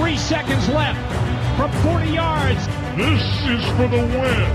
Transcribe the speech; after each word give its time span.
Three 0.00 0.16
seconds 0.16 0.68
left 0.70 0.98
from 1.56 1.70
40 1.84 2.10
yards. 2.10 2.66
This 2.96 3.22
is 3.46 3.64
for 3.76 3.86
the 3.86 4.02
win. 4.02 4.50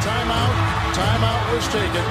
Timeout. 0.00 0.54
Timeout 0.94 1.52
was 1.52 1.68
taken. 1.68 2.02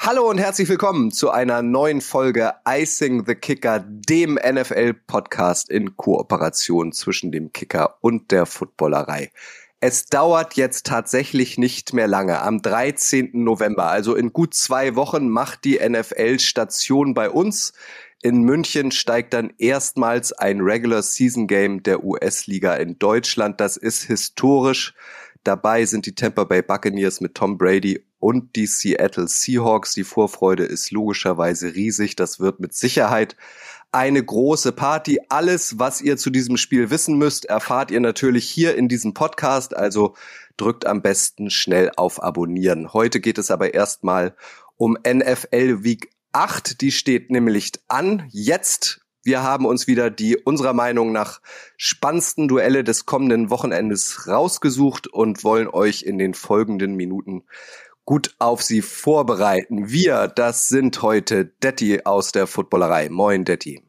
Hallo 0.00 0.28
und 0.28 0.38
herzlich 0.38 0.68
willkommen 0.68 1.12
zu 1.12 1.30
einer 1.30 1.62
neuen 1.62 2.00
Folge 2.00 2.54
Icing 2.66 3.26
the 3.26 3.36
Kicker, 3.36 3.78
dem 3.78 4.34
NFL-Podcast 4.34 5.70
in 5.70 5.96
Kooperation 5.96 6.90
zwischen 6.90 7.30
dem 7.30 7.52
Kicker 7.52 7.98
und 8.00 8.32
der 8.32 8.46
Footballerei. 8.46 9.30
Es 9.78 10.06
dauert 10.06 10.54
jetzt 10.54 10.86
tatsächlich 10.86 11.58
nicht 11.58 11.92
mehr 11.92 12.08
lange. 12.08 12.40
Am 12.40 12.60
13. 12.60 13.30
November, 13.34 13.90
also 13.90 14.16
in 14.16 14.32
gut 14.32 14.54
zwei 14.54 14.96
Wochen, 14.96 15.28
macht 15.28 15.64
die 15.64 15.78
NFL 15.78 16.40
Station 16.40 17.14
bei 17.14 17.30
uns. 17.30 17.72
In 18.22 18.42
München 18.42 18.90
steigt 18.90 19.34
dann 19.34 19.52
erstmals 19.58 20.32
ein 20.32 20.60
Regular 20.60 21.02
Season 21.02 21.46
Game 21.46 21.82
der 21.82 22.02
US-Liga 22.02 22.74
in 22.74 22.98
Deutschland. 22.98 23.60
Das 23.60 23.76
ist 23.76 24.04
historisch. 24.04 24.94
Dabei 25.44 25.84
sind 25.84 26.06
die 26.06 26.14
Tampa 26.14 26.44
Bay 26.44 26.62
Buccaneers 26.62 27.20
mit 27.20 27.34
Tom 27.34 27.56
Brady 27.56 28.04
und 28.18 28.56
die 28.56 28.66
Seattle 28.66 29.28
Seahawks. 29.28 29.92
Die 29.92 30.02
Vorfreude 30.02 30.64
ist 30.64 30.90
logischerweise 30.90 31.74
riesig. 31.74 32.16
Das 32.16 32.40
wird 32.40 32.58
mit 32.58 32.74
Sicherheit 32.74 33.36
eine 33.92 34.24
große 34.24 34.72
Party. 34.72 35.20
Alles, 35.28 35.78
was 35.78 36.00
ihr 36.00 36.16
zu 36.16 36.30
diesem 36.30 36.56
Spiel 36.56 36.90
wissen 36.90 37.18
müsst, 37.18 37.44
erfahrt 37.44 37.90
ihr 37.90 38.00
natürlich 38.00 38.48
hier 38.48 38.76
in 38.76 38.88
diesem 38.88 39.14
Podcast. 39.14 39.76
Also 39.76 40.16
drückt 40.56 40.86
am 40.86 41.02
besten 41.02 41.50
schnell 41.50 41.92
auf 41.96 42.22
Abonnieren. 42.22 42.92
Heute 42.92 43.20
geht 43.20 43.38
es 43.38 43.50
aber 43.50 43.74
erstmal 43.74 44.34
um 44.76 44.98
NFL 45.06 45.84
Week 45.84 46.10
8. 46.36 46.82
Die 46.82 46.92
steht 46.92 47.30
nämlich 47.30 47.72
an. 47.88 48.28
Jetzt 48.30 49.00
wir 49.24 49.42
haben 49.42 49.66
uns 49.66 49.88
wieder 49.88 50.08
die 50.08 50.36
unserer 50.36 50.72
Meinung 50.72 51.10
nach 51.10 51.40
spannendsten 51.78 52.46
Duelle 52.46 52.84
des 52.84 53.06
kommenden 53.06 53.50
Wochenendes 53.50 54.28
rausgesucht 54.28 55.08
und 55.08 55.42
wollen 55.42 55.66
euch 55.66 56.02
in 56.02 56.16
den 56.18 56.32
folgenden 56.32 56.94
Minuten 56.94 57.42
gut 58.04 58.36
auf 58.38 58.62
sie 58.62 58.82
vorbereiten. 58.82 59.90
Wir, 59.90 60.28
das 60.28 60.68
sind 60.68 61.02
heute 61.02 61.46
Detti 61.46 62.02
aus 62.04 62.30
der 62.30 62.46
Footballerei. 62.46 63.08
Moin, 63.08 63.44
Detti. 63.44 63.82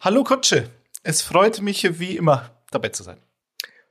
Hallo, 0.00 0.24
Kutsche. 0.24 0.70
Es 1.04 1.22
freut 1.22 1.60
mich 1.60 2.00
wie 2.00 2.16
immer, 2.16 2.50
dabei 2.72 2.88
zu 2.88 3.04
sein. 3.04 3.18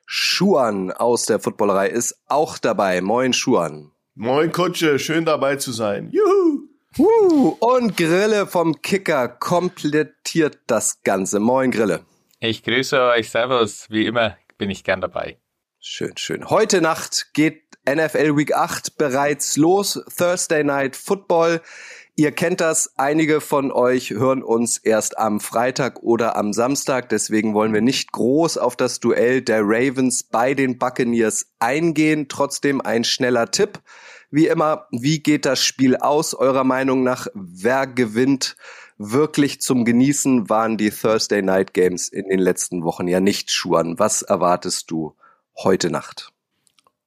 Schuan 0.05 0.91
aus 0.91 1.27
der 1.27 1.39
Footballerei 1.39 1.87
ist 1.87 2.19
auch 2.25 2.57
dabei. 2.57 3.01
Moin, 3.01 3.31
Schuan. 3.31 3.91
Moin, 4.15 4.51
Kutsche. 4.51 4.99
Schön 4.99 5.23
dabei 5.23 5.55
zu 5.57 5.71
sein. 5.71 6.09
Juhu. 6.11 6.68
Uh, 6.97 7.55
und 7.59 7.97
Grille 7.97 8.47
vom 8.47 8.81
Kicker 8.81 9.27
komplettiert 9.27 10.59
das 10.67 11.03
Ganze. 11.03 11.39
Moin, 11.39 11.71
Grille. 11.71 12.05
Ich 12.39 12.63
grüße 12.63 13.01
euch. 13.01 13.29
Servus. 13.29 13.85
Wie 13.89 14.05
immer 14.05 14.37
bin 14.57 14.69
ich 14.69 14.83
gern 14.83 15.01
dabei. 15.01 15.37
Schön, 15.79 16.17
schön. 16.17 16.49
Heute 16.49 16.81
Nacht 16.81 17.33
geht 17.33 17.63
NFL 17.87 18.35
Week 18.35 18.53
8 18.53 18.97
bereits 18.97 19.55
los. 19.55 20.03
Thursday 20.17 20.63
Night 20.63 20.95
Football. 20.95 21.61
Ihr 22.15 22.31
kennt 22.31 22.59
das. 22.59 22.97
Einige 22.97 23.39
von 23.39 23.71
euch 23.71 24.09
hören 24.09 24.43
uns 24.43 24.77
erst 24.77 25.17
am 25.17 25.39
Freitag 25.39 26.03
oder 26.03 26.35
am 26.35 26.53
Samstag. 26.53 27.07
Deswegen 27.09 27.53
wollen 27.53 27.73
wir 27.73 27.81
nicht 27.81 28.11
groß 28.11 28.57
auf 28.57 28.75
das 28.75 28.99
Duell 28.99 29.41
der 29.41 29.61
Ravens 29.63 30.23
bei 30.23 30.53
den 30.53 30.77
Buccaneers 30.77 31.45
eingehen. 31.59 32.27
Trotzdem 32.27 32.81
ein 32.81 33.05
schneller 33.05 33.51
Tipp. 33.51 33.79
Wie 34.31 34.47
immer, 34.47 34.85
wie 34.91 35.19
geht 35.19 35.45
das 35.45 35.63
Spiel 35.63 35.95
aus? 35.95 36.35
Eurer 36.35 36.63
Meinung 36.63 37.03
nach, 37.03 37.27
wer 37.33 37.87
gewinnt? 37.87 38.55
Wirklich 38.97 39.61
zum 39.61 39.85
Genießen 39.85 40.49
waren 40.49 40.77
die 40.77 40.91
Thursday 40.91 41.41
Night 41.41 41.73
Games 41.73 42.09
in 42.09 42.27
den 42.27 42.39
letzten 42.39 42.83
Wochen 42.83 43.07
ja 43.07 43.19
nicht 43.19 43.49
schuren. 43.49 43.97
Was 43.97 44.21
erwartest 44.21 44.91
du 44.91 45.15
heute 45.55 45.89
Nacht? 45.89 46.31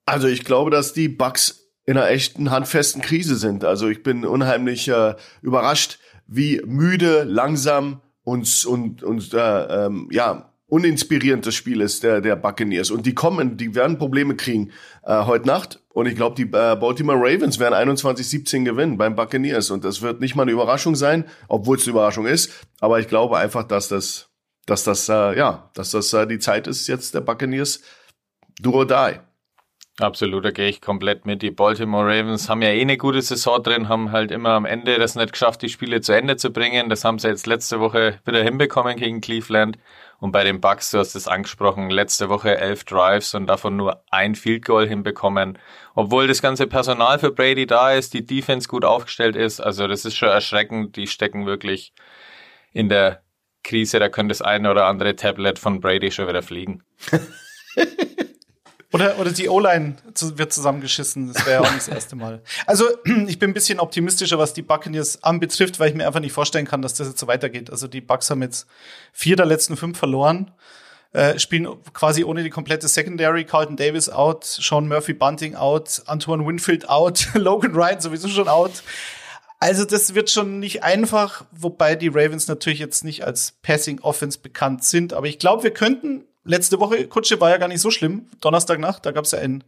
Also 0.07 0.27
ich 0.27 0.45
glaube, 0.45 0.71
dass 0.71 0.95
die 0.95 1.09
Bucks 1.09 1.69
in 1.85 1.97
einer 1.97 2.09
echten 2.09 2.51
handfesten 2.51 3.03
Krise 3.03 3.37
sind. 3.37 3.65
Also 3.65 3.89
ich 3.89 4.03
bin 4.03 4.25
unheimlich 4.25 4.89
äh, 4.89 5.15
überrascht, 5.43 5.99
wie 6.27 6.61
müde, 6.65 7.25
langsam 7.25 8.01
und 8.25 8.65
und 8.65 9.03
und 9.03 9.35
äh, 9.35 9.87
ähm, 9.87 10.09
ja 10.11 10.53
uninspirierend 10.67 11.45
das 11.45 11.55
Spiel 11.55 11.81
ist 11.83 12.03
der 12.03 12.21
der 12.21 12.37
Buccaneers 12.37 12.91
und 12.91 13.05
die 13.05 13.15
kommen, 13.15 13.57
die 13.57 13.75
werden 13.75 13.99
Probleme 13.99 14.37
kriegen 14.37 14.71
äh, 15.05 15.25
heute 15.25 15.47
Nacht 15.47 15.82
und 15.93 16.07
ich 16.07 16.17
glaube 16.17 16.37
die 16.37 16.43
äh, 16.43 16.77
Baltimore 16.77 17.19
Ravens 17.19 17.59
werden 17.59 17.75
21-17 17.75 18.65
gewinnen 18.65 18.99
beim 18.99 19.15
Buccaneers 19.15 19.71
und 19.71 19.85
das 19.85 20.03
wird 20.03 20.21
nicht 20.21 20.35
mal 20.35 20.43
eine 20.43 20.53
Überraschung 20.53 20.97
sein, 20.97 21.25
obwohl 21.49 21.77
es 21.77 21.85
eine 21.85 21.93
Überraschung 21.93 22.27
ist, 22.27 22.67
aber 22.81 23.01
ich 23.01 23.09
glaube 23.09 23.39
einfach, 23.39 23.65
dass 23.65 23.89
das 23.89 24.29
dass 24.67 24.85
das 24.85 25.09
äh, 25.09 25.37
ja, 25.37 25.71
dass 25.75 25.91
das 25.91 26.13
äh, 26.13 26.27
die 26.27 26.39
Zeit 26.39 26.67
ist 26.67 26.87
jetzt 26.87 27.15
der 27.15 27.21
Buccaneers 27.21 27.83
do 28.61 28.73
or 28.73 28.87
die. 28.87 29.19
Absolut, 29.99 30.45
da 30.45 30.51
gehe 30.51 30.69
ich 30.69 30.81
komplett 30.81 31.27
mit. 31.27 31.43
Die 31.43 31.51
Baltimore 31.51 32.07
Ravens 32.07 32.49
haben 32.49 32.63
ja 32.63 32.71
eh 32.71 32.81
eine 32.81 32.97
gute 32.97 33.21
Saison 33.21 33.63
drin, 33.63 33.89
haben 33.91 34.11
halt 34.11 34.31
immer 34.31 34.51
am 34.51 34.65
Ende 34.65 34.99
das 34.99 35.17
nicht 35.17 35.33
geschafft, 35.33 35.61
die 35.61 35.69
Spiele 35.69 36.01
zu 36.01 36.13
Ende 36.13 36.37
zu 36.37 36.51
bringen. 36.51 36.89
Das 36.89 37.05
haben 37.05 37.19
sie 37.19 37.29
jetzt 37.29 37.47
letzte 37.47 37.79
Woche 37.79 38.19
wieder 38.25 38.43
hinbekommen 38.43 38.97
gegen 38.97 39.21
Cleveland. 39.21 39.79
Und 40.23 40.31
bei 40.31 40.45
den 40.45 40.61
Bucks, 40.61 40.93
du 40.93 41.01
hast 41.01 41.17
es 41.17 41.27
angesprochen, 41.27 41.91
letzte 41.91 42.29
Woche 42.29 42.57
elf 42.57 42.85
Drives 42.85 43.35
und 43.35 43.49
davon 43.49 43.75
nur 43.75 44.05
ein 44.13 44.37
Field 44.37 44.65
Goal 44.65 44.87
hinbekommen. 44.87 45.59
Obwohl 45.97 46.29
das 46.29 46.41
ganze 46.41 46.69
Personal 46.69 47.19
für 47.19 47.33
Brady 47.33 47.67
da 47.67 47.91
ist, 47.91 48.15
die 48.15 48.25
Defense 48.25 48.69
gut 48.69 48.85
aufgestellt 48.85 49.35
ist. 49.35 49.59
Also 49.59 49.89
das 49.89 50.05
ist 50.05 50.15
schon 50.15 50.29
erschreckend. 50.29 50.95
Die 50.95 51.09
stecken 51.09 51.45
wirklich 51.45 51.93
in 52.73 52.89
der 52.89 53.23
Krise. 53.65 53.99
Da 53.99 54.09
könnte 54.09 54.31
das 54.31 54.43
eine 54.43 54.71
oder 54.71 54.87
andere 54.87 55.17
Tablet 55.17 55.59
von 55.59 55.81
Brady 55.81 56.13
schon 56.13 56.29
wieder 56.29 56.43
fliegen. 56.43 56.85
Oder, 58.93 59.19
oder 59.19 59.33
die 59.33 59.49
O-Line 59.49 59.97
wird 60.21 60.53
zusammengeschissen. 60.53 61.33
Das 61.33 61.47
wäre 61.47 61.63
ja 61.63 61.69
auch 61.69 61.73
nicht 61.73 61.87
das 61.87 61.89
erste 61.89 62.15
Mal. 62.15 62.43
Also, 62.67 62.85
ich 63.27 63.39
bin 63.39 63.51
ein 63.51 63.55
bisschen 63.55 63.81
optimistischer, 63.81 64.39
was 64.39 64.53
die 64.53 64.61
Buccaneers 64.61 65.25
anbetrifft, 65.25 65.81
weil 65.81 65.89
ich 65.89 65.95
mir 65.95 66.07
einfach 66.07 66.21
nicht 66.21 66.33
vorstellen 66.33 66.67
kann, 66.67 66.83
dass 66.83 66.95
das 66.95 67.09
jetzt 67.09 67.19
so 67.19 67.27
weitergeht. 67.27 67.71
Also, 67.71 67.89
die 67.89 68.03
Bucks 68.03 68.31
haben 68.31 68.43
jetzt 68.43 68.67
vier 69.13 69.37
der 69.37 69.47
letzten 69.47 69.79
fünf 69.79 69.99
verloren, 69.99 70.51
äh, 71.15 71.39
spielen 71.39 71.69
quasi 71.95 72.23
ohne 72.23 72.43
die 72.43 72.51
komplette 72.51 72.87
Secondary. 72.87 73.45
Carlton 73.45 73.77
Davis 73.77 74.11
out, 74.11 74.45
Sean 74.45 74.87
Murphy 74.89 75.15
Bunting 75.15 75.55
out, 75.55 76.03
Antoine 76.05 76.47
Winfield 76.47 76.89
out, 76.91 77.29
Logan 77.35 77.73
Ryan 77.73 78.01
sowieso 78.01 78.29
schon 78.29 78.49
out. 78.49 78.83
Also, 79.59 79.87
das 79.87 80.15
wird 80.15 80.29
schon 80.29 80.59
nicht 80.59 80.83
einfach, 80.83 81.47
wobei 81.51 81.97
die 81.97 82.09
Ravens 82.09 82.47
natürlich 82.47 82.81
jetzt 82.81 83.05
nicht 83.05 83.25
als 83.25 83.55
Passing 83.63 84.01
Offense 84.01 84.39
bekannt 84.39 84.85
sind. 84.85 85.15
Aber 85.15 85.29
ich 85.29 85.39
glaube, 85.39 85.63
wir 85.63 85.73
könnten 85.73 86.25
letzte 86.45 86.81
Woche, 86.81 87.07
Kutsche, 87.09 87.41
war 87.41 87.51
ja 87.51 87.59
gar 87.59 87.69
nicht 87.69 87.81
so 87.81 87.91
schlimm. 87.91 88.29
Donnerstagnacht, 88.41 89.05
da 89.07 89.13
gab 89.13 89.25
es 89.25 89.33
ja 89.33 89.39
ein, 89.39 89.65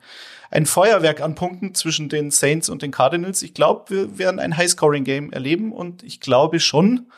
ein 0.50 0.66
Feuerwerk 0.66 1.20
an 1.20 1.34
Punkten 1.34 1.74
zwischen 1.74 2.08
den 2.08 2.30
Saints 2.30 2.68
und 2.68 2.82
den 2.82 2.90
Cardinals. 2.90 3.42
Ich 3.42 3.54
glaube, 3.54 3.84
wir 3.88 4.18
werden 4.18 4.40
ein 4.40 4.56
High-Scoring-Game 4.56 5.32
erleben 5.32 5.72
und 5.72 6.02
ich 6.02 6.20
glaube 6.20 6.60
schon, 6.60 7.10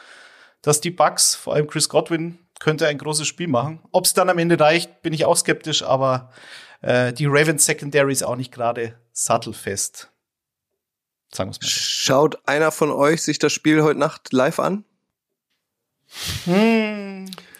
dass 0.63 0.81
die 0.81 0.91
Bucks, 0.91 1.35
vor 1.35 1.55
allem 1.55 1.67
Chris 1.67 1.89
Godwin, 1.89 2.39
könnte 2.59 2.89
ein 2.89 2.99
großes 2.99 3.27
Spiel 3.27 3.49
machen. 3.49 3.81
Ob 3.93 4.05
es 4.07 4.15
dann 4.15 4.31
am 4.31 4.39
Ende 4.39 4.59
reicht, 4.59 5.03
bin 5.03 5.13
ich 5.13 5.25
auch 5.25 5.37
skeptisch, 5.37 5.83
aber 5.83 6.31
äh, 6.81 7.13
die 7.13 7.27
Ravens 7.27 7.67
Secondary 7.67 8.13
ist 8.13 8.23
auch 8.23 8.37
nicht 8.37 8.53
gerade 8.53 8.99
sattelfest. 9.13 10.11
Sagen 11.33 11.51
wir's 11.51 11.61
mal. 11.61 11.69
Schaut 11.69 12.49
einer 12.49 12.71
von 12.71 12.91
euch 12.91 13.23
sich 13.23 13.39
das 13.39 13.53
Spiel 13.53 13.83
heute 13.83 13.99
Nacht 13.99 14.33
live 14.33 14.59
an? 14.59 14.85
Hm, 16.45 17.06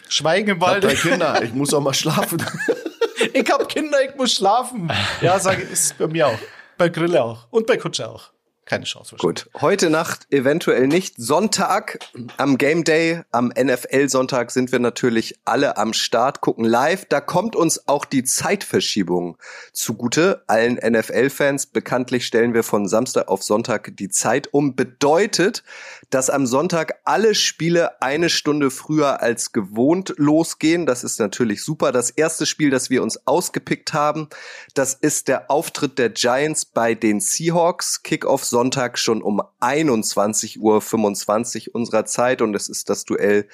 Schweigen 0.09 0.49
im 0.49 0.61
Walde. 0.61 0.87
Ich 0.91 0.95
hab 0.95 1.03
drei 1.03 1.09
Kinder, 1.09 1.43
ich 1.43 1.53
muss 1.53 1.73
auch 1.73 1.81
mal 1.81 1.93
schlafen. 1.93 2.43
ich 3.33 3.49
hab 3.51 3.67
Kinder, 3.69 3.97
ich 4.07 4.15
muss 4.15 4.33
schlafen. 4.33 4.91
Ja, 5.21 5.39
sage 5.39 5.63
ist 5.63 5.97
bei 5.97 6.07
mir 6.07 6.27
auch. 6.27 6.39
Bei 6.77 6.89
Grille 6.89 7.23
auch. 7.23 7.47
Und 7.49 7.67
bei 7.67 7.77
Kutsche 7.77 8.09
auch 8.09 8.31
keine 8.67 8.83
Chance. 8.83 9.15
Gut, 9.17 9.49
heute 9.59 9.89
Nacht 9.89 10.27
eventuell 10.29 10.87
nicht. 10.87 11.15
Sonntag 11.17 11.99
am 12.35 12.57
Game 12.57 12.83
Day, 12.83 13.21
am 13.31 13.47
NFL-Sonntag 13.47 14.51
sind 14.51 14.71
wir 14.71 14.79
natürlich 14.79 15.39
alle 15.45 15.77
am 15.77 15.93
Start, 15.93 16.41
gucken 16.41 16.65
live. 16.65 17.05
Da 17.05 17.21
kommt 17.21 17.55
uns 17.55 17.87
auch 17.87 18.05
die 18.05 18.23
Zeitverschiebung 18.23 19.37
zugute. 19.71 20.43
Allen 20.47 20.75
NFL-Fans 20.75 21.67
bekanntlich 21.67 22.27
stellen 22.27 22.53
wir 22.53 22.63
von 22.63 22.87
Samstag 22.87 23.29
auf 23.29 23.41
Sonntag 23.41 23.95
die 23.95 24.09
Zeit 24.09 24.53
um. 24.53 24.75
Bedeutet, 24.75 25.63
dass 26.09 26.29
am 26.29 26.45
Sonntag 26.45 26.99
alle 27.03 27.35
Spiele 27.35 28.01
eine 28.01 28.29
Stunde 28.29 28.71
früher 28.71 29.21
als 29.21 29.51
gewohnt 29.51 30.13
losgehen. 30.17 30.85
Das 30.85 31.03
ist 31.03 31.19
natürlich 31.19 31.63
super. 31.63 31.91
Das 31.91 32.09
erste 32.09 32.45
Spiel, 32.45 32.69
das 32.69 32.89
wir 32.89 33.03
uns 33.03 33.27
ausgepickt 33.27 33.93
haben, 33.93 34.29
das 34.73 34.93
ist 34.93 35.27
der 35.27 35.51
Auftritt 35.51 35.97
der 35.97 36.09
Giants 36.09 36.65
bei 36.65 36.95
den 36.95 37.19
Seahawks. 37.19 38.03
Kickoff 38.03 38.45
Sonntag 38.45 38.97
schon 38.97 39.21
um 39.21 39.41
21.25 39.59 41.69
Uhr 41.69 41.75
unserer 41.75 42.05
Zeit 42.05 42.41
und 42.41 42.55
es 42.55 42.69
ist 42.69 42.89
das 42.89 43.03
Duell 43.03 43.47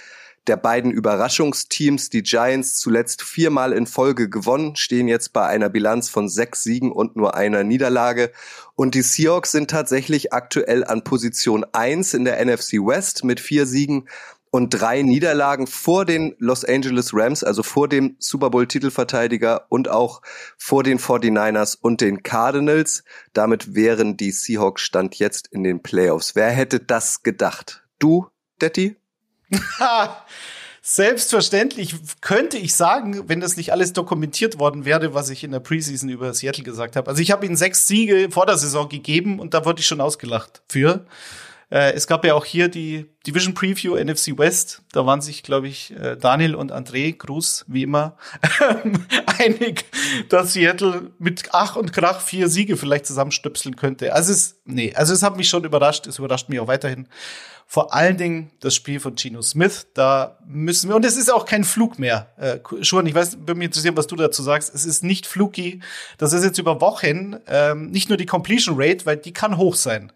der 0.48 0.58
beiden 0.58 0.92
Überraschungsteams. 0.92 2.10
Die 2.10 2.24
Giants 2.24 2.78
zuletzt 2.78 3.22
viermal 3.22 3.74
in 3.74 3.88
Folge 3.88 4.30
gewonnen, 4.30 4.76
stehen 4.76 5.08
jetzt 5.08 5.34
bei 5.34 5.46
einer 5.48 5.70
Bilanz 5.70 6.10
von 6.10 6.30
sechs 6.30 6.64
Siegen 6.64 6.92
und 6.92 7.16
nur 7.16 7.36
einer 7.36 7.64
Niederlage. 7.64 8.32
Und 8.76 8.96
die 8.96 9.02
Seahawks 9.02 9.52
sind 9.52 9.70
tatsächlich 9.70 10.34
aktuell 10.34 10.84
an 10.84 11.04
Position 11.04 11.66
eins 11.72 12.14
in 12.14 12.26
der 12.26 12.44
NFC 12.44 12.74
West 12.74 13.24
mit 13.24 13.40
vier 13.40 13.66
Siegen 13.66 14.08
und 14.54 14.70
drei 14.70 15.02
Niederlagen 15.02 15.66
vor 15.66 16.06
den 16.06 16.36
Los 16.38 16.64
Angeles 16.64 17.12
Rams, 17.12 17.44
also 17.44 17.64
vor 17.64 17.88
dem 17.88 18.16
Super 18.20 18.52
Bowl 18.52 18.68
Titelverteidiger 18.68 19.66
und 19.70 19.90
auch 19.90 20.22
vor 20.60 20.84
den 20.84 21.00
49ers 21.00 21.76
und 21.82 22.02
den 22.02 22.22
Cardinals. 22.22 23.04
Damit 23.34 23.74
wären 23.74 24.16
die 24.16 24.32
Seahawks 24.32 24.84
Stand 24.84 25.16
jetzt 25.16 25.48
in 25.48 25.64
den 25.64 25.82
Playoffs. 25.82 26.36
Wer 26.36 26.52
hätte 26.52 26.80
das 26.80 27.24
gedacht? 27.24 27.84
Du, 27.98 28.28
Detti? 28.62 28.96
Selbstverständlich 30.86 31.96
könnte 32.20 32.58
ich 32.58 32.76
sagen, 32.76 33.30
wenn 33.30 33.40
das 33.40 33.56
nicht 33.56 33.72
alles 33.72 33.94
dokumentiert 33.94 34.60
worden 34.60 34.84
wäre, 34.84 35.14
was 35.14 35.30
ich 35.30 35.46
in 35.46 35.52
der 35.52 35.62
Preseason 35.62 36.10
über 36.10 36.34
Seattle 36.34 36.66
gesagt 36.66 36.98
habe. 36.98 37.10
Also 37.10 37.22
ich 37.22 37.32
habe 37.32 37.46
ihnen 37.46 37.56
sechs 37.56 37.88
Siege 37.88 38.28
vor 38.32 38.46
der 38.46 38.58
Saison 38.58 38.90
gegeben 38.90 39.40
und 39.40 39.54
da 39.54 39.64
wurde 39.64 39.80
ich 39.80 39.88
schon 39.88 40.02
ausgelacht 40.02 40.62
für. 40.68 41.06
Äh, 41.74 41.94
es 41.94 42.06
gab 42.06 42.24
ja 42.24 42.36
auch 42.36 42.46
hier 42.46 42.68
die 42.68 43.10
Division 43.26 43.56
Preview 43.56 43.96
NFC 43.96 44.38
West. 44.38 44.84
Da 44.92 45.08
waren 45.08 45.22
sich, 45.22 45.42
glaube 45.42 45.68
ich, 45.68 45.92
äh, 45.96 46.16
Daniel 46.16 46.54
und 46.54 46.72
André, 46.72 47.18
Gruß, 47.18 47.66
wie 47.68 47.82
immer, 47.84 48.16
einig, 49.40 49.86
dass 50.30 50.54
Seattle 50.54 51.12
mit 51.18 51.50
Ach 51.52 51.76
und 51.76 51.92
Krach 51.92 52.22
vier 52.22 52.48
Siege 52.48 52.78
vielleicht 52.78 53.08
zusammenstöpseln 53.08 53.76
könnte. 53.76 54.14
Also 54.14 54.32
es, 54.32 54.62
nee, 54.66 54.94
also 54.94 55.14
es 55.14 55.24
hat 55.24 55.36
mich 55.36 55.50
schon 55.50 55.64
überrascht. 55.64 56.06
Es 56.06 56.20
überrascht 56.20 56.48
mich 56.50 56.60
auch 56.60 56.68
weiterhin. 56.68 57.08
Vor 57.68 57.94
allen 57.94 58.18
Dingen 58.18 58.52
das 58.60 58.76
Spiel 58.76 59.00
von 59.00 59.18
Gino 59.18 59.42
Smith. 59.42 59.88
Da 59.94 60.38
müssen 60.46 60.90
wir, 60.90 60.96
und 60.96 61.06
es 61.06 61.18
ist 61.18 61.34
auch 61.34 61.46
kein 61.46 61.64
Flug 61.64 61.98
mehr. 61.98 62.28
Äh, 62.38 62.60
schon, 62.84 63.06
ich 63.08 63.16
weiß, 63.16 63.40
würde 63.40 63.56
mich 63.56 63.66
interessieren, 63.66 63.98
was 63.98 64.08
du 64.08 64.16
dazu 64.16 64.44
sagst. 64.44 64.74
Es 64.74 64.86
ist 64.86 65.04
nicht 65.04 65.26
fluky. 65.26 65.80
Das 66.18 66.34
ist 66.34 66.44
jetzt 66.44 66.60
über 66.60 66.82
Wochen 66.82 67.38
ähm, 67.48 67.90
nicht 67.90 68.10
nur 68.10 68.18
die 68.18 68.26
Completion 68.26 68.76
Rate, 68.78 69.06
weil 69.06 69.18
die 69.18 69.34
kann 69.34 69.58
hoch 69.58 69.76
sein. 69.76 70.12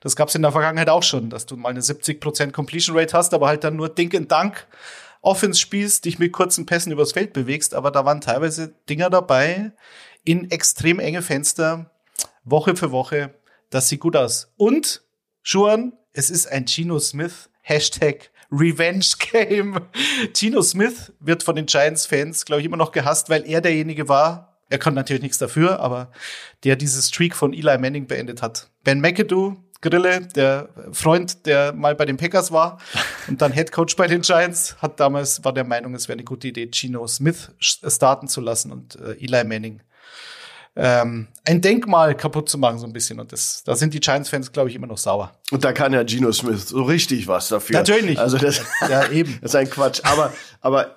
Das 0.00 0.16
gab 0.16 0.28
es 0.28 0.34
in 0.34 0.42
der 0.42 0.52
Vergangenheit 0.52 0.88
auch 0.88 1.02
schon, 1.02 1.28
dass 1.28 1.46
du 1.46 1.56
mal 1.56 1.68
eine 1.68 1.80
70% 1.80 2.52
Completion 2.52 2.96
Rate 2.96 3.16
hast, 3.16 3.34
aber 3.34 3.48
halt 3.48 3.64
dann 3.64 3.76
nur 3.76 3.88
Dink 3.88 4.14
and 4.14 4.30
Dank 4.30 4.66
Offense 5.22 5.60
spielst, 5.60 6.04
dich 6.04 6.18
mit 6.18 6.32
kurzen 6.32 6.66
Pässen 6.66 6.92
übers 6.92 7.12
Feld 7.12 7.32
bewegst. 7.32 7.74
Aber 7.74 7.90
da 7.90 8.04
waren 8.04 8.20
teilweise 8.20 8.74
Dinger 8.88 9.08
dabei 9.08 9.72
in 10.24 10.50
extrem 10.50 10.98
enge 10.98 11.22
Fenster, 11.22 11.90
Woche 12.44 12.76
für 12.76 12.90
Woche. 12.90 13.34
Das 13.70 13.88
sieht 13.88 14.00
gut 14.00 14.16
aus. 14.16 14.52
Und, 14.56 15.02
Schuan, 15.42 15.92
es 16.12 16.30
ist 16.30 16.46
ein 16.46 16.66
Gino 16.66 16.98
Smith 16.98 17.48
Hashtag 17.62 18.30
Revenge 18.50 19.06
Game. 19.18 19.80
Gino 20.34 20.62
Smith 20.62 21.12
wird 21.20 21.42
von 21.42 21.56
den 21.56 21.66
Giants-Fans, 21.66 22.44
glaube 22.44 22.60
ich, 22.60 22.66
immer 22.66 22.76
noch 22.76 22.92
gehasst, 22.92 23.30
weil 23.30 23.46
er 23.46 23.60
derjenige 23.60 24.08
war, 24.08 24.58
er 24.68 24.78
kann 24.78 24.94
natürlich 24.94 25.22
nichts 25.22 25.38
dafür, 25.38 25.80
aber 25.80 26.10
der 26.64 26.76
dieses 26.76 27.08
Streak 27.08 27.34
von 27.34 27.52
Eli 27.52 27.78
Manning 27.78 28.06
beendet 28.06 28.42
hat. 28.42 28.68
Ben 28.84 29.00
McAdoo, 29.00 29.56
Grille, 29.80 30.28
der 30.34 30.68
Freund, 30.92 31.46
der 31.46 31.72
mal 31.72 31.94
bei 31.94 32.04
den 32.04 32.16
Packers 32.16 32.52
war 32.52 32.78
und 33.28 33.40
dann 33.40 33.52
Head 33.52 33.72
Coach 33.72 33.96
bei 33.96 34.06
den 34.06 34.22
Giants, 34.22 34.76
hat 34.80 35.00
damals, 35.00 35.44
war 35.44 35.52
der 35.52 35.64
Meinung, 35.64 35.94
es 35.94 36.08
wäre 36.08 36.16
eine 36.16 36.24
gute 36.24 36.48
Idee, 36.48 36.70
Gino 36.72 37.06
Smith 37.06 37.52
starten 37.58 38.28
zu 38.28 38.40
lassen 38.40 38.70
und 38.70 38.96
äh, 38.96 39.12
Eli 39.12 39.44
Manning 39.44 39.80
ähm, 40.74 41.28
ein 41.44 41.60
Denkmal 41.60 42.16
kaputt 42.16 42.48
zu 42.48 42.58
machen, 42.58 42.78
so 42.78 42.86
ein 42.86 42.92
bisschen. 42.92 43.20
Und 43.20 43.32
das, 43.32 43.62
da 43.64 43.76
sind 43.76 43.94
die 43.94 44.00
Giants-Fans, 44.00 44.52
glaube 44.52 44.70
ich, 44.70 44.76
immer 44.76 44.86
noch 44.86 44.98
sauer. 44.98 45.32
Und 45.50 45.64
da 45.64 45.72
kann 45.72 45.92
ja 45.92 46.06
Gino 46.06 46.32
Smith 46.32 46.68
so 46.68 46.82
richtig 46.82 47.26
was 47.26 47.48
dafür. 47.48 47.76
Natürlich. 47.76 48.18
Also 48.18 48.38
das, 48.38 48.62
ja, 48.88 49.08
eben. 49.10 49.38
das 49.42 49.52
ist 49.52 49.56
ein 49.56 49.68
Quatsch. 49.68 50.00
Aber, 50.04 50.32
aber 50.60 50.96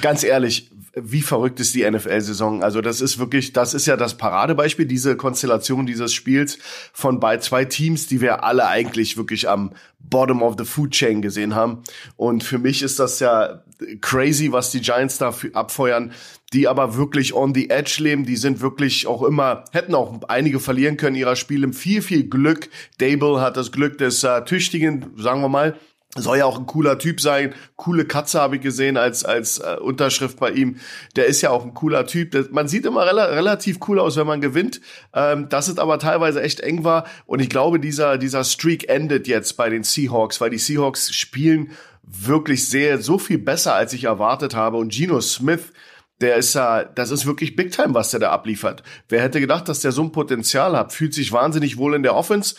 ganz 0.00 0.24
ehrlich, 0.24 0.70
wie 0.96 1.22
verrückt 1.22 1.58
ist 1.58 1.74
die 1.74 1.88
NFL-Saison? 1.88 2.62
Also 2.62 2.80
das 2.80 3.00
ist 3.00 3.18
wirklich, 3.18 3.52
das 3.52 3.74
ist 3.74 3.86
ja 3.86 3.96
das 3.96 4.16
Paradebeispiel, 4.16 4.86
diese 4.86 5.16
Konstellation 5.16 5.86
dieses 5.86 6.12
Spiels 6.12 6.58
von 6.92 7.18
bei 7.18 7.38
zwei 7.38 7.64
Teams, 7.64 8.06
die 8.06 8.20
wir 8.20 8.44
alle 8.44 8.66
eigentlich 8.68 9.16
wirklich 9.16 9.48
am 9.48 9.72
Bottom 9.98 10.42
of 10.42 10.54
the 10.58 10.64
Food 10.64 10.92
Chain 10.92 11.22
gesehen 11.22 11.54
haben. 11.54 11.82
Und 12.16 12.44
für 12.44 12.58
mich 12.58 12.82
ist 12.82 12.98
das 12.98 13.20
ja 13.20 13.64
crazy, 14.00 14.52
was 14.52 14.70
die 14.70 14.80
Giants 14.80 15.18
da 15.18 15.34
abfeuern, 15.54 16.12
die 16.54 16.68
aber 16.68 16.96
wirklich 16.96 17.34
on 17.34 17.54
the 17.54 17.68
edge 17.68 17.96
leben. 17.98 18.24
Die 18.24 18.36
sind 18.36 18.60
wirklich 18.60 19.06
auch 19.06 19.22
immer, 19.22 19.64
hätten 19.72 19.94
auch 19.94 20.20
einige 20.28 20.60
verlieren 20.60 20.96
können 20.96 21.16
ihrer 21.16 21.36
Spiele. 21.36 21.72
Viel, 21.72 22.00
viel 22.00 22.28
Glück. 22.28 22.68
Dable 22.98 23.40
hat 23.40 23.56
das 23.56 23.72
Glück 23.72 23.98
des 23.98 24.22
äh, 24.22 24.44
Tüchtigen, 24.44 25.10
sagen 25.16 25.40
wir 25.40 25.48
mal. 25.48 25.76
Soll 26.16 26.38
ja 26.38 26.44
auch 26.44 26.60
ein 26.60 26.66
cooler 26.66 26.96
Typ 26.96 27.20
sein. 27.20 27.54
Coole 27.74 28.04
Katze 28.04 28.40
habe 28.40 28.56
ich 28.56 28.62
gesehen 28.62 28.96
als, 28.96 29.24
als 29.24 29.58
äh, 29.58 29.78
Unterschrift 29.80 30.38
bei 30.38 30.52
ihm. 30.52 30.76
Der 31.16 31.26
ist 31.26 31.40
ja 31.40 31.50
auch 31.50 31.64
ein 31.64 31.74
cooler 31.74 32.06
Typ. 32.06 32.30
Der, 32.30 32.44
man 32.52 32.68
sieht 32.68 32.86
immer 32.86 33.04
rela 33.04 33.24
relativ 33.24 33.80
cool 33.88 33.98
aus, 33.98 34.16
wenn 34.16 34.26
man 34.28 34.40
gewinnt. 34.40 34.80
Ähm, 35.12 35.48
dass 35.48 35.66
es 35.66 35.78
aber 35.78 35.98
teilweise 35.98 36.40
echt 36.40 36.60
eng 36.60 36.84
war. 36.84 37.06
Und 37.26 37.40
ich 37.40 37.48
glaube, 37.48 37.80
dieser, 37.80 38.16
dieser 38.16 38.44
Streak 38.44 38.88
endet 38.88 39.26
jetzt 39.26 39.56
bei 39.56 39.68
den 39.68 39.82
Seahawks, 39.82 40.40
weil 40.40 40.50
die 40.50 40.58
Seahawks 40.58 41.12
spielen 41.12 41.72
wirklich 42.06 42.68
sehr, 42.68 42.98
so 43.00 43.18
viel 43.18 43.38
besser, 43.38 43.74
als 43.74 43.92
ich 43.92 44.04
erwartet 44.04 44.54
habe. 44.54 44.76
Und 44.76 44.92
Geno 44.92 45.20
Smith, 45.20 45.72
der 46.20 46.36
ist 46.36 46.54
ja, 46.54 46.84
das 46.84 47.10
ist 47.10 47.26
wirklich 47.26 47.56
Big 47.56 47.72
Time, 47.72 47.94
was 47.94 48.10
der 48.10 48.20
da 48.20 48.30
abliefert. 48.30 48.82
Wer 49.08 49.22
hätte 49.22 49.40
gedacht, 49.40 49.68
dass 49.68 49.80
der 49.80 49.92
so 49.92 50.02
ein 50.02 50.12
Potenzial 50.12 50.76
hat? 50.76 50.92
Fühlt 50.92 51.14
sich 51.14 51.32
wahnsinnig 51.32 51.76
wohl 51.76 51.94
in 51.94 52.02
der 52.02 52.14
Offense, 52.14 52.54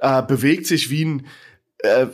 äh, 0.00 0.22
bewegt 0.22 0.66
sich 0.66 0.90
wie 0.90 1.04
ein, 1.04 1.26
äh, 1.78 2.06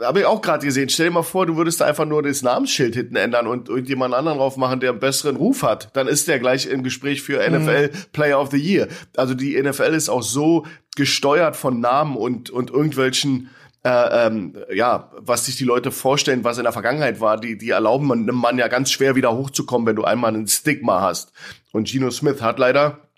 habe 0.00 0.20
ich 0.20 0.26
auch 0.26 0.40
gerade 0.40 0.64
gesehen. 0.64 0.88
Stell 0.88 1.06
dir 1.06 1.12
mal 1.12 1.22
vor, 1.22 1.44
du 1.44 1.56
würdest 1.56 1.80
da 1.82 1.84
einfach 1.84 2.06
nur 2.06 2.22
das 2.22 2.42
Namensschild 2.42 2.94
hinten 2.94 3.16
ändern 3.16 3.46
und 3.46 3.68
irgendjemand 3.68 4.14
anderen 4.14 4.38
drauf 4.38 4.56
machen, 4.56 4.80
der 4.80 4.90
einen 4.90 5.00
besseren 5.00 5.36
Ruf 5.36 5.62
hat. 5.62 5.94
Dann 5.94 6.08
ist 6.08 6.26
der 6.26 6.38
gleich 6.38 6.66
im 6.66 6.82
Gespräch 6.82 7.22
für 7.22 7.46
NFL 7.48 7.90
Player 8.12 8.40
of 8.40 8.50
the 8.50 8.56
Year. 8.56 8.88
Also 9.16 9.34
die 9.34 9.60
NFL 9.60 9.94
ist 9.94 10.08
auch 10.08 10.22
so 10.22 10.66
gesteuert 10.96 11.56
von 11.56 11.80
Namen 11.80 12.16
und, 12.16 12.48
und 12.48 12.70
irgendwelchen 12.70 13.50
äh, 13.84 14.26
ähm, 14.26 14.56
ja, 14.72 15.10
was 15.16 15.46
sich 15.46 15.56
die 15.56 15.64
Leute 15.64 15.90
vorstellen, 15.90 16.44
was 16.44 16.58
in 16.58 16.64
der 16.64 16.72
Vergangenheit 16.72 17.20
war, 17.20 17.40
die, 17.40 17.56
die 17.56 17.70
erlauben 17.70 18.12
einem 18.12 18.34
Mann 18.34 18.58
ja 18.58 18.68
ganz 18.68 18.90
schwer 18.90 19.16
wieder 19.16 19.34
hochzukommen, 19.36 19.86
wenn 19.86 19.96
du 19.96 20.04
einmal 20.04 20.34
ein 20.34 20.46
Stigma 20.46 21.00
hast. 21.00 21.32
Und 21.72 21.88
Geno 21.88 22.10
Smith 22.10 22.42
hat 22.42 22.58
leider 22.58 23.08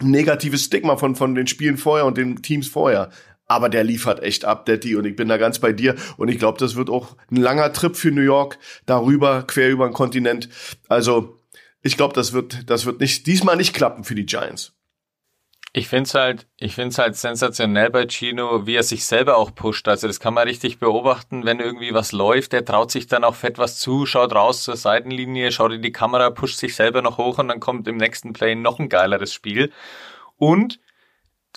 ein 0.00 0.10
negatives 0.10 0.64
Stigma 0.64 0.96
von, 0.96 1.16
von 1.16 1.34
den 1.34 1.46
Spielen 1.46 1.76
vorher 1.76 2.06
und 2.06 2.16
den 2.18 2.42
Teams 2.42 2.68
vorher 2.68 3.10
aber 3.52 3.68
der 3.68 3.84
liefert 3.84 4.22
echt 4.22 4.44
ab, 4.44 4.66
Daddy, 4.66 4.96
und 4.96 5.04
ich 5.04 5.14
bin 5.14 5.28
da 5.28 5.36
ganz 5.36 5.58
bei 5.58 5.72
dir. 5.72 5.94
Und 6.16 6.28
ich 6.28 6.38
glaube, 6.38 6.58
das 6.58 6.74
wird 6.74 6.88
auch 6.88 7.16
ein 7.30 7.36
langer 7.36 7.72
Trip 7.72 7.94
für 7.94 8.10
New 8.10 8.22
York, 8.22 8.58
darüber, 8.86 9.42
quer 9.42 9.70
über 9.70 9.86
den 9.86 9.92
Kontinent. 9.92 10.48
Also, 10.88 11.38
ich 11.82 11.96
glaube, 11.96 12.14
das 12.14 12.32
wird, 12.32 12.70
das 12.70 12.86
wird 12.86 13.00
nicht, 13.00 13.26
diesmal 13.26 13.56
nicht 13.56 13.74
klappen 13.74 14.04
für 14.04 14.14
die 14.14 14.26
Giants. 14.26 14.72
Ich 15.74 15.88
finde 15.88 16.02
es 16.02 16.14
halt, 16.14 16.46
ich 16.58 16.74
find's 16.74 16.98
halt 16.98 17.16
sensationell 17.16 17.88
bei 17.88 18.06
Chino, 18.06 18.66
wie 18.66 18.74
er 18.74 18.82
sich 18.82 19.06
selber 19.06 19.38
auch 19.38 19.54
pusht. 19.54 19.88
Also 19.88 20.06
das 20.06 20.20
kann 20.20 20.34
man 20.34 20.46
richtig 20.46 20.78
beobachten, 20.78 21.46
wenn 21.46 21.60
irgendwie 21.60 21.94
was 21.94 22.12
läuft, 22.12 22.52
der 22.52 22.66
traut 22.66 22.90
sich 22.90 23.06
dann 23.06 23.24
auch 23.24 23.34
fett 23.34 23.56
was 23.56 23.78
zu, 23.78 24.04
schaut 24.04 24.34
raus 24.34 24.64
zur 24.64 24.76
Seitenlinie, 24.76 25.50
schaut 25.50 25.72
in 25.72 25.80
die 25.80 25.92
Kamera, 25.92 26.28
pusht 26.28 26.58
sich 26.58 26.74
selber 26.74 27.00
noch 27.00 27.16
hoch 27.16 27.38
und 27.38 27.48
dann 27.48 27.60
kommt 27.60 27.88
im 27.88 27.96
nächsten 27.96 28.34
Play 28.34 28.54
noch 28.54 28.78
ein 28.80 28.90
geileres 28.90 29.32
Spiel. 29.32 29.72
Und 30.36 30.78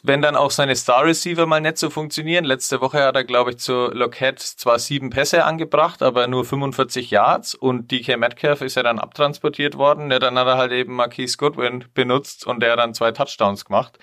wenn 0.04 0.22
dann 0.22 0.36
auch 0.36 0.52
seine 0.52 0.76
Star 0.76 1.06
Receiver 1.06 1.46
mal 1.46 1.62
nicht 1.62 1.78
so 1.78 1.90
funktionieren. 1.90 2.46
Letzte 2.46 2.82
Woche 2.82 3.04
hat 3.04 3.16
er, 3.16 3.24
glaube 3.24 3.52
ich, 3.52 3.58
zu 3.58 3.88
Lockett 3.92 4.40
zwar 4.40 4.80
sieben 4.80 5.10
Pässe 5.10 5.46
angebracht, 5.46 6.04
aber 6.04 6.28
nur 6.28 6.46
45 6.46 7.12
Yards 7.12 7.56
und 7.56 7.92
DK 7.92 8.18
Metcalf 8.18 8.62
ist 8.62 8.76
ja 8.76 8.84
dann 8.84 9.00
abtransportiert 9.00 9.78
worden. 9.78 10.12
Ja, 10.12 10.20
dann 10.20 10.38
hat 10.38 10.48
er 10.48 10.58
halt 10.58 10.72
eben 10.72 10.96
Marquise 10.96 11.38
Goodwin 11.38 11.86
benutzt 11.94 12.46
und 12.46 12.62
der 12.62 12.74
hat 12.74 12.80
dann 12.80 12.94
zwei 12.94 13.12
Touchdowns 13.12 13.66
gemacht. 13.66 13.98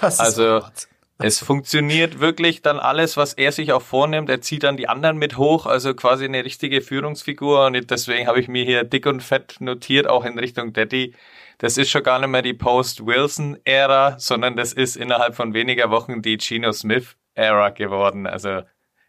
Das 0.00 0.20
also, 0.20 0.58
ist 0.58 0.88
es 1.24 1.38
funktioniert 1.38 2.18
wirklich 2.18 2.62
dann 2.62 2.80
alles, 2.80 3.16
was 3.16 3.34
er 3.34 3.52
sich 3.52 3.72
auch 3.72 3.82
vornimmt. 3.82 4.28
Er 4.28 4.40
zieht 4.40 4.64
dann 4.64 4.76
die 4.76 4.88
anderen 4.88 5.18
mit 5.18 5.36
hoch, 5.36 5.66
also 5.66 5.94
quasi 5.94 6.24
eine 6.24 6.44
richtige 6.44 6.80
Führungsfigur. 6.80 7.66
Und 7.66 7.90
deswegen 7.90 8.26
habe 8.26 8.40
ich 8.40 8.48
mir 8.48 8.64
hier 8.64 8.82
dick 8.82 9.06
und 9.06 9.22
fett 9.22 9.56
notiert, 9.60 10.08
auch 10.08 10.24
in 10.24 10.38
Richtung 10.38 10.72
Daddy 10.72 11.14
das 11.62 11.78
ist 11.78 11.90
schon 11.90 12.02
gar 12.02 12.18
nicht 12.18 12.28
mehr 12.28 12.42
die 12.42 12.54
Post-Wilson-Ära, 12.54 14.18
sondern 14.18 14.56
das 14.56 14.72
ist 14.72 14.96
innerhalb 14.96 15.36
von 15.36 15.54
weniger 15.54 15.90
Wochen 15.90 16.20
die 16.20 16.36
Geno 16.36 16.72
Smith-Ära 16.72 17.70
geworden. 17.70 18.26
Also 18.26 18.62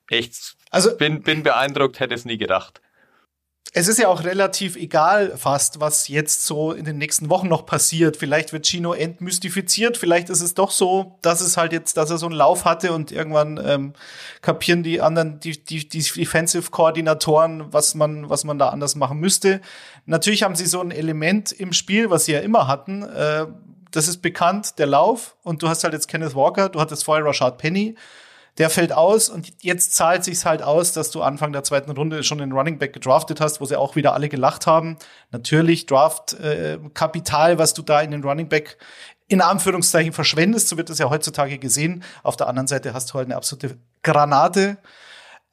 echt, 0.07 0.55
also, 0.69 0.95
bin, 0.95 1.23
bin 1.23 1.41
beeindruckt, 1.41 1.99
hätte 1.99 2.13
es 2.13 2.25
nie 2.25 2.37
gedacht 2.37 2.82
es 3.71 3.87
ist 3.87 3.97
ja 3.97 4.07
auch 4.07 4.23
relativ 4.23 4.75
egal 4.75 5.35
fast, 5.35 5.79
was 5.79 6.07
jetzt 6.07 6.45
so 6.45 6.73
in 6.73 6.85
den 6.85 6.99
nächsten 6.99 7.29
Wochen 7.29 7.47
noch 7.47 7.65
passiert. 7.65 8.17
Vielleicht 8.17 8.53
wird 8.53 8.67
Chino 8.67 8.93
entmystifiziert, 8.93 9.97
vielleicht 9.97 10.29
ist 10.29 10.41
es 10.41 10.53
doch 10.53 10.69
so, 10.69 11.17
dass 11.23 11.41
es 11.41 11.57
halt 11.57 11.71
jetzt, 11.71 11.97
dass 11.97 12.11
er 12.11 12.19
so 12.19 12.27
einen 12.27 12.35
Lauf 12.35 12.65
hatte 12.65 12.93
und 12.93 13.11
irgendwann 13.11 13.59
ähm, 13.65 13.93
kapieren 14.41 14.83
die 14.83 15.01
anderen, 15.01 15.39
die, 15.39 15.63
die, 15.63 15.87
die 15.87 16.03
Defensive-Koordinatoren, 16.03 17.73
was 17.73 17.95
man, 17.95 18.29
was 18.29 18.43
man 18.43 18.59
da 18.59 18.69
anders 18.69 18.95
machen 18.95 19.19
müsste. 19.19 19.59
Natürlich 20.05 20.43
haben 20.43 20.55
sie 20.55 20.67
so 20.67 20.79
ein 20.79 20.91
Element 20.91 21.51
im 21.51 21.73
Spiel, 21.73 22.11
was 22.11 22.25
sie 22.25 22.33
ja 22.33 22.39
immer 22.41 22.67
hatten. 22.67 23.01
Äh, 23.01 23.47
das 23.89 24.07
ist 24.07 24.17
bekannt, 24.21 24.77
der 24.77 24.87
Lauf. 24.87 25.35
Und 25.43 25.63
du 25.63 25.69
hast 25.69 25.83
halt 25.83 25.93
jetzt 25.93 26.07
Kenneth 26.07 26.35
Walker, 26.35 26.69
du 26.69 26.79
hattest 26.79 27.05
vorher 27.05 27.25
Rashad 27.25 27.57
Penny 27.57 27.95
der 28.57 28.69
fällt 28.69 28.93
aus 28.93 29.29
und 29.29 29.51
jetzt 29.63 29.95
zahlt 29.95 30.23
sich's 30.23 30.45
halt 30.45 30.61
aus, 30.61 30.93
dass 30.93 31.09
du 31.09 31.21
Anfang 31.21 31.53
der 31.53 31.63
zweiten 31.63 31.91
Runde 31.91 32.23
schon 32.23 32.37
den 32.37 32.51
Running 32.51 32.77
Back 32.77 32.93
gedraftet 32.93 33.41
hast, 33.41 33.61
wo 33.61 33.65
sie 33.65 33.77
auch 33.77 33.95
wieder 33.95 34.13
alle 34.13 34.29
gelacht 34.29 34.67
haben. 34.67 34.97
Natürlich 35.31 35.87
Draft 35.87 36.33
äh, 36.33 36.77
Kapital, 36.93 37.57
was 37.57 37.73
du 37.73 37.81
da 37.81 38.01
in 38.01 38.11
den 38.11 38.23
Running 38.23 38.49
Back 38.49 38.77
in 39.27 39.41
Anführungszeichen 39.41 40.13
verschwendest, 40.13 40.67
so 40.67 40.77
wird 40.77 40.89
das 40.89 40.99
ja 40.99 41.09
heutzutage 41.09 41.57
gesehen. 41.57 42.03
Auf 42.21 42.35
der 42.35 42.47
anderen 42.47 42.67
Seite 42.67 42.93
hast 42.93 43.09
du 43.09 43.15
halt 43.15 43.27
eine 43.27 43.35
absolute 43.35 43.77
Granate. 44.03 44.77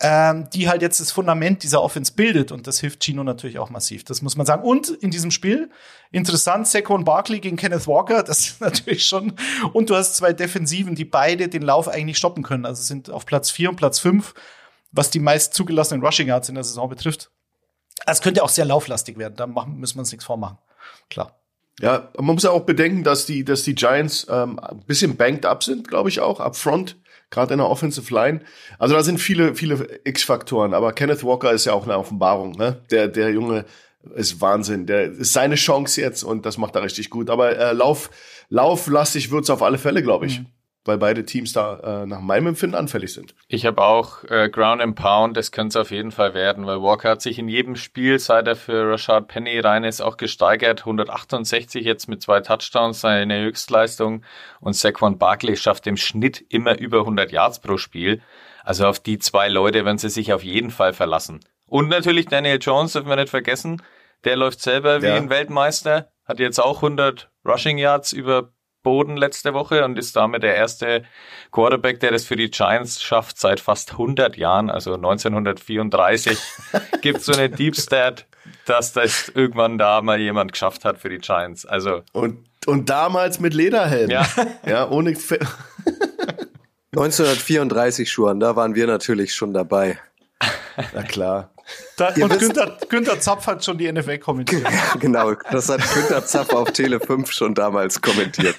Ähm, 0.02 0.49
die 0.50 0.69
halt 0.69 0.80
jetzt 0.80 0.99
das 0.99 1.12
Fundament 1.12 1.62
dieser 1.62 1.83
Offense 1.83 2.12
bildet 2.14 2.52
und 2.52 2.66
das 2.66 2.80
hilft 2.80 3.04
Gino 3.04 3.23
natürlich 3.23 3.59
auch 3.59 3.69
massiv. 3.69 4.02
Das 4.04 4.23
muss 4.23 4.35
man 4.35 4.47
sagen. 4.47 4.64
Und 4.64 4.88
in 4.88 5.11
diesem 5.11 5.30
Spiel 5.30 5.71
interessant 6.11 6.66
Saquon 6.66 7.04
Barkley 7.04 7.38
gegen 7.40 7.59
Kenneth 7.59 7.87
Walker, 7.87 8.23
das 8.26 8.40
ist 8.40 8.61
natürlich 8.62 9.04
schon. 9.04 9.35
Und 9.75 9.90
du 9.90 9.97
hast 9.97 10.16
zwei 10.16 10.33
Defensiven, 10.33 10.95
die 10.95 11.04
beide 11.04 11.49
den 11.49 11.62
Lauf 11.62 11.87
eigentlich 11.87 12.16
stoppen 12.16 12.42
können. 12.42 12.64
Also 12.64 12.83
sind 12.83 13.11
auf 13.11 13.26
Platz 13.26 13.50
vier 13.50 13.69
und 13.69 13.76
Platz 13.76 13.99
fünf, 13.99 14.35
was 14.90 15.11
die 15.11 15.21
meist 15.21 15.52
zugelassenen 15.52 16.02
Rushing 16.02 16.28
Yards 16.28 16.49
in 16.49 16.54
der 16.54 16.64
Saison 16.64 16.88
betrifft. 16.88 17.30
Es 18.07 18.23
könnte 18.23 18.42
auch 18.42 18.49
sehr 18.49 18.64
lauflastig 18.64 19.19
werden. 19.19 19.35
Da 19.37 19.47
machen, 19.47 19.76
müssen 19.76 19.97
wir 19.97 20.00
uns 20.00 20.12
nichts 20.12 20.25
vormachen. 20.25 20.57
Klar. 21.11 21.37
Ja, 21.78 22.09
man 22.16 22.35
muss 22.35 22.42
ja 22.42 22.50
auch 22.50 22.64
bedenken, 22.64 23.04
dass 23.04 23.26
die, 23.26 23.45
dass 23.45 23.62
die 23.64 23.75
Giants 23.75 24.26
ähm, 24.30 24.59
ein 24.59 24.80
bisschen 24.87 25.16
banked 25.16 25.45
up 25.45 25.62
sind, 25.62 25.88
glaube 25.88 26.09
ich 26.09 26.21
auch, 26.21 26.40
up 26.40 26.57
front 26.57 26.97
gerade 27.31 27.55
in 27.55 27.59
der 27.59 27.69
Offensive 27.69 28.13
Line. 28.13 28.41
Also 28.79 28.95
da 28.95 29.03
sind 29.03 29.19
viele, 29.19 29.55
viele 29.55 30.01
X-Faktoren, 30.05 30.75
aber 30.75 30.93
Kenneth 30.93 31.25
Walker 31.25 31.53
ist 31.53 31.65
ja 31.65 31.73
auch 31.73 31.85
eine 31.85 31.97
Offenbarung, 31.97 32.53
ne? 32.53 32.83
Der, 32.91 33.09
der 33.09 33.31
Junge 33.31 33.65
ist 34.15 34.41
Wahnsinn. 34.41 34.87
Der 34.87 35.05
ist 35.13 35.33
seine 35.33 35.57
Chance 35.57 36.01
jetzt 36.01 36.23
und 36.23 36.47
das 36.47 36.59
macht 36.59 36.75
er 36.75 36.83
richtig 36.83 37.11
gut. 37.11 37.31
Aber 37.31 37.57
äh, 37.57 37.73
Lauf, 37.73 38.11
lauflastig 38.49 39.31
wird's 39.31 39.51
auf 39.51 39.63
alle 39.63 39.79
Fälle, 39.79 40.03
glaube 40.03 40.27
ich. 40.27 40.41
Mhm 40.41 40.47
weil 40.85 40.99
beide 40.99 41.25
Teams 41.25 41.53
da 41.53 42.03
äh, 42.03 42.07
nach 42.07 42.21
meinem 42.21 42.49
Empfinden 42.49 42.75
anfällig 42.75 43.13
sind. 43.13 43.35
Ich 43.49 43.67
habe 43.67 43.83
auch 43.83 44.25
äh, 44.25 44.49
Ground 44.49 44.81
and 44.81 44.97
Pound, 44.97 45.37
das 45.37 45.53
könnte 45.53 45.69
es 45.69 45.77
auf 45.77 45.91
jeden 45.91 46.11
Fall 46.11 46.33
werden, 46.33 46.67
weil 46.67 46.81
Walker 46.81 47.11
hat 47.11 47.23
sich 47.23 47.39
in 47.39 47.49
jedem 47.49 47.77
Spiel, 47.77 48.19
seit 48.19 48.47
er 48.47 48.57
für 48.57 48.91
Rashad 48.91 49.29
Penny 49.29 49.59
rein 49.61 49.85
ist, 49.85 50.01
auch 50.01 50.17
gesteigert. 50.17 50.81
168 50.81 51.85
jetzt 51.85 52.09
mit 52.09 52.23
zwei 52.23 52.41
Touchdowns, 52.41 53.01
seine 53.01 53.43
Höchstleistung. 53.43 54.23
Und 54.61 54.75
Saquon 54.75 55.19
Barkley 55.19 55.57
schafft 55.57 55.87
im 55.87 55.97
Schnitt 55.97 56.45
immer 56.49 56.79
über 56.79 57.01
100 57.01 57.31
Yards 57.31 57.61
pro 57.61 57.77
Spiel. 57.77 58.23
Also 58.65 58.87
auf 58.87 59.01
die 59.01 59.19
zwei 59.19 59.49
Leute 59.49 59.85
werden 59.85 59.99
sie 59.99 60.11
sich 60.11 60.33
auf 60.33 60.43
jeden 60.43 60.71
Fall 60.71 60.93
verlassen. 60.93 61.41
Und 61.67 61.89
natürlich 61.89 62.27
Daniel 62.27 62.59
Jones, 62.61 62.93
dürfen 62.93 63.09
wir 63.09 63.17
nicht 63.17 63.31
vergessen. 63.31 63.83
Der 64.25 64.37
läuft 64.37 64.61
selber 64.61 65.03
wie 65.03 65.07
ja. 65.07 65.15
ein 65.15 65.31
Weltmeister, 65.31 66.11
hat 66.25 66.41
jetzt 66.41 66.59
auch 66.59 66.77
100 66.77 67.31
Rushing 67.45 67.79
Yards 67.79 68.13
über 68.13 68.53
Boden 68.83 69.17
letzte 69.17 69.55
Woche 69.55 69.85
und 69.85 69.99
ist 69.99 70.17
damit 70.17 70.43
der 70.43 70.55
erste 70.55 71.05
Quarterback, 71.53 72.01
der 72.01 72.13
das 72.13 72.25
für 72.25 72.37
die 72.37 72.51
Giants 72.51 73.03
schafft 73.03 73.39
seit 73.39 73.61
fast 73.61 73.93
100 73.93 74.37
Jahren, 74.37 74.71
also 74.71 74.95
1934. 74.95 76.39
gibt 77.03 77.21
so 77.23 77.33
eine 77.33 77.51
Deep 77.51 77.77
Stat, 77.77 78.27
dass 78.67 78.93
das 78.93 79.29
irgendwann 79.29 79.79
da 79.79 80.01
mal 80.03 80.21
jemand 80.21 80.53
geschafft 80.53 80.85
hat 80.85 80.99
für 80.99 81.09
die 81.09 81.19
Giants. 81.19 81.67
Also 81.67 82.03
und 82.13 82.51
und 82.67 82.91
damals 82.91 83.41
mit 83.41 83.55
Lederhelm. 83.55 84.11
Ja, 84.11 84.27
ja 84.67 84.89
ohne 84.91 85.11
1934 86.93 88.11
Schuhen, 88.13 88.41
da 88.41 88.57
waren 88.57 88.75
wir 88.75 88.87
natürlich 88.87 89.35
schon 89.35 89.55
dabei. 89.55 89.99
Na 90.95 91.03
klar. 91.03 91.53
Da, 91.97 92.09
und 92.09 92.39
Günther, 92.39 92.79
Günther 92.89 93.21
Zapf 93.21 93.47
hat 93.47 93.62
schon 93.62 93.77
die 93.77 93.93
NFL 93.93 94.19
kommentiert. 94.19 94.67
genau, 95.00 95.35
das 95.50 95.69
hat 95.69 95.83
Günther 95.93 96.25
Zapf 96.25 96.55
auf 96.55 96.73
Tele 96.73 96.99
5 96.99 97.31
schon 97.31 97.55
damals 97.55 98.00
kommentiert. 98.00 98.57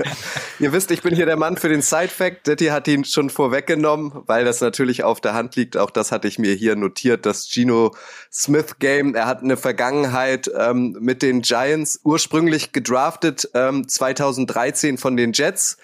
Ihr 0.58 0.72
wisst, 0.72 0.90
ich 0.90 1.00
bin 1.00 1.14
hier 1.14 1.24
der 1.24 1.38
Mann 1.38 1.56
für 1.56 1.70
den 1.70 1.80
Side-Fact. 1.80 2.46
Detti 2.46 2.66
hat 2.66 2.86
ihn 2.86 3.06
schon 3.06 3.30
vorweggenommen, 3.30 4.12
weil 4.26 4.44
das 4.44 4.60
natürlich 4.60 5.02
auf 5.02 5.22
der 5.22 5.32
Hand 5.32 5.56
liegt. 5.56 5.78
Auch 5.78 5.90
das 5.90 6.12
hatte 6.12 6.28
ich 6.28 6.38
mir 6.38 6.52
hier 6.52 6.76
notiert, 6.76 7.24
das 7.24 7.48
Gino 7.48 7.94
Smith 8.30 8.78
Game. 8.80 9.14
Er 9.14 9.26
hat 9.26 9.42
eine 9.42 9.56
Vergangenheit 9.56 10.50
ähm, 10.54 10.94
mit 11.00 11.22
den 11.22 11.40
Giants, 11.40 12.00
ursprünglich 12.04 12.72
gedraftet 12.72 13.48
ähm, 13.54 13.88
2013 13.88 14.98
von 14.98 15.16
den 15.16 15.32
Jets 15.32 15.78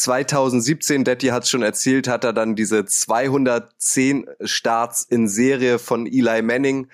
2017, 0.00 1.04
Detti 1.04 1.28
hat 1.28 1.44
es 1.44 1.50
schon 1.50 1.62
erzählt, 1.62 2.08
hat 2.08 2.24
er 2.24 2.32
dann 2.32 2.54
diese 2.54 2.84
210 2.84 4.26
Starts 4.42 5.02
in 5.02 5.28
Serie 5.28 5.78
von 5.78 6.06
Eli 6.10 6.42
Manning 6.42 6.88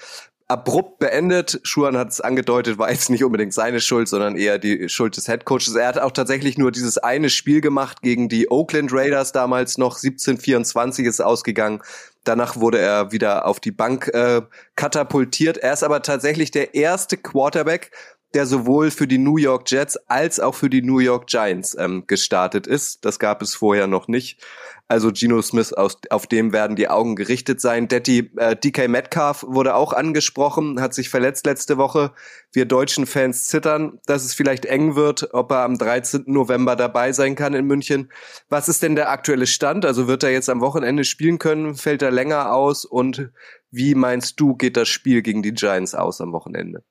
abrupt 0.48 0.98
beendet. 0.98 1.60
Schuhan 1.64 1.96
hat 1.96 2.10
es 2.10 2.20
angedeutet, 2.20 2.78
war 2.78 2.90
jetzt 2.90 3.10
nicht 3.10 3.24
unbedingt 3.24 3.52
seine 3.52 3.80
Schuld, 3.80 4.08
sondern 4.08 4.36
eher 4.36 4.58
die 4.58 4.88
Schuld 4.88 5.16
des 5.16 5.28
Headcoaches. 5.28 5.74
Er 5.74 5.88
hat 5.88 5.98
auch 5.98 6.12
tatsächlich 6.12 6.56
nur 6.56 6.70
dieses 6.70 6.98
eine 6.98 7.30
Spiel 7.30 7.60
gemacht 7.60 8.02
gegen 8.02 8.28
die 8.28 8.50
Oakland 8.50 8.92
Raiders 8.92 9.32
damals 9.32 9.76
noch. 9.76 9.98
17-24 9.98 11.04
ist 11.04 11.20
ausgegangen. 11.20 11.82
Danach 12.22 12.56
wurde 12.56 12.78
er 12.78 13.12
wieder 13.12 13.46
auf 13.46 13.60
die 13.60 13.72
Bank 13.72 14.08
äh, 14.08 14.42
katapultiert. 14.76 15.58
Er 15.58 15.72
ist 15.72 15.84
aber 15.84 16.02
tatsächlich 16.02 16.50
der 16.50 16.74
erste 16.74 17.16
Quarterback, 17.16 17.90
der 18.34 18.46
sowohl 18.46 18.90
für 18.90 19.06
die 19.06 19.18
New 19.18 19.36
York 19.36 19.70
Jets 19.70 19.96
als 20.08 20.40
auch 20.40 20.54
für 20.54 20.68
die 20.68 20.82
New 20.82 20.98
York 20.98 21.26
Giants 21.26 21.76
ähm, 21.78 22.04
gestartet 22.06 22.66
ist. 22.66 23.04
Das 23.04 23.18
gab 23.18 23.42
es 23.42 23.54
vorher 23.54 23.86
noch 23.86 24.08
nicht. 24.08 24.42
Also 24.88 25.10
Geno 25.10 25.42
Smith, 25.42 25.72
aus, 25.72 25.98
auf 26.10 26.28
dem 26.28 26.52
werden 26.52 26.76
die 26.76 26.88
Augen 26.88 27.16
gerichtet 27.16 27.60
sein. 27.60 27.88
Detti, 27.88 28.30
äh, 28.36 28.54
DK 28.54 28.86
Metcalf 28.86 29.44
wurde 29.48 29.74
auch 29.74 29.92
angesprochen, 29.92 30.80
hat 30.80 30.94
sich 30.94 31.08
verletzt 31.08 31.44
letzte 31.44 31.76
Woche. 31.76 32.12
Wir 32.52 32.66
deutschen 32.66 33.06
Fans 33.06 33.48
zittern, 33.48 33.98
dass 34.06 34.24
es 34.24 34.34
vielleicht 34.34 34.64
eng 34.64 34.94
wird, 34.94 35.34
ob 35.34 35.50
er 35.50 35.64
am 35.64 35.76
13. 35.76 36.24
November 36.26 36.76
dabei 36.76 37.12
sein 37.12 37.34
kann 37.34 37.54
in 37.54 37.66
München. 37.66 38.12
Was 38.48 38.68
ist 38.68 38.82
denn 38.82 38.94
der 38.94 39.10
aktuelle 39.10 39.48
Stand? 39.48 39.84
Also 39.84 40.06
wird 40.06 40.22
er 40.22 40.30
jetzt 40.30 40.48
am 40.48 40.60
Wochenende 40.60 41.02
spielen 41.02 41.40
können? 41.40 41.74
Fällt 41.74 42.02
er 42.02 42.12
länger 42.12 42.52
aus? 42.52 42.84
Und 42.84 43.30
wie 43.72 43.96
meinst 43.96 44.38
du, 44.38 44.54
geht 44.54 44.76
das 44.76 44.88
Spiel 44.88 45.22
gegen 45.22 45.42
die 45.42 45.52
Giants 45.52 45.96
aus 45.96 46.20
am 46.20 46.32
Wochenende? 46.32 46.84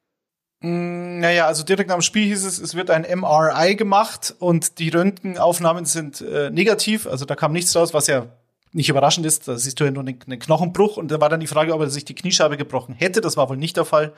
Mm, 0.65 1.19
naja, 1.19 1.45
also 1.45 1.63
direkt 1.63 1.91
am 1.91 2.01
Spiel 2.01 2.25
hieß 2.25 2.43
es, 2.43 2.57
es 2.57 2.74
wird 2.74 2.89
ein 2.89 3.03
MRI 3.03 3.75
gemacht 3.75 4.34
und 4.39 4.79
die 4.79 4.89
Röntgenaufnahmen 4.89 5.86
sind 5.86 6.22
äh, 6.22 6.50
negativ, 6.50 7.05
also 7.05 7.25
da 7.25 7.36
kam 7.36 7.53
nichts 7.53 7.75
raus, 7.75 7.93
was 7.93 8.07
ja 8.07 8.25
nicht 8.72 8.89
überraschend 8.89 9.27
ist. 9.27 9.48
Da 9.48 9.57
siehst 9.57 9.79
du 9.79 9.84
ja 9.86 9.91
nur 9.91 10.01
einen, 10.01 10.39
Knochenbruch 10.39 10.98
und 10.98 11.12
da 11.12 11.22
war 11.22 11.29
dann 11.29 11.39
die 11.39 11.48
Frage, 11.48 11.74
ob 11.74 11.81
er 11.81 11.89
sich 11.91 12.03
die 12.03 12.15
Kniescheibe 12.15 12.57
gebrochen 12.57 12.95
hätte. 12.95 13.22
Das 13.22 13.38
war 13.38 13.48
wohl 13.48 13.57
nicht 13.57 13.77
der 13.77 13.86
Fall. 13.86 14.13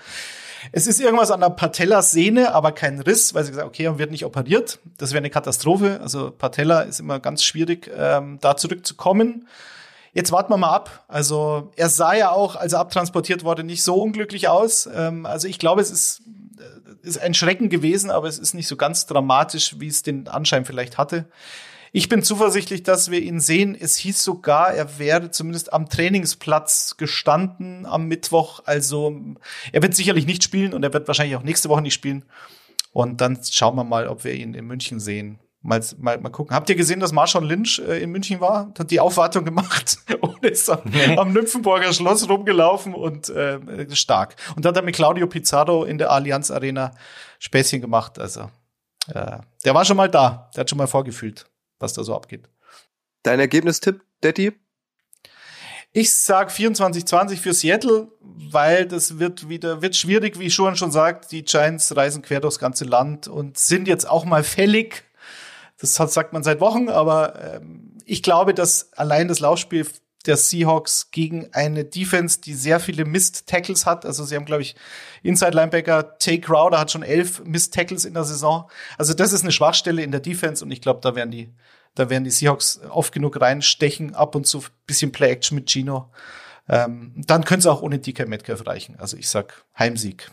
Es 0.71 0.87
ist 0.87 1.01
irgendwas 1.01 1.31
an 1.31 1.41
der 1.41 1.49
Patellasehne, 1.49 2.53
aber 2.53 2.71
kein 2.71 3.01
Riss, 3.01 3.33
weil 3.33 3.43
sie 3.43 3.51
gesagt 3.51 3.67
okay, 3.67 3.83
er 3.83 3.99
wird 3.99 4.11
nicht 4.11 4.25
operiert. 4.25 4.79
Das 4.97 5.11
wäre 5.11 5.19
eine 5.19 5.29
Katastrophe. 5.29 5.99
Also 6.01 6.31
Patella 6.31 6.81
ist 6.81 7.01
immer 7.01 7.19
ganz 7.19 7.43
schwierig, 7.43 7.91
ähm, 7.95 8.39
da 8.39 8.55
zurückzukommen. 8.55 9.47
Jetzt 10.17 10.31
warten 10.31 10.51
wir 10.51 10.57
mal 10.57 10.71
ab. 10.71 11.03
Also 11.07 11.71
er 11.75 11.89
sah 11.89 12.15
ja 12.15 12.31
auch, 12.31 12.55
als 12.55 12.73
er 12.73 12.79
abtransportiert 12.79 13.43
wurde, 13.43 13.63
nicht 13.63 13.83
so 13.83 14.01
unglücklich 14.01 14.47
aus. 14.47 14.89
Ähm, 14.91 15.27
also 15.27 15.47
ich 15.47 15.59
glaube, 15.59 15.81
es 15.81 15.91
ist, 15.91 16.23
ist 17.01 17.19
ein 17.19 17.33
Schrecken 17.33 17.69
gewesen, 17.69 18.09
aber 18.09 18.27
es 18.27 18.39
ist 18.39 18.53
nicht 18.53 18.67
so 18.67 18.75
ganz 18.75 19.05
dramatisch, 19.05 19.79
wie 19.79 19.87
es 19.87 20.03
den 20.03 20.27
Anschein 20.27 20.65
vielleicht 20.65 20.97
hatte. 20.97 21.29
Ich 21.91 22.09
bin 22.09 22.21
zuversichtlich, 22.21 22.83
dass 22.83 23.11
wir 23.11 23.21
ihn 23.21 23.39
sehen. 23.39 23.75
Es 23.79 23.95
hieß 23.97 24.21
sogar, 24.21 24.73
er 24.73 24.99
wäre 24.99 25.31
zumindest 25.31 25.73
am 25.73 25.89
Trainingsplatz 25.89 26.95
gestanden 26.97 27.85
am 27.85 28.07
Mittwoch. 28.07 28.61
Also 28.65 29.19
er 29.71 29.81
wird 29.81 29.95
sicherlich 29.95 30.25
nicht 30.25 30.43
spielen 30.43 30.73
und 30.73 30.83
er 30.83 30.93
wird 30.93 31.07
wahrscheinlich 31.07 31.35
auch 31.37 31.43
nächste 31.43 31.69
Woche 31.69 31.81
nicht 31.81 31.93
spielen. 31.93 32.25
Und 32.91 33.21
dann 33.21 33.39
schauen 33.43 33.75
wir 33.75 33.83
mal, 33.83 34.07
ob 34.07 34.23
wir 34.23 34.33
ihn 34.33 34.53
in 34.53 34.65
München 34.65 34.99
sehen. 34.99 35.39
Mal, 35.61 35.83
mal, 35.97 36.19
mal 36.19 36.29
gucken. 36.29 36.55
Habt 36.55 36.69
ihr 36.69 36.75
gesehen, 36.75 36.99
dass 36.99 37.11
Marshall 37.11 37.45
Lynch 37.45 37.79
äh, 37.79 38.01
in 38.01 38.11
München 38.11 38.39
war? 38.39 38.71
Hat 38.77 38.91
die 38.91 38.99
Aufwartung 38.99 39.43
gemacht 39.43 39.97
und 40.21 40.43
ist 40.45 40.69
am, 40.69 40.81
nee. 40.85 41.17
am 41.17 41.33
Nymphenburger 41.33 41.91
Schloss 41.93 42.29
rumgelaufen 42.29 42.93
und 42.93 43.29
äh, 43.29 43.59
stark. 43.95 44.35
Und 44.55 44.63
dann 44.63 44.71
hat 44.71 44.77
er 44.77 44.83
mit 44.83 44.95
Claudio 44.95 45.27
Pizarro 45.27 45.83
in 45.83 45.97
der 45.97 46.11
Allianz 46.11 46.51
Arena 46.51 46.91
Späßchen 47.39 47.81
gemacht. 47.81 48.19
Also 48.19 48.49
äh, 49.13 49.39
der 49.65 49.73
war 49.73 49.83
schon 49.83 49.97
mal 49.97 50.09
da. 50.09 50.49
Der 50.55 50.61
hat 50.61 50.69
schon 50.69 50.77
mal 50.77 50.87
vorgefühlt, 50.87 51.45
was 51.79 51.93
da 51.93 52.03
so 52.03 52.15
abgeht. 52.15 52.47
Dein 53.23 53.39
Ergebnistipp, 53.39 54.03
Daddy? 54.21 54.53
Ich 55.91 56.13
sag 56.13 56.51
24-20 56.51 57.37
für 57.37 57.53
Seattle, 57.53 58.09
weil 58.21 58.85
das 58.85 59.17
wird 59.17 59.49
wieder, 59.49 59.81
wird 59.81 59.95
schwierig, 59.95 60.37
wie 60.37 60.51
Schuhan 60.51 60.75
schon 60.75 60.91
sagt. 60.91 61.31
Die 61.31 61.43
Giants 61.43 61.95
reisen 61.95 62.21
quer 62.21 62.39
durchs 62.39 62.59
ganze 62.59 62.85
Land 62.85 63.27
und 63.27 63.57
sind 63.57 63.87
jetzt 63.87 64.07
auch 64.07 64.23
mal 64.23 64.43
fällig 64.43 65.06
das 65.79 65.99
hat, 65.99 66.11
sagt 66.11 66.33
man 66.33 66.43
seit 66.43 66.59
Wochen, 66.59 66.89
aber 66.89 67.55
ähm, 67.55 67.97
ich 68.05 68.23
glaube, 68.23 68.53
dass 68.53 68.93
allein 68.93 69.27
das 69.27 69.39
Laufspiel 69.39 69.85
der 70.25 70.37
Seahawks 70.37 71.11
gegen 71.11 71.53
eine 71.53 71.85
Defense, 71.85 72.41
die 72.41 72.53
sehr 72.53 72.79
viele 72.79 73.05
Mist-Tackles 73.05 73.85
hat. 73.85 74.05
Also 74.05 74.25
sie 74.25 74.35
haben, 74.35 74.45
glaube 74.45 74.61
ich, 74.61 74.75
Inside-Linebacker 75.23 76.17
Tay 76.17 76.39
Crowder 76.41 76.79
hat 76.79 76.91
schon 76.91 77.03
elf 77.03 77.41
Mist-Tackles 77.43 78.05
in 78.05 78.13
der 78.13 78.25
Saison. 78.25 78.69
Also 78.97 79.13
das 79.13 79.33
ist 79.33 79.43
eine 79.43 79.51
Schwachstelle 79.51 80.03
in 80.03 80.11
der 80.11 80.19
Defense 80.19 80.63
und 80.63 80.71
ich 80.71 80.81
glaube, 80.81 80.99
da 81.01 81.15
werden 81.15 81.31
die, 81.31 81.53
da 81.95 82.09
werden 82.09 82.23
die 82.23 82.31
Seahawks 82.31 82.81
oft 82.89 83.13
genug 83.13 83.39
reinstechen, 83.39 84.15
ab 84.15 84.35
und 84.35 84.45
zu 84.45 84.63
bisschen 84.85 85.11
Play-Action 85.11 85.55
mit 85.55 85.69
Gino. 85.69 86.11
Ähm, 86.67 87.13
dann 87.15 87.45
könnte 87.45 87.61
es 87.61 87.67
auch 87.67 87.81
ohne 87.81 87.99
DK 87.99 88.27
Metcalf 88.27 88.65
reichen. 88.67 88.97
Also 88.99 89.15
ich 89.15 89.29
sag 89.29 89.65
Heimsieg. 89.77 90.29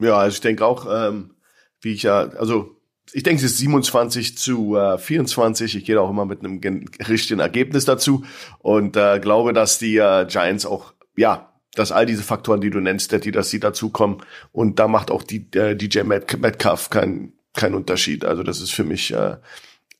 Ja, 0.00 0.16
also 0.16 0.34
ich 0.34 0.40
denke 0.40 0.66
auch, 0.66 0.86
ähm, 0.90 1.36
wie 1.80 1.92
ich 1.92 2.02
ja, 2.02 2.28
also 2.30 2.75
ich 3.12 3.22
denke, 3.22 3.44
es 3.44 3.52
ist 3.52 3.58
27 3.58 4.36
zu 4.36 4.76
äh, 4.76 4.98
24. 4.98 5.76
Ich 5.76 5.84
gehe 5.84 6.00
auch 6.00 6.10
immer 6.10 6.24
mit 6.24 6.40
einem 6.40 6.60
richtigen 7.08 7.40
Ergebnis 7.40 7.84
dazu 7.84 8.24
und 8.58 8.96
äh, 8.96 9.20
glaube, 9.20 9.52
dass 9.52 9.78
die 9.78 9.96
äh, 9.96 10.26
Giants 10.26 10.66
auch, 10.66 10.92
ja, 11.16 11.52
dass 11.74 11.92
all 11.92 12.06
diese 12.06 12.22
Faktoren, 12.22 12.60
die 12.60 12.70
du 12.70 12.80
nennst, 12.80 13.12
die, 13.24 13.30
dass 13.30 13.50
sie 13.50 13.60
dazukommen 13.60 14.22
und 14.52 14.78
da 14.78 14.88
macht 14.88 15.10
auch 15.10 15.22
die 15.22 15.46
äh, 15.54 15.76
DJ 15.76 16.02
Metcalf 16.02 16.90
keinen 16.90 17.32
kein 17.56 17.74
Unterschied. 17.74 18.24
Also 18.24 18.42
das 18.42 18.60
ist 18.60 18.72
für 18.72 18.84
mich 18.84 19.12
äh, 19.12 19.36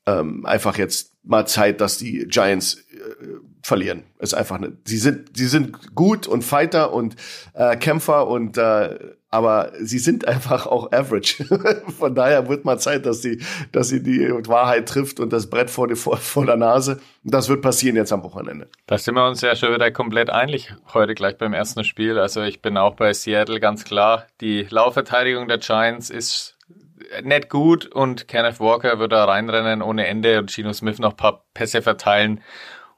ähm, 0.05 0.45
einfach 0.45 0.77
jetzt 0.77 1.13
mal 1.23 1.45
Zeit, 1.45 1.81
dass 1.81 1.97
die 1.97 2.25
Giants 2.27 2.75
äh, 2.75 3.25
verlieren. 3.61 4.03
Ist 4.19 4.33
einfach 4.33 4.59
ne, 4.59 4.77
sie 4.85 4.97
sind 4.97 5.37
sie 5.37 5.47
sind 5.47 5.95
gut 5.95 6.27
und 6.27 6.43
Fighter 6.43 6.93
und 6.93 7.15
äh, 7.53 7.75
Kämpfer 7.75 8.27
und 8.27 8.57
äh, 8.57 8.97
aber 9.29 9.71
sie 9.79 9.99
sind 9.99 10.27
einfach 10.27 10.67
auch 10.67 10.91
average. 10.91 11.43
Von 11.97 12.15
daher 12.15 12.47
wird 12.47 12.65
mal 12.65 12.79
Zeit, 12.79 13.05
dass 13.05 13.21
sie 13.21 13.41
dass 13.71 13.89
sie 13.89 14.01
die 14.01 14.29
Wahrheit 14.47 14.87
trifft 14.87 15.19
und 15.19 15.33
das 15.33 15.49
Brett 15.49 15.69
vor, 15.69 15.87
die, 15.87 15.95
vor, 15.95 16.17
vor 16.17 16.45
der 16.45 16.55
Nase. 16.55 16.99
Das 17.23 17.49
wird 17.49 17.61
passieren 17.61 17.95
jetzt 17.95 18.13
am 18.13 18.23
Wochenende. 18.23 18.69
Da 18.85 18.97
sind 18.97 19.15
wir 19.15 19.27
uns 19.27 19.41
ja 19.41 19.55
schon 19.55 19.73
wieder 19.73 19.91
komplett 19.91 20.29
einig 20.29 20.73
heute 20.93 21.13
gleich 21.13 21.37
beim 21.37 21.53
ersten 21.53 21.83
Spiel. 21.83 22.17
Also 22.17 22.41
ich 22.41 22.61
bin 22.61 22.77
auch 22.77 22.95
bei 22.95 23.13
Seattle 23.13 23.59
ganz 23.59 23.83
klar. 23.83 24.27
Die 24.41 24.67
Laufverteidigung 24.69 25.47
der 25.47 25.57
Giants 25.57 26.09
ist 26.09 26.57
nicht 27.23 27.49
gut 27.49 27.85
und 27.85 28.27
Kenneth 28.27 28.59
Walker 28.59 28.99
wird 28.99 29.11
da 29.11 29.25
reinrennen 29.25 29.81
ohne 29.81 30.07
Ende 30.07 30.39
und 30.39 30.51
Gino 30.51 30.73
Smith 30.73 30.99
noch 30.99 31.11
ein 31.11 31.17
paar 31.17 31.45
Pässe 31.53 31.81
verteilen 31.81 32.41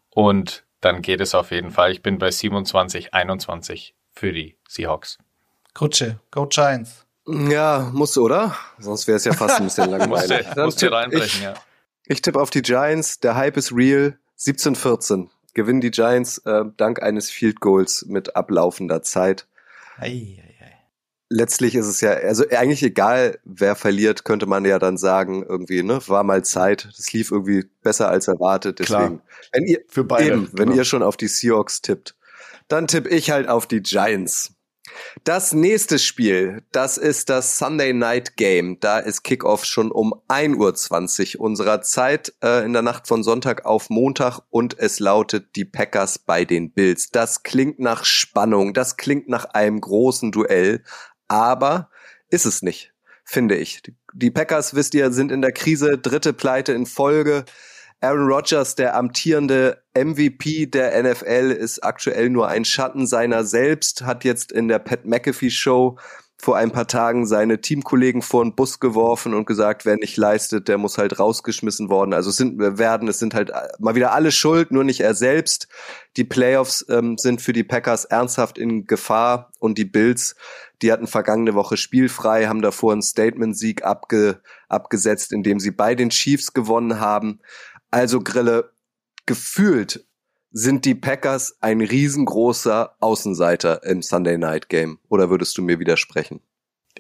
und 0.10 0.64
dann 0.82 1.02
geht 1.02 1.22
es 1.22 1.36
auf 1.36 1.52
jeden 1.52 1.72
Fall. 1.72 1.92
Ich 1.92 2.02
bin 2.02 2.18
bei 2.18 2.32
27, 2.32 3.14
21 3.14 3.96
für 4.12 4.32
die 4.32 4.58
Seahawks. 4.68 5.20
Kutsche, 5.80 6.20
go 6.30 6.46
Giants. 6.46 7.06
Ja, 7.26 7.90
muss, 7.94 8.18
oder? 8.18 8.54
Sonst 8.80 9.08
wäre 9.08 9.16
es 9.16 9.24
ja 9.24 9.32
fast 9.32 9.62
ein 9.62 9.64
bisschen 9.64 9.90
langweilig. 9.92 10.46
musste, 10.46 10.66
musste 10.66 10.92
reinbrechen, 10.92 11.40
ich, 11.40 11.42
ja. 11.42 11.54
Ich 12.04 12.22
tippe 12.22 12.42
auf 12.42 12.50
die 12.50 12.62
Giants. 12.62 13.22
Der 13.22 13.36
Hype 13.36 13.56
ist 13.56 13.72
real. 13.72 14.20
17-14. 14.38 15.30
Gewinnen 15.54 15.80
die 15.80 15.92
Giants 15.92 16.40
äh, 16.40 16.66
dank 16.76 17.02
eines 17.02 17.30
Field 17.30 17.62
Goals 17.62 18.06
mit 18.10 18.36
ablaufender 18.36 19.04
Zeit. 19.04 19.48
Ei, 19.96 20.44
ei, 20.44 20.66
ei. 20.66 20.74
Letztlich 21.30 21.76
ist 21.76 21.88
es 21.88 22.02
ja, 22.02 22.12
also 22.12 22.44
eigentlich 22.50 22.84
egal, 22.84 23.40
wer 23.46 23.78
verliert, 23.78 24.26
könnte 24.26 24.48
man 24.48 24.66
ja 24.66 24.80
dann 24.80 24.98
sagen, 24.98 25.46
irgendwie, 25.48 25.82
ne, 25.82 26.02
war 26.08 26.26
mal 26.26 26.44
Zeit. 26.44 26.90
Das 26.98 27.14
lief 27.14 27.32
irgendwie 27.32 27.64
besser 27.84 28.10
als 28.10 28.28
erwartet. 28.28 28.80
Deswegen, 28.80 29.22
Klar. 29.22 29.22
wenn 29.54 29.64
ihr, 29.64 29.80
Für 29.88 30.04
beide, 30.04 30.28
eben, 30.28 30.50
wenn 30.52 30.66
genau. 30.66 30.80
ihr 30.80 30.84
schon 30.84 31.04
auf 31.04 31.16
die 31.16 31.30
Seahawks 31.30 31.82
tippt, 31.82 32.18
dann 32.68 32.88
tippe 32.88 33.08
ich 33.08 33.32
halt 33.32 33.48
auf 33.48 33.66
die 33.66 33.82
Giants. 33.82 34.59
Das 35.24 35.54
nächste 35.54 36.00
Spiel, 36.00 36.64
das 36.72 36.98
ist 36.98 37.30
das 37.30 37.58
Sunday 37.58 37.94
Night 37.94 38.38
Game. 38.38 38.80
Da 38.80 39.00
ist 39.00 39.24
Kickoff 39.24 39.66
schon 39.66 39.92
um 39.92 40.14
1.20 40.28 41.38
Uhr 41.38 41.42
unserer 41.46 41.82
Zeit 41.82 42.34
äh, 42.44 42.64
in 42.66 42.74
der 42.74 42.82
Nacht 42.82 43.08
von 43.08 43.24
Sonntag 43.24 43.66
auf 43.66 43.90
Montag 43.90 44.40
und 44.50 44.78
es 44.80 45.00
lautet 45.00 45.56
die 45.56 45.66
Packers 45.66 46.20
bei 46.20 46.46
den 46.46 46.72
Bills. 46.72 47.10
Das 47.12 47.44
klingt 47.44 47.80
nach 47.80 48.06
Spannung, 48.06 48.74
das 48.74 48.98
klingt 48.98 49.28
nach 49.30 49.46
einem 49.46 49.82
großen 49.82 50.32
Duell, 50.32 50.84
aber 51.28 51.90
ist 52.30 52.46
es 52.46 52.62
nicht, 52.62 52.94
finde 53.26 53.56
ich. 53.56 53.82
Die- 53.82 53.96
Die 54.14 54.32
Packers, 54.32 54.74
wisst 54.74 54.96
ihr, 54.96 55.12
sind 55.12 55.32
in 55.32 55.42
der 55.44 55.52
Krise, 55.52 56.00
dritte 56.00 56.34
Pleite 56.34 56.74
in 56.74 56.88
Folge. 56.88 57.46
Aaron 58.02 58.28
Rodgers, 58.32 58.76
der 58.76 58.96
amtierende 58.96 59.84
MVP 59.94 60.68
der 60.68 61.04
NFL, 61.04 61.52
ist 61.52 61.84
aktuell 61.84 62.30
nur 62.30 62.48
ein 62.48 62.64
Schatten 62.64 63.06
seiner 63.06 63.44
selbst, 63.44 64.04
hat 64.04 64.24
jetzt 64.24 64.52
in 64.52 64.70
der 64.70 64.80
Pat 64.80 65.06
McAfee 65.06 65.50
Show 65.50 65.98
vor 66.42 66.56
ein 66.56 66.72
paar 66.72 66.88
Tagen 66.88 67.26
seine 67.26 67.60
Teamkollegen 67.60 68.22
vor 68.22 68.46
den 68.46 68.56
Bus 68.56 68.80
geworfen 68.80 69.34
und 69.34 69.46
gesagt, 69.46 69.86
wer 69.86 69.98
nicht 69.98 70.16
leistet, 70.16 70.70
der 70.70 70.78
muss 70.78 70.98
halt 70.98 71.20
rausgeschmissen 71.20 71.90
worden. 71.90 72.14
Also 72.14 72.30
es 72.30 72.38
sind 72.38 72.58
werden, 72.58 73.10
es 73.10 73.20
sind 73.20 73.34
halt 73.34 73.52
mal 73.78 73.96
wieder 73.96 74.14
alle 74.14 74.32
schuld, 74.32 74.72
nur 74.72 74.86
nicht 74.86 75.02
er 75.02 75.16
selbst. 75.16 75.68
Die 76.16 76.24
Playoffs 76.24 76.86
ähm, 76.88 77.18
sind 77.18 77.42
für 77.42 77.52
die 77.52 77.66
Packers 77.66 78.06
ernsthaft 78.06 78.58
in 78.58 78.88
Gefahr 78.88 79.52
und 79.60 79.78
die 79.78 79.84
Bills, 79.84 80.38
die 80.82 80.94
hatten 80.94 81.08
vergangene 81.08 81.56
Woche 81.56 81.76
spielfrei, 81.76 82.46
haben 82.46 82.62
davor 82.62 82.94
einen 82.94 83.02
Statement-Sieg 83.02 83.84
abge, 83.84 84.42
abgesetzt, 84.70 85.34
indem 85.34 85.60
sie 85.60 85.72
bei 85.72 85.94
den 85.94 86.10
Chiefs 86.10 86.54
gewonnen 86.54 87.02
haben. 87.02 87.42
Also 87.92 88.22
Grille, 88.22 88.72
gefühlt 89.26 90.06
sind 90.52 90.86
die 90.86 90.96
Packers 90.96 91.58
ein 91.62 91.82
riesengroßer 91.82 92.96
Außenseiter 93.00 93.84
im 93.84 94.02
Sunday 94.02 94.38
Night 94.38 94.70
Game. 94.70 95.00
Oder 95.10 95.30
würdest 95.30 95.58
du 95.58 95.62
mir 95.62 95.80
widersprechen? 95.80 96.42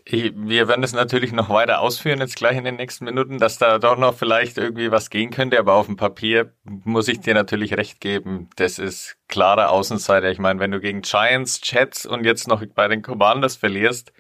Wir 0.05 0.67
werden 0.67 0.81
das 0.81 0.93
natürlich 0.93 1.33
noch 1.33 1.50
weiter 1.50 1.81
ausführen 1.81 2.20
jetzt 2.20 2.35
gleich 2.35 2.57
in 2.57 2.63
den 2.63 2.77
nächsten 2.77 3.05
Minuten, 3.05 3.37
dass 3.37 3.57
da 3.57 3.79
doch 3.79 3.98
noch 3.98 4.16
vielleicht 4.16 4.57
irgendwie 4.57 4.92
was 4.92 5.09
gehen 5.09 5.29
könnte, 5.29 5.59
aber 5.59 5.74
auf 5.74 5.87
dem 5.87 5.98
Papier 5.98 6.53
muss 6.63 7.07
ich 7.07 7.20
dir 7.20 7.33
natürlich 7.33 7.75
recht 7.75 8.00
geben. 8.00 8.50
Das 8.55 8.79
ist 8.79 9.18
klarer 9.27 9.70
Außenseiter. 9.72 10.31
Ich 10.31 10.40
meine, 10.40 10.59
wenn 10.59 10.72
du 10.72 10.79
gegen 10.79 11.01
Giants, 11.01 11.59
Jets 11.63 12.05
und 12.05 12.24
jetzt 12.24 12.48
noch 12.48 12.63
bei 12.74 12.87
den 12.87 13.01
Commanders 13.01 13.55
verlierst 13.55 14.13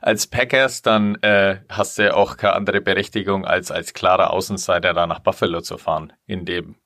als 0.00 0.26
Packers, 0.26 0.82
dann 0.82 1.16
äh, 1.22 1.60
hast 1.68 1.98
du 1.98 2.04
ja 2.04 2.14
auch 2.14 2.36
keine 2.36 2.54
andere 2.54 2.80
Berechtigung 2.80 3.44
als 3.44 3.70
als 3.70 3.94
klarer 3.94 4.30
Außenseiter 4.30 4.94
da 4.94 5.06
nach 5.06 5.20
Buffalo 5.20 5.60
zu 5.60 5.78
fahren 5.78 6.12
in 6.26 6.44
dem 6.44 6.76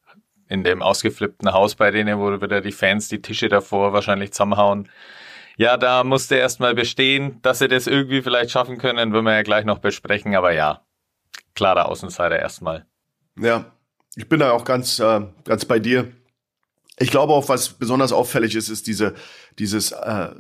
in 0.49 0.65
dem 0.65 0.83
ausgeflippten 0.83 1.53
Haus 1.53 1.77
bei 1.77 1.91
denen, 1.91 2.19
wo 2.19 2.41
wieder 2.41 2.61
die 2.61 2.73
Fans 2.73 3.09
die 3.09 3.23
Tische 3.23 3.49
davor 3.49 3.93
wahrscheinlich 3.93 4.33
zusammenhauen. 4.33 4.89
Ja, 5.57 5.77
da 5.77 6.05
musste 6.05 6.37
erstmal 6.37 6.75
bestehen, 6.75 7.39
dass 7.43 7.61
sie 7.61 7.69
das 7.69 7.87
irgendwie 7.87 8.23
vielleicht 8.23 8.51
schaffen 8.51 8.79
können, 8.79 9.13
würden 9.13 9.27
wir 9.27 9.35
ja 9.35 9.43
gleich 9.43 9.65
noch 9.65 9.79
besprechen, 9.79 10.35
aber 10.35 10.53
ja, 10.53 10.83
klarer 11.55 11.89
Außenseiter 11.89 12.39
erstmal. 12.39 12.87
Ja, 13.39 13.67
ich 14.17 14.29
bin 14.29 14.41
da 14.41 14.53
auch 14.53 14.65
ganz, 14.65 14.99
äh, 14.99 15.21
ganz 15.45 15.65
bei 15.67 15.79
dir. 15.79 16.11
Ich 16.99 17.11
glaube 17.11 17.33
auch, 17.33 17.49
was 17.49 17.71
besonders 17.71 18.13
auffällig 18.13 18.55
ist, 18.55 18.69
ist 18.69 18.87
diese, 18.87 19.15
dieses 19.59 19.93
äh, 19.93 20.31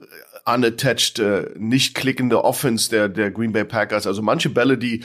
unattached, 0.44 1.18
äh, 1.18 1.50
nicht 1.56 1.94
klickende 1.94 2.44
Offense 2.44 2.90
der, 2.90 3.08
der 3.08 3.30
Green 3.30 3.52
Bay 3.52 3.64
Packers. 3.64 4.06
Also 4.06 4.22
manche 4.22 4.50
Bälle, 4.50 4.78
die 4.78 5.04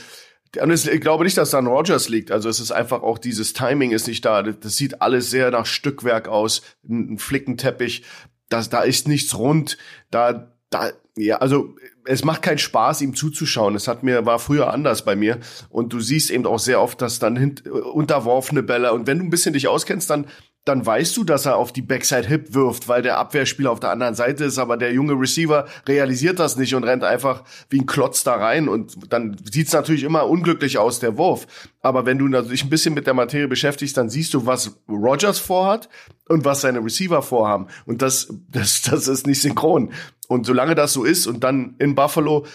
und 0.61 0.71
es, 0.71 0.87
ich 0.87 1.01
glaube 1.01 1.23
nicht, 1.23 1.37
dass 1.37 1.51
da 1.51 1.57
an 1.57 1.67
Rogers 1.67 2.09
liegt. 2.09 2.31
Also 2.31 2.49
es 2.49 2.59
ist 2.59 2.71
einfach 2.71 3.01
auch 3.01 3.17
dieses 3.17 3.53
Timing 3.53 3.91
ist 3.91 4.07
nicht 4.07 4.23
da. 4.25 4.43
Das, 4.43 4.77
sieht 4.77 5.01
alles 5.01 5.29
sehr 5.29 5.51
nach 5.51 5.65
Stückwerk 5.65 6.27
aus, 6.27 6.61
ein, 6.87 7.17
Flickenteppich. 7.17 8.03
Das, 8.49 8.69
da 8.69 8.81
ist 8.81 9.07
nichts 9.07 9.37
rund. 9.37 9.77
Da, 10.11 10.53
da, 10.69 10.91
ja, 11.17 11.37
also 11.37 11.75
es 12.05 12.23
macht 12.23 12.41
keinen 12.41 12.57
Spaß, 12.57 13.01
ihm 13.01 13.15
zuzuschauen. 13.15 13.75
Es 13.75 13.87
hat 13.87 14.03
mir 14.03 14.25
war 14.25 14.39
früher 14.39 14.71
anders 14.71 15.03
bei 15.03 15.15
mir. 15.15 15.39
Und 15.69 15.93
du 15.93 15.99
siehst 15.99 16.29
eben 16.29 16.45
auch 16.45 16.59
sehr 16.59 16.81
oft, 16.81 17.01
dass 17.01 17.19
dann 17.19 17.35
hint, 17.35 17.67
unterworfene 17.67 18.63
Bälle. 18.63 18.93
Und 18.93 19.07
wenn 19.07 19.19
du 19.19 19.25
ein 19.25 19.29
bisschen 19.29 19.53
dich 19.53 19.67
auskennst, 19.67 20.09
dann 20.09 20.27
dann 20.65 20.83
weißt 20.83 21.15
du, 21.15 21.23
dass 21.23 21.45
er 21.45 21.57
auf 21.57 21.71
die 21.71 21.83
Backside 21.83 22.27
Hip 22.27 22.53
wirft, 22.55 22.87
weil 22.87 23.03
der 23.03 23.19
Abwehrspieler 23.19 23.71
auf 23.71 23.79
der 23.79 23.91
anderen 23.91 24.15
Seite 24.15 24.45
ist, 24.45 24.57
aber 24.57 24.77
der 24.77 24.91
junge 24.93 25.13
Receiver 25.13 25.67
realisiert 25.87 26.39
das 26.39 26.57
nicht 26.57 26.73
und 26.73 26.83
rennt 26.83 27.03
einfach 27.03 27.43
wie 27.69 27.81
ein 27.81 27.85
Klotz 27.85 28.23
da 28.23 28.33
rein 28.33 28.67
und 28.67 29.13
dann 29.13 29.37
sieht's 29.51 29.73
natürlich 29.73 30.03
immer 30.03 30.27
unglücklich 30.27 30.79
aus, 30.79 30.99
der 30.99 31.17
Wurf. 31.17 31.45
Aber 31.81 32.07
wenn 32.07 32.17
du 32.17 32.27
dich 32.27 32.63
ein 32.63 32.71
bisschen 32.71 32.95
mit 32.95 33.05
der 33.05 33.13
Materie 33.13 33.47
beschäftigst, 33.47 33.95
dann 33.95 34.09
siehst 34.09 34.33
du, 34.33 34.47
was 34.47 34.79
Rogers 34.89 35.37
vorhat 35.37 35.87
und 36.27 36.45
was 36.45 36.61
seine 36.61 36.83
Receiver 36.83 37.21
vorhaben. 37.21 37.67
Und 37.85 38.01
das, 38.01 38.33
das, 38.49 38.81
das 38.81 39.07
ist 39.07 39.27
nicht 39.27 39.41
synchron. 39.41 39.91
Und 40.27 40.47
solange 40.47 40.73
das 40.73 40.93
so 40.93 41.03
ist 41.03 41.27
und 41.27 41.43
dann 41.43 41.75
in 41.77 41.93
Buffalo, 41.93 42.47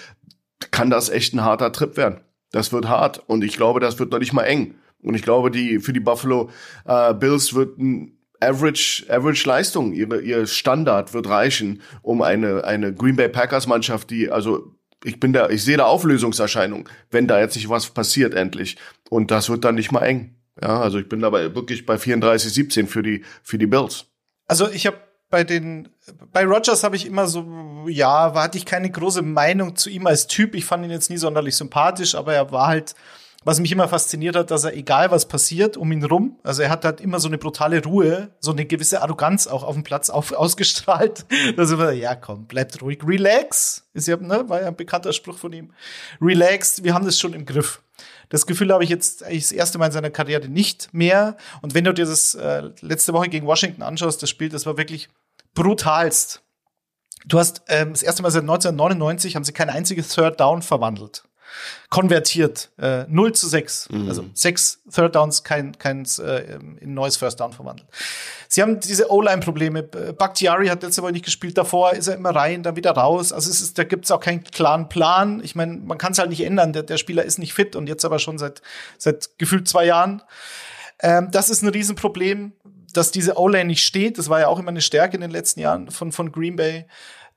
kann 0.73 0.91
das 0.91 1.11
echt 1.11 1.33
ein 1.33 1.45
harter 1.45 1.71
Trip 1.71 1.97
werden. 1.97 2.21
Das 2.51 2.73
wird 2.73 2.89
hart 2.89 3.23
und 3.29 3.45
ich 3.45 3.57
glaube, 3.57 3.79
das 3.79 4.01
wird 4.01 4.11
noch 4.11 4.19
nicht 4.19 4.33
mal 4.33 4.43
eng. 4.43 4.75
Und 5.03 5.15
ich 5.15 5.23
glaube, 5.23 5.51
die 5.51 5.79
für 5.79 5.93
die 5.93 6.01
Buffalo 6.01 6.51
äh, 6.85 7.15
Bills 7.15 7.55
wird 7.55 7.79
ein 7.79 8.17
Average, 8.41 9.05
Average 9.09 9.47
Leistung, 9.47 9.93
ihre, 9.93 10.21
ihr 10.21 10.47
Standard 10.47 11.13
wird 11.13 11.29
reichen, 11.29 11.83
um 12.03 12.23
eine, 12.23 12.65
eine 12.65 12.95
Green 12.95 13.17
Bay 13.17 13.29
Packers 13.29 13.67
Mannschaft, 13.67 14.11
die, 14.11 14.31
also 14.31 14.75
ich 15.05 15.21
bin 15.21 15.33
da, 15.33 15.49
ich 15.49 15.65
sehe 15.65 15.77
da 15.77 15.85
Auflösungserscheinungen, 15.85 16.89
wenn 17.11 17.27
da 17.27 17.39
jetzt 17.39 17.57
nicht 17.57 17.69
was 17.69 17.91
passiert 17.91 18.35
endlich. 18.35 18.77
Und 19.09 19.31
das 19.31 19.49
wird 19.49 19.65
dann 19.65 19.75
nicht 19.75 19.93
mal 19.93 20.03
eng. 20.03 20.37
Ja, 20.61 20.81
also 20.81 20.99
ich 20.99 21.09
bin 21.09 21.21
dabei 21.21 21.55
wirklich 21.55 21.87
bei 21.87 21.97
34, 21.97 22.53
17 22.53 22.87
für 22.87 23.03
die, 23.03 23.25
für 23.43 23.57
die 23.57 23.67
Bills. 23.67 24.07
Also 24.47 24.69
ich 24.69 24.87
habe 24.87 24.99
bei 25.31 25.45
den 25.45 25.89
bei 26.33 26.45
Rogers 26.45 26.83
habe 26.83 26.97
ich 26.97 27.07
immer 27.07 27.29
so 27.29 27.87
ja, 27.87 28.35
war 28.35 28.43
hatte 28.43 28.59
ich 28.59 28.67
keine 28.67 28.91
große 28.91 29.23
Meinung 29.23 29.77
zu 29.77 29.89
ihm 29.89 30.07
als 30.07 30.27
Typ. 30.27 30.55
Ich 30.55 30.65
fand 30.65 30.85
ihn 30.85 30.91
jetzt 30.91 31.09
nie 31.09 31.17
sonderlich 31.17 31.57
sympathisch, 31.57 32.15
aber 32.15 32.35
er 32.35 32.51
war 32.51 32.67
halt 32.67 32.95
was 33.45 33.59
mich 33.59 33.73
immer 33.73 33.89
fasziniert 33.89 34.37
hat, 34.37 34.51
dass 34.51 34.65
er 34.65 34.75
egal 34.75 35.11
was 35.11 35.27
passiert 35.27 35.77
um 35.77 35.91
ihn 35.93 36.05
rum, 36.05 36.39
also 36.43 36.63
er 36.63 36.71
hat 36.71 36.85
halt 36.85 37.01
immer 37.01 37.21
so 37.21 37.29
eine 37.29 37.39
brutale 37.39 37.83
Ruhe, 37.83 38.31
so 38.39 38.53
eine 38.53 38.67
gewisse 38.67 39.01
Arroganz 39.01 39.47
auch 39.47 39.63
auf 39.63 39.75
dem 39.75 39.83
Platz 39.83 40.11
auf, 40.11 40.33
ausgestrahlt. 40.35 41.25
dass 41.57 41.71
er 41.71 41.93
ja 41.93 42.15
komm, 42.15 42.47
bleibt 42.47 42.83
ruhig, 42.83 43.01
relax, 43.05 43.89
ist 43.95 44.09
ja 44.09 44.17
ne, 44.17 44.49
war 44.49 44.61
ja 44.61 44.69
ein 44.69 44.77
bekannter 44.77 45.13
Spruch 45.13 45.39
von 45.39 45.53
ihm. 45.53 45.73
Relaxed, 46.21 46.85
wir 46.85 46.95
haben 46.95 47.07
das 47.07 47.19
schon 47.19 47.33
im 47.33 47.47
Griff. 47.47 47.83
Das 48.29 48.47
Gefühl 48.47 48.73
habe 48.73 48.85
ich 48.85 48.91
jetzt 48.91 49.25
eigentlich 49.25 49.45
das 49.45 49.53
erste 49.53 49.79
Mal 49.79 49.87
in 49.87 49.93
seiner 49.93 50.11
Karriere 50.11 50.49
nicht 50.49 50.93
mehr. 50.93 51.37
Und 51.63 51.75
wenn 51.75 51.85
du 51.85 51.93
dir 51.93 52.07
das 52.07 52.35
äh, 52.35 52.71
letzte 52.81 53.13
Woche 53.13 53.29
gegen 53.29 53.47
Washington 53.47 53.83
anschaust, 53.83 54.23
das 54.23 54.31
Spiel, 54.31 54.49
das 54.49 54.67
war 54.67 54.77
wirklich 54.77 55.09
brutalst. 55.55 56.43
Du 57.27 57.39
hast 57.39 57.63
ähm, 57.69 57.93
das 57.93 58.03
erste 58.03 58.23
Mal 58.23 58.31
seit 58.31 58.43
1999 58.43 59.37
haben 59.37 59.45
sie 59.45 59.53
kein 59.53 59.69
einziges 59.69 60.15
Third 60.15 60.41
Down 60.41 60.63
verwandelt. 60.63 61.25
Konvertiert. 61.89 62.71
Äh, 62.79 63.05
0 63.09 63.33
zu 63.33 63.49
6. 63.49 63.89
Mhm. 63.91 64.09
Also 64.09 64.25
sechs 64.35 64.81
Third 64.93 65.15
Downs, 65.15 65.43
kein, 65.43 65.77
keins 65.79 66.19
äh, 66.19 66.59
in 66.81 66.95
neues 66.95 67.17
First 67.17 67.41
Down 67.41 67.53
verwandelt. 67.53 67.89
Sie 68.49 68.63
haben 68.63 68.81
diese 68.81 69.11
O-Line-Probleme. 69.11 69.83
Bakhtiari 69.83 70.69
hat 70.69 70.83
letzte 70.83 71.03
Woche 71.03 71.13
nicht 71.13 71.25
gespielt, 71.25 71.57
davor 71.59 71.93
ist 71.93 72.09
er 72.09 72.17
immer 72.17 72.35
rein, 72.35 72.63
dann 72.63 72.77
wieder 72.77 72.93
raus. 72.93 73.33
Also 73.33 73.51
es 73.51 73.61
ist, 73.61 73.79
da 73.79 73.85
gibt's 73.85 74.11
auch 74.11 74.21
keinen 74.21 74.45
klaren 74.45 74.89
Plan. 74.89 75.41
Ich 75.45 75.55
meine, 75.55 75.77
man 75.77 75.99
kann 75.99 76.13
es 76.13 76.19
halt 76.19 76.31
nicht 76.31 76.45
ändern. 76.45 76.73
Der, 76.73 76.83
der 76.83 76.97
Spieler 76.97 77.25
ist 77.25 77.39
nicht 77.39 77.55
fit 77.55 77.77
und 77.77 77.89
jetzt 77.89 78.05
aber 78.05 78.19
schon 78.19 78.39
seit, 78.39 78.63
seit 78.99 79.39
gefühlt 79.39 79.69
zwei 79.69 79.87
Jahren. 79.87 80.23
Ähm, 81.01 81.29
das 81.31 81.51
ist 81.51 81.63
ein 81.63 81.69
Riesenproblem, 81.69 82.53
dass 82.93 83.11
diese 83.11 83.39
O-Line 83.39 83.67
nicht 83.67 83.85
steht. 83.85 84.19
Das 84.19 84.29
war 84.29 84.41
ja 84.41 84.49
auch 84.49 84.59
immer 84.59 84.71
eine 84.71 84.81
Stärke 84.81 85.15
in 85.15 85.21
den 85.21 85.31
letzten 85.31 85.61
Jahren 85.61 85.91
von, 85.91 86.13
von 86.13 86.33
Green 86.33 86.57
Bay 86.57 86.87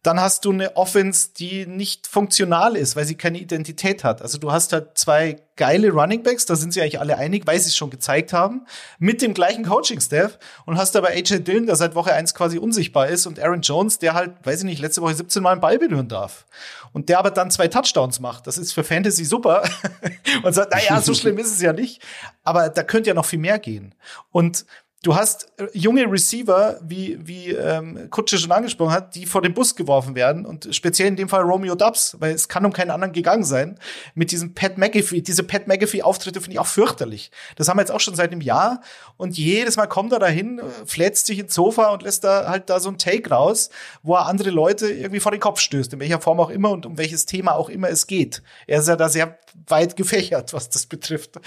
dann 0.03 0.19
hast 0.19 0.43
du 0.43 0.51
eine 0.51 0.75
Offense, 0.75 1.29
die 1.37 1.65
nicht 1.65 2.07
funktional 2.07 2.75
ist, 2.75 2.97
weil 2.97 3.05
sie 3.05 3.15
keine 3.15 3.37
Identität 3.37 4.03
hat. 4.03 4.21
Also 4.21 4.37
du 4.37 4.51
hast 4.51 4.73
halt 4.73 4.97
zwei 4.97 5.37
geile 5.55 5.91
Running 5.91 6.23
Backs, 6.23 6.45
da 6.45 6.57
sind 6.57 6.73
sie 6.73 6.81
eigentlich 6.81 6.99
alle 6.99 7.17
einig, 7.17 7.43
weil 7.45 7.57
sie 7.59 7.69
es 7.69 7.77
schon 7.77 7.89
gezeigt 7.89 8.33
haben, 8.33 8.65
mit 8.99 9.21
dem 9.21 9.33
gleichen 9.33 9.63
Coaching-Staff 9.63 10.39
und 10.65 10.77
hast 10.77 10.95
aber 10.97 11.09
AJ 11.09 11.43
Dillon, 11.43 11.67
der 11.67 11.77
seit 11.77 11.95
Woche 11.95 12.13
eins 12.13 12.33
quasi 12.33 12.57
unsichtbar 12.57 13.07
ist 13.07 13.27
und 13.27 13.39
Aaron 13.39 13.61
Jones, 13.61 13.97
der 13.99 14.13
halt, 14.13 14.31
weiß 14.43 14.59
ich 14.59 14.65
nicht, 14.65 14.81
letzte 14.81 15.01
Woche 15.01 15.15
17 15.15 15.41
Mal 15.41 15.53
einen 15.53 15.61
Ball 15.61 15.79
berühren 15.79 16.09
darf. 16.09 16.45
Und 16.91 17.07
der 17.09 17.19
aber 17.19 17.31
dann 17.31 17.49
zwei 17.49 17.67
Touchdowns 17.67 18.19
macht. 18.19 18.45
Das 18.45 18.57
ist 18.57 18.73
für 18.73 18.83
Fantasy 18.83 19.25
super. 19.25 19.63
und 20.43 20.53
sagt, 20.53 20.71
naja, 20.71 21.01
so 21.01 21.13
schlimm 21.15 21.37
ist 21.37 21.51
es 21.51 21.61
ja 21.61 21.73
nicht. 21.73 22.01
Aber 22.43 22.69
da 22.69 22.83
könnte 22.83 23.09
ja 23.09 23.13
noch 23.13 23.25
viel 23.25 23.39
mehr 23.39 23.57
gehen. 23.57 23.95
Und 24.31 24.65
du 25.03 25.15
hast 25.15 25.51
äh, 25.57 25.67
junge 25.73 26.09
Receiver, 26.11 26.79
wie, 26.81 27.19
wie 27.21 27.51
ähm, 27.51 28.09
Kutsche 28.09 28.39
schon 28.39 28.51
angesprochen 28.51 28.91
hat, 28.91 29.15
die 29.15 29.27
vor 29.27 29.41
den 29.41 29.53
Bus 29.53 29.75
geworfen 29.75 30.15
werden 30.15 30.45
und 30.45 30.73
speziell 30.73 31.09
in 31.09 31.15
dem 31.15 31.29
Fall 31.29 31.43
Romeo 31.43 31.75
Dubs, 31.75 32.15
weil 32.19 32.33
es 32.33 32.47
kann 32.47 32.65
um 32.65 32.73
keinen 32.73 32.89
anderen 32.89 33.13
gegangen 33.13 33.43
sein. 33.43 33.77
Mit 34.15 34.31
diesem 34.31 34.55
Pat 34.55 34.77
McAfee, 34.77 35.21
diese 35.21 35.43
Pat 35.43 35.67
McAfee-Auftritte 35.67 36.41
finde 36.41 36.53
ich 36.53 36.59
auch 36.59 36.67
fürchterlich. 36.67 37.31
Das 37.57 37.67
haben 37.67 37.77
wir 37.77 37.81
jetzt 37.81 37.91
auch 37.91 37.99
schon 37.99 38.15
seit 38.15 38.31
einem 38.31 38.41
Jahr 38.41 38.81
und 39.17 39.37
jedes 39.37 39.77
Mal 39.77 39.87
kommt 39.87 40.13
er 40.13 40.19
dahin, 40.19 40.59
äh, 40.59 40.63
flätzt 40.85 41.27
sich 41.27 41.37
ins 41.37 41.53
Sofa 41.53 41.91
und 41.93 42.01
lässt 42.01 42.23
da 42.23 42.47
halt 42.47 42.69
da 42.69 42.79
so 42.79 42.89
ein 42.89 42.97
Take 42.97 43.29
raus, 43.29 43.69
wo 44.01 44.15
er 44.15 44.25
andere 44.25 44.49
Leute 44.49 44.87
irgendwie 44.87 45.19
vor 45.19 45.31
den 45.31 45.41
Kopf 45.41 45.59
stößt, 45.59 45.93
in 45.93 45.99
welcher 45.99 46.21
Form 46.21 46.39
auch 46.39 46.49
immer 46.49 46.71
und 46.71 46.85
um 46.85 46.97
welches 46.97 47.25
Thema 47.25 47.55
auch 47.55 47.69
immer 47.69 47.89
es 47.89 48.07
geht. 48.07 48.41
Er 48.67 48.79
ist 48.79 48.87
ja 48.87 48.95
da 48.95 49.09
sehr 49.09 49.37
weit 49.67 49.95
gefächert, 49.95 50.53
was 50.53 50.69
das 50.69 50.85
betrifft. 50.85 51.39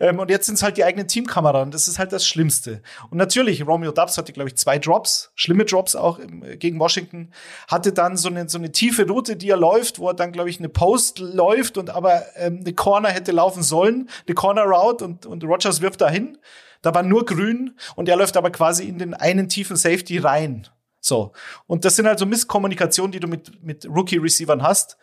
Ähm, 0.00 0.18
und 0.18 0.30
jetzt 0.30 0.46
sind 0.46 0.56
es 0.56 0.62
halt 0.62 0.76
die 0.76 0.84
eigenen 0.84 1.08
Teamkameraden. 1.08 1.70
Das 1.70 1.88
ist 1.88 1.98
halt 1.98 2.12
das 2.12 2.26
Schlimmste. 2.26 2.82
Und 3.10 3.18
natürlich, 3.18 3.66
Romeo 3.66 3.92
Dubs 3.92 4.18
hatte, 4.18 4.32
glaube 4.32 4.48
ich, 4.48 4.56
zwei 4.56 4.78
Drops, 4.78 5.32
schlimme 5.34 5.64
Drops 5.64 5.96
auch 5.96 6.18
im, 6.18 6.42
gegen 6.58 6.78
Washington, 6.78 7.30
hatte 7.68 7.92
dann 7.92 8.16
so 8.16 8.28
eine, 8.28 8.48
so 8.48 8.58
eine 8.58 8.72
tiefe 8.72 9.06
Route, 9.06 9.36
die 9.36 9.50
er 9.50 9.56
läuft, 9.56 9.98
wo 9.98 10.08
er 10.08 10.14
dann, 10.14 10.32
glaube 10.32 10.50
ich, 10.50 10.58
eine 10.58 10.68
Post 10.68 11.18
läuft 11.18 11.78
und 11.78 11.90
aber 11.90 12.22
ähm, 12.36 12.60
eine 12.60 12.72
Corner 12.74 13.10
hätte 13.10 13.32
laufen 13.32 13.62
sollen, 13.62 14.08
eine 14.26 14.34
Corner 14.34 14.64
Route 14.64 15.04
und, 15.04 15.26
und 15.26 15.44
Rogers 15.44 15.80
wirft 15.80 16.00
dahin. 16.00 16.38
Da 16.82 16.94
war 16.94 17.02
nur 17.02 17.24
grün 17.24 17.76
und 17.96 18.08
er 18.08 18.16
läuft 18.16 18.36
aber 18.36 18.50
quasi 18.50 18.84
in 18.84 18.98
den 18.98 19.14
einen 19.14 19.48
tiefen 19.48 19.76
Safety 19.76 20.18
rein. 20.18 20.68
So. 21.00 21.32
Und 21.66 21.84
das 21.84 21.96
sind 21.96 22.06
halt 22.06 22.18
so 22.18 22.26
Misskommunikationen, 22.26 23.12
die 23.12 23.20
du 23.20 23.28
mit, 23.28 23.62
mit 23.62 23.86
Rookie-Receivern 23.86 24.62
hast. 24.62 24.96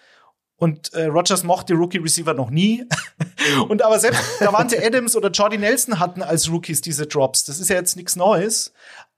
Und 0.61 0.93
äh, 0.93 1.05
Rogers 1.05 1.43
mochte 1.43 1.73
Rookie-Receiver 1.73 2.35
noch 2.35 2.51
nie. 2.51 2.85
und 3.67 3.81
aber 3.81 3.97
selbst 3.97 4.21
Davante 4.39 4.77
Adams 4.85 5.15
oder 5.15 5.31
Jordy 5.31 5.57
Nelson 5.57 5.97
hatten 5.97 6.21
als 6.21 6.51
Rookies 6.51 6.81
diese 6.81 7.07
Drops. 7.07 7.45
Das 7.45 7.59
ist 7.59 7.71
ja 7.71 7.77
jetzt 7.77 7.95
nichts 7.95 8.15
Neues. 8.15 8.71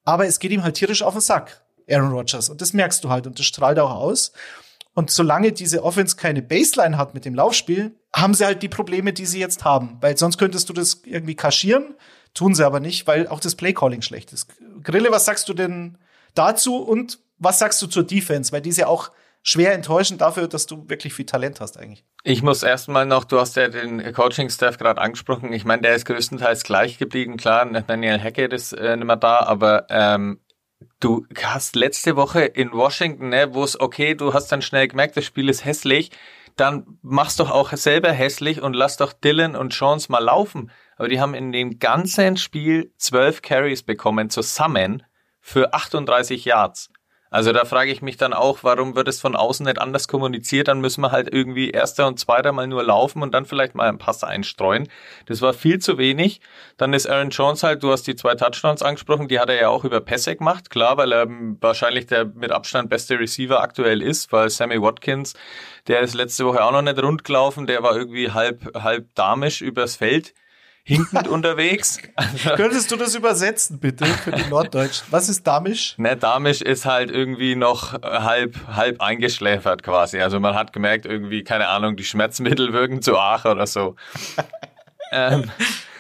Aber 0.06 0.26
es 0.26 0.40
geht 0.40 0.54
ihm 0.54 0.64
halt 0.64 0.76
tierisch 0.76 1.04
auf 1.04 1.16
den 1.16 1.20
Sack, 1.20 1.62
Aaron 1.90 2.14
Rodgers. 2.14 2.48
Und 2.48 2.62
das 2.62 2.72
merkst 2.72 3.04
du 3.04 3.10
halt 3.10 3.28
und 3.28 3.38
das 3.40 3.46
strahlt 3.46 3.78
auch 3.78 3.92
aus. 3.92 4.32
Und 4.94 5.12
solange 5.12 5.52
diese 5.52 5.84
Offense 5.84 6.16
keine 6.16 6.42
Baseline 6.42 6.98
hat 6.98 7.14
mit 7.14 7.26
dem 7.26 7.36
Laufspiel, 7.36 7.94
haben 8.16 8.34
sie 8.34 8.46
halt 8.46 8.64
die 8.64 8.70
Probleme, 8.70 9.12
die 9.12 9.26
sie 9.26 9.42
jetzt 9.42 9.66
haben. 9.66 9.98
Weil 10.00 10.18
sonst 10.18 10.38
könntest 10.38 10.70
du 10.70 10.74
das 10.74 11.02
irgendwie 11.04 11.36
kaschieren, 11.36 11.94
tun 12.34 12.56
sie 12.56 12.66
aber 12.66 12.80
nicht, 12.80 13.06
weil 13.06 13.28
auch 13.28 13.42
das 13.42 13.56
Playcalling 13.56 14.02
schlecht 14.02 14.32
ist. 14.32 14.48
Grille, 14.82 15.12
was 15.12 15.26
sagst 15.26 15.50
du 15.50 15.54
denn 15.54 15.98
dazu 16.36 16.78
und 16.78 17.20
was 17.38 17.60
sagst 17.60 17.82
du 17.82 17.88
zur 17.88 18.04
Defense? 18.04 18.54
Weil 18.54 18.62
die 18.62 18.70
ist 18.70 18.78
ja 18.78 18.88
auch 18.88 19.12
schwer 19.44 19.74
enttäuschend 19.74 20.22
dafür, 20.22 20.48
dass 20.48 20.66
du 20.66 20.90
wirklich 20.90 21.14
viel 21.14 21.26
Talent 21.26 21.62
hast 21.62 21.78
eigentlich. 21.78 22.04
Ich 22.24 22.42
muss 22.42 22.64
erstmal 22.64 23.06
noch, 23.06 23.26
du 23.26 23.40
hast 23.40 23.58
ja 23.58 23.68
den 23.68 24.14
Coaching-Staff 24.14 24.78
gerade 24.78 25.02
angesprochen. 25.02 25.52
Ich 25.52 25.66
meine, 25.66 25.82
der 25.84 25.96
ist 25.96 26.06
größtenteils 26.06 26.64
gleich 26.64 26.98
geblieben. 26.98 27.38
Klar, 27.38 27.66
Nathaniel 27.66 28.20
Hackett 28.20 28.54
ist 28.54 28.72
äh, 28.72 28.96
nicht 28.96 29.06
mehr 29.06 29.18
da, 29.18 29.42
aber 29.42 29.86
ähm, 29.90 30.40
du 31.02 31.28
hast 31.44 31.76
letzte 31.76 32.16
Woche 32.16 32.42
in 32.42 32.72
Washington, 32.72 33.30
ne, 33.30 33.54
wo 33.54 33.64
es 33.64 33.80
okay, 33.80 34.16
du 34.16 34.34
hast 34.34 34.52
dann 34.52 34.62
schnell 34.62 34.88
gemerkt, 34.88 35.18
das 35.18 35.26
Spiel 35.26 35.50
ist 35.50 35.66
hässlich. 35.66 36.12
Dann 36.56 37.00
machst 37.02 37.40
doch 37.40 37.50
auch 37.50 37.74
selber 37.74 38.12
hässlich 38.12 38.62
und 38.62 38.74
lass 38.74 38.98
doch 38.98 39.12
Dylan 39.12 39.56
und 39.56 39.74
Jones 39.74 40.08
mal 40.08 40.20
laufen. 40.20 40.72
Aber 40.96 41.10
die 41.10 41.20
haben 41.20 41.34
in 41.34 41.52
dem 41.52 41.80
ganzen 41.80 42.38
Spiel 42.38 42.94
zwölf 42.98 43.42
Carries 43.42 43.84
bekommen 43.84 44.30
zusammen 44.30 45.04
für 45.42 45.74
38 45.74 46.46
Yards. 46.46 46.90
Also 47.34 47.52
da 47.52 47.66
frage 47.66 47.92
ich 47.92 48.04
mich 48.04 48.18
dann 48.18 48.32
auch, 48.32 48.60
warum 48.62 48.96
wird 48.96 49.08
es 49.08 49.20
von 49.20 49.36
außen 49.36 49.66
nicht 49.66 49.82
anders 49.82 50.08
kommuniziert? 50.08 50.68
Dann 50.68 50.82
müssen 50.82 51.02
wir 51.02 51.12
halt 51.12 51.34
irgendwie 51.34 51.72
erster 51.72 52.06
und 52.06 52.20
zweiter 52.20 52.52
mal 52.52 52.68
nur 52.68 52.84
laufen 52.84 53.24
und 53.24 53.34
dann 53.34 53.48
vielleicht 53.48 53.74
mal 53.74 53.90
einen 53.90 53.98
Pass 53.98 54.24
einstreuen. 54.24 54.88
Das 55.26 55.42
war 55.42 55.54
viel 55.54 55.80
zu 55.80 55.98
wenig. 55.98 56.42
Dann 56.78 56.94
ist 56.94 57.10
Aaron 57.10 57.32
Jones 57.32 57.64
halt, 57.64 57.82
du 57.82 57.92
hast 57.92 58.04
die 58.04 58.16
zwei 58.16 58.36
Touchdowns 58.36 58.84
angesprochen, 58.84 59.30
die 59.30 59.40
hat 59.40 59.50
er 59.50 59.60
ja 59.60 59.70
auch 59.70 59.84
über 59.84 60.00
Pässe 60.00 60.36
gemacht. 60.36 60.70
Klar, 60.70 60.98
weil 60.98 61.12
er 61.12 61.26
wahrscheinlich 61.60 62.06
der 62.06 62.26
mit 62.26 62.52
Abstand 62.52 62.92
beste 62.92 63.18
Receiver 63.18 63.62
aktuell 63.62 64.04
ist, 64.04 64.32
weil 64.32 64.52
Sammy 64.52 64.80
Watkins, 64.80 65.34
der 65.88 66.02
ist 66.02 66.14
letzte 66.14 66.46
Woche 66.46 66.64
auch 66.64 66.72
noch 66.72 66.84
nicht 66.84 67.02
rund 67.02 67.24
gelaufen, 67.24 67.66
der 67.66 67.82
war 67.82 67.98
irgendwie 67.98 68.30
halb, 68.30 68.76
halb 68.76 69.08
damisch 69.16 69.62
übers 69.62 69.96
Feld 69.96 70.36
hinkend 70.84 71.28
unterwegs. 71.28 72.00
Könntest 72.56 72.92
du 72.92 72.98
das 72.98 73.16
übersetzen, 73.16 73.80
bitte, 73.80 74.06
für 74.06 74.32
die 74.32 74.50
Norddeutschen? 74.50 75.08
Was 75.12 75.30
ist 75.30 75.48
Damisch? 75.48 75.96
Ne, 75.98 76.18
Damisch 76.18 76.62
ist 76.62 76.86
halt 76.86 77.10
irgendwie 77.10 77.56
noch 77.56 77.94
halb, 78.02 78.56
halb 78.68 79.02
eingeschläfert 79.02 79.84
quasi. 79.84 80.20
Also 80.20 80.40
man 80.40 80.56
hat 80.56 80.74
gemerkt, 80.74 81.06
irgendwie, 81.06 81.44
keine 81.44 81.70
Ahnung, 81.70 81.96
die 81.96 82.04
Schmerzmittel 82.04 82.74
wirken 82.74 83.02
zu 83.02 83.18
arg 83.18 83.46
oder 83.46 83.66
so. 83.66 83.96
ähm. 85.12 85.50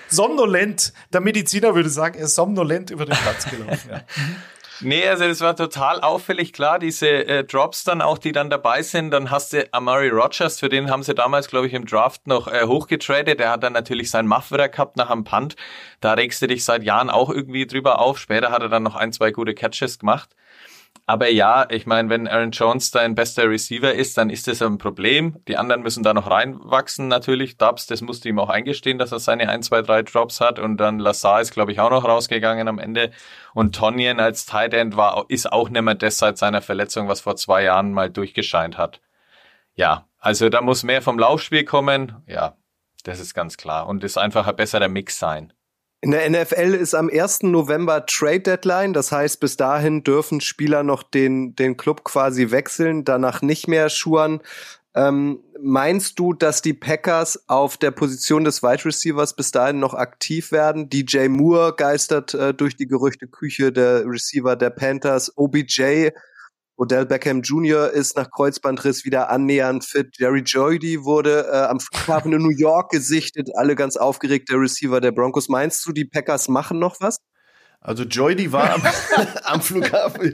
Somnolent. 0.10 0.93
Der 1.12 1.22
Mediziner 1.22 1.74
würde 1.74 1.89
sagen, 1.89 2.19
er 2.19 2.26
ist 2.26 2.36
somnolent 2.36 2.91
über 2.91 3.06
den 3.06 3.17
Platz 3.17 3.50
gelaufen. 3.50 3.89
Ja. 3.89 4.02
Nee, 4.81 5.07
also 5.07 5.25
das 5.25 5.41
war 5.41 5.55
total 5.55 6.01
auffällig, 6.01 6.53
klar, 6.53 6.79
diese 6.79 7.07
äh, 7.07 7.43
Drops 7.43 7.83
dann 7.83 8.01
auch, 8.01 8.17
die 8.17 8.31
dann 8.31 8.49
dabei 8.49 8.81
sind. 8.81 9.12
Dann 9.12 9.29
hast 9.29 9.53
du 9.53 9.67
Amari 9.71 10.09
Rogers, 10.09 10.59
für 10.59 10.69
den 10.69 10.89
haben 10.89 11.03
sie 11.03 11.13
damals, 11.13 11.47
glaube 11.47 11.67
ich, 11.67 11.73
im 11.73 11.86
Draft 11.86 12.27
noch 12.27 12.47
äh, 12.47 12.65
hochgetradet. 12.65 13.39
Der 13.39 13.51
hat 13.51 13.63
dann 13.63 13.73
natürlich 13.73 14.09
seinen 14.09 14.27
Muff 14.27 14.51
wieder 14.51 14.69
gehabt 14.69 14.97
nach 14.97 15.09
einem 15.09 15.23
Punt. 15.23 15.55
Da 16.01 16.13
regst 16.13 16.41
du 16.41 16.47
dich 16.47 16.65
seit 16.65 16.83
Jahren 16.83 17.09
auch 17.09 17.29
irgendwie 17.29 17.67
drüber 17.67 17.99
auf. 17.99 18.19
Später 18.19 18.51
hat 18.51 18.62
er 18.62 18.69
dann 18.69 18.83
noch 18.83 18.95
ein, 18.95 19.13
zwei 19.13 19.31
gute 19.31 19.53
Catches 19.53 19.99
gemacht. 19.99 20.36
Aber 21.06 21.29
ja, 21.29 21.67
ich 21.69 21.86
meine, 21.86 22.10
wenn 22.10 22.29
Aaron 22.29 22.51
Jones 22.51 22.91
dein 22.91 23.13
bester 23.13 23.49
Receiver 23.49 23.93
ist, 23.93 24.17
dann 24.17 24.29
ist 24.29 24.47
das 24.47 24.62
ein 24.62 24.77
Problem. 24.77 25.38
Die 25.49 25.58
anderen 25.58 25.82
müssen 25.82 26.01
da 26.01 26.13
noch 26.13 26.29
reinwachsen 26.32 27.10
natürlich. 27.10 27.58
Dubs, 27.58 27.88
das 27.88 28.01
musste 28.01 28.29
ihm 28.29 28.39
auch 28.39 28.49
eingestehen, 28.49 28.97
dass 28.97 29.12
er 29.12 29.19
seine 29.19 29.49
1, 29.49 29.67
2, 29.67 29.82
3 29.82 30.03
Drops 30.03 30.39
hat. 30.39 30.60
Und 30.60 30.77
dann 30.77 30.99
Lassar 30.99 31.41
ist, 31.41 31.51
glaube 31.51 31.73
ich, 31.73 31.82
auch 31.82 31.89
noch 31.89 32.06
rausgegangen 32.06 32.69
am 32.69 32.79
Ende. 32.79 33.12
Und 33.53 33.75
Tonyan 33.75 34.21
als 34.21 34.45
Tight 34.45 34.73
End 34.73 34.95
war, 34.95 35.25
ist 35.27 35.51
auch 35.51 35.69
nicht 35.69 35.82
mehr 35.82 35.95
das 35.95 36.19
seit 36.19 36.38
seiner 36.38 36.62
Verletzung, 36.62 37.10
was 37.10 37.19
vor 37.19 37.36
zwei 37.36 37.63
Jahren 37.63 37.91
mal 37.91 38.10
durchgescheint 38.10 38.77
hat. 38.77 39.01
Ja, 39.75 40.08
also 40.19 40.47
da 40.47 40.62
muss 40.62 40.84
mehr 40.84 41.01
vom 41.01 41.19
Laufspiel 41.19 41.65
kommen. 41.65 42.23
Ja, 42.27 42.56
das 43.03 43.19
ist 43.19 43.34
ganz 43.34 43.58
klar. 43.58 43.88
Und 43.88 44.06
ist 44.06 44.17
einfach 44.17 44.47
ein 44.47 44.56
besserer 44.56 44.88
Mix 44.88 45.19
sein. 45.19 45.51
In 46.04 46.12
der 46.12 46.30
NFL 46.30 46.74
ist 46.74 46.96
am 46.96 47.10
1. 47.10 47.44
November 47.44 48.06
Trade 48.06 48.42
Deadline. 48.42 48.92
Das 48.92 49.13
heißt, 49.13 49.39
bis 49.39 49.56
dahin 49.56 50.04
dürfen 50.04 50.42
Spieler 50.42 50.84
noch 50.84 51.02
den, 51.02 51.56
den 51.56 51.78
Club 51.78 52.04
quasi 52.04 52.52
wechseln, 52.52 53.06
danach 53.06 53.42
nicht 53.42 53.70
mehr 53.70 53.88
schuren. 53.88 54.42
Ähm, 54.96 55.39
meinst 55.62 56.20
du, 56.20 56.34
dass 56.34 56.62
die 56.62 56.74
Packers 56.74 57.48
auf 57.48 57.78
der 57.78 57.92
Position 57.92 58.44
des 58.44 58.62
Wide 58.62 58.84
Receivers 58.84 59.34
bis 59.34 59.52
dahin 59.52 59.80
noch 59.80 59.94
aktiv 59.94 60.52
werden? 60.52 60.89
DJ 60.89 61.30
Moore 61.30 61.74
geistert 61.74 62.34
äh, 62.34 62.54
durch 62.54 62.76
die 62.76 62.88
Gerüchteküche, 62.88 63.72
der 63.72 64.06
Receiver 64.06 64.58
der 64.58 64.72
Panthers. 64.72 65.32
OBJ 65.38 66.10
Odell 66.75 67.05
Beckham 67.05 67.41
Jr. 67.41 67.91
ist 67.91 68.17
nach 68.17 68.29
Kreuzbandriss 68.31 69.05
wieder 69.05 69.29
annähernd 69.29 69.86
fit. 69.86 70.15
Jerry 70.17 70.41
Joydy 70.41 71.03
wurde 71.03 71.47
äh, 71.51 71.57
am 71.57 71.79
Flughafen 71.79 72.33
in 72.33 72.41
New 72.41 72.57
York 72.57 72.89
gesichtet. 72.91 73.49
Alle 73.55 73.75
ganz 73.75 73.95
aufgeregt, 73.95 74.49
der 74.49 74.59
Receiver 74.59 74.99
der 74.99 75.12
Broncos. 75.12 75.49
Meinst 75.49 75.86
du, 75.86 75.91
die 75.91 76.05
Packers 76.05 76.47
machen 76.47 76.79
noch 76.79 76.97
was? 76.99 77.17
Also 77.79 78.03
Joydy 78.03 78.51
war 78.51 78.75
am, 78.75 78.81
am 79.43 79.62
Flughafen. 79.62 80.33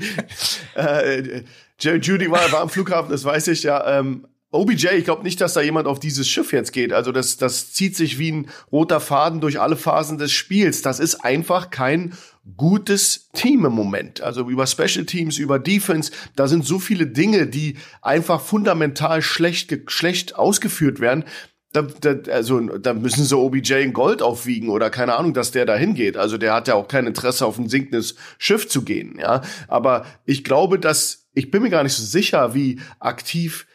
Äh, 0.76 1.44
Jerry 1.80 2.00
Judy 2.00 2.30
war, 2.30 2.52
war 2.52 2.62
am 2.62 2.70
Flughafen, 2.70 3.10
das 3.10 3.26
weiß 3.26 3.48
ich 3.48 3.64
ja. 3.64 4.00
Ähm, 4.00 4.28
OBJ, 4.52 4.88
ich 4.98 5.06
glaube 5.06 5.24
nicht, 5.24 5.40
dass 5.42 5.54
da 5.54 5.62
jemand 5.62 5.88
auf 5.88 6.00
dieses 6.00 6.28
Schiff 6.28 6.54
jetzt 6.54 6.72
geht. 6.72 6.92
Also 6.92 7.12
das, 7.12 7.38
das 7.38 7.72
zieht 7.72 7.96
sich 7.96 8.18
wie 8.18 8.32
ein 8.32 8.50
roter 8.72 9.00
Faden 9.00 9.42
durch 9.42 9.60
alle 9.60 9.76
Phasen 9.76 10.18
des 10.18 10.32
Spiels. 10.32 10.82
Das 10.82 11.00
ist 11.00 11.24
einfach 11.24 11.70
kein 11.70 12.14
gutes 12.58 13.30
Team 13.34 13.66
im 13.66 13.74
Moment. 13.74 14.22
Also 14.22 14.48
über 14.50 14.68
Special 14.68 15.06
Teams, 15.06 15.38
über 15.38 15.60
Defense, 15.60 16.12
da 16.36 16.48
sind 16.48 16.66
so 16.66 16.80
viele 16.80 17.08
Dinge, 17.08 17.48
die 17.48 17.78
einfach 18.02 18.42
fundamental 18.42 19.22
schlecht, 19.22 19.76
schlecht 19.88 20.36
ausgeführt 20.36 21.00
werden. 21.00 21.26
da, 21.72 21.84
da, 21.84 22.32
also 22.32 22.60
da 22.60 22.94
müssen 22.94 23.24
sie 23.24 23.38
OBJ 23.38 23.74
in 23.76 23.94
Gold 23.94 24.22
aufwiegen 24.22 24.70
oder 24.70 24.90
keine 24.90 25.16
Ahnung, 25.16 25.34
dass 25.34 25.52
der 25.52 25.66
da 25.66 25.76
hingeht. 25.76 26.18
Also 26.18 26.38
der 26.38 26.54
hat 26.54 26.68
ja 26.68 26.74
auch 26.74 26.88
kein 26.88 27.06
Interesse 27.06 27.46
auf 27.46 27.60
ein 27.60 27.70
sinkendes 27.70 28.16
Schiff 28.38 28.68
zu 28.68 28.82
gehen, 28.84 29.18
ja. 29.20 29.42
Aber 29.68 30.06
ich 30.26 30.44
glaube, 30.44 30.80
dass 30.80 31.28
ich 31.34 31.52
bin 31.52 31.62
mir 31.62 31.70
gar 31.70 31.84
nicht 31.84 31.94
so 31.94 32.04
sicher, 32.04 32.54
wie 32.56 32.80
aktiv 33.00 33.68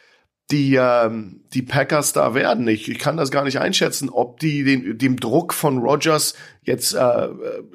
die, 0.51 0.75
ähm, 0.75 1.41
die 1.53 1.63
Packers 1.63 2.13
da 2.13 2.35
werden. 2.35 2.67
Ich, 2.67 2.87
ich 2.87 2.99
kann 2.99 3.17
das 3.17 3.31
gar 3.31 3.43
nicht 3.43 3.59
einschätzen, 3.59 4.09
ob 4.09 4.39
die 4.39 4.63
den, 4.63 4.97
dem 4.99 5.19
Druck 5.19 5.55
von 5.55 5.79
Rogers 5.79 6.35
jetzt, 6.61 6.93
äh, 6.93 7.29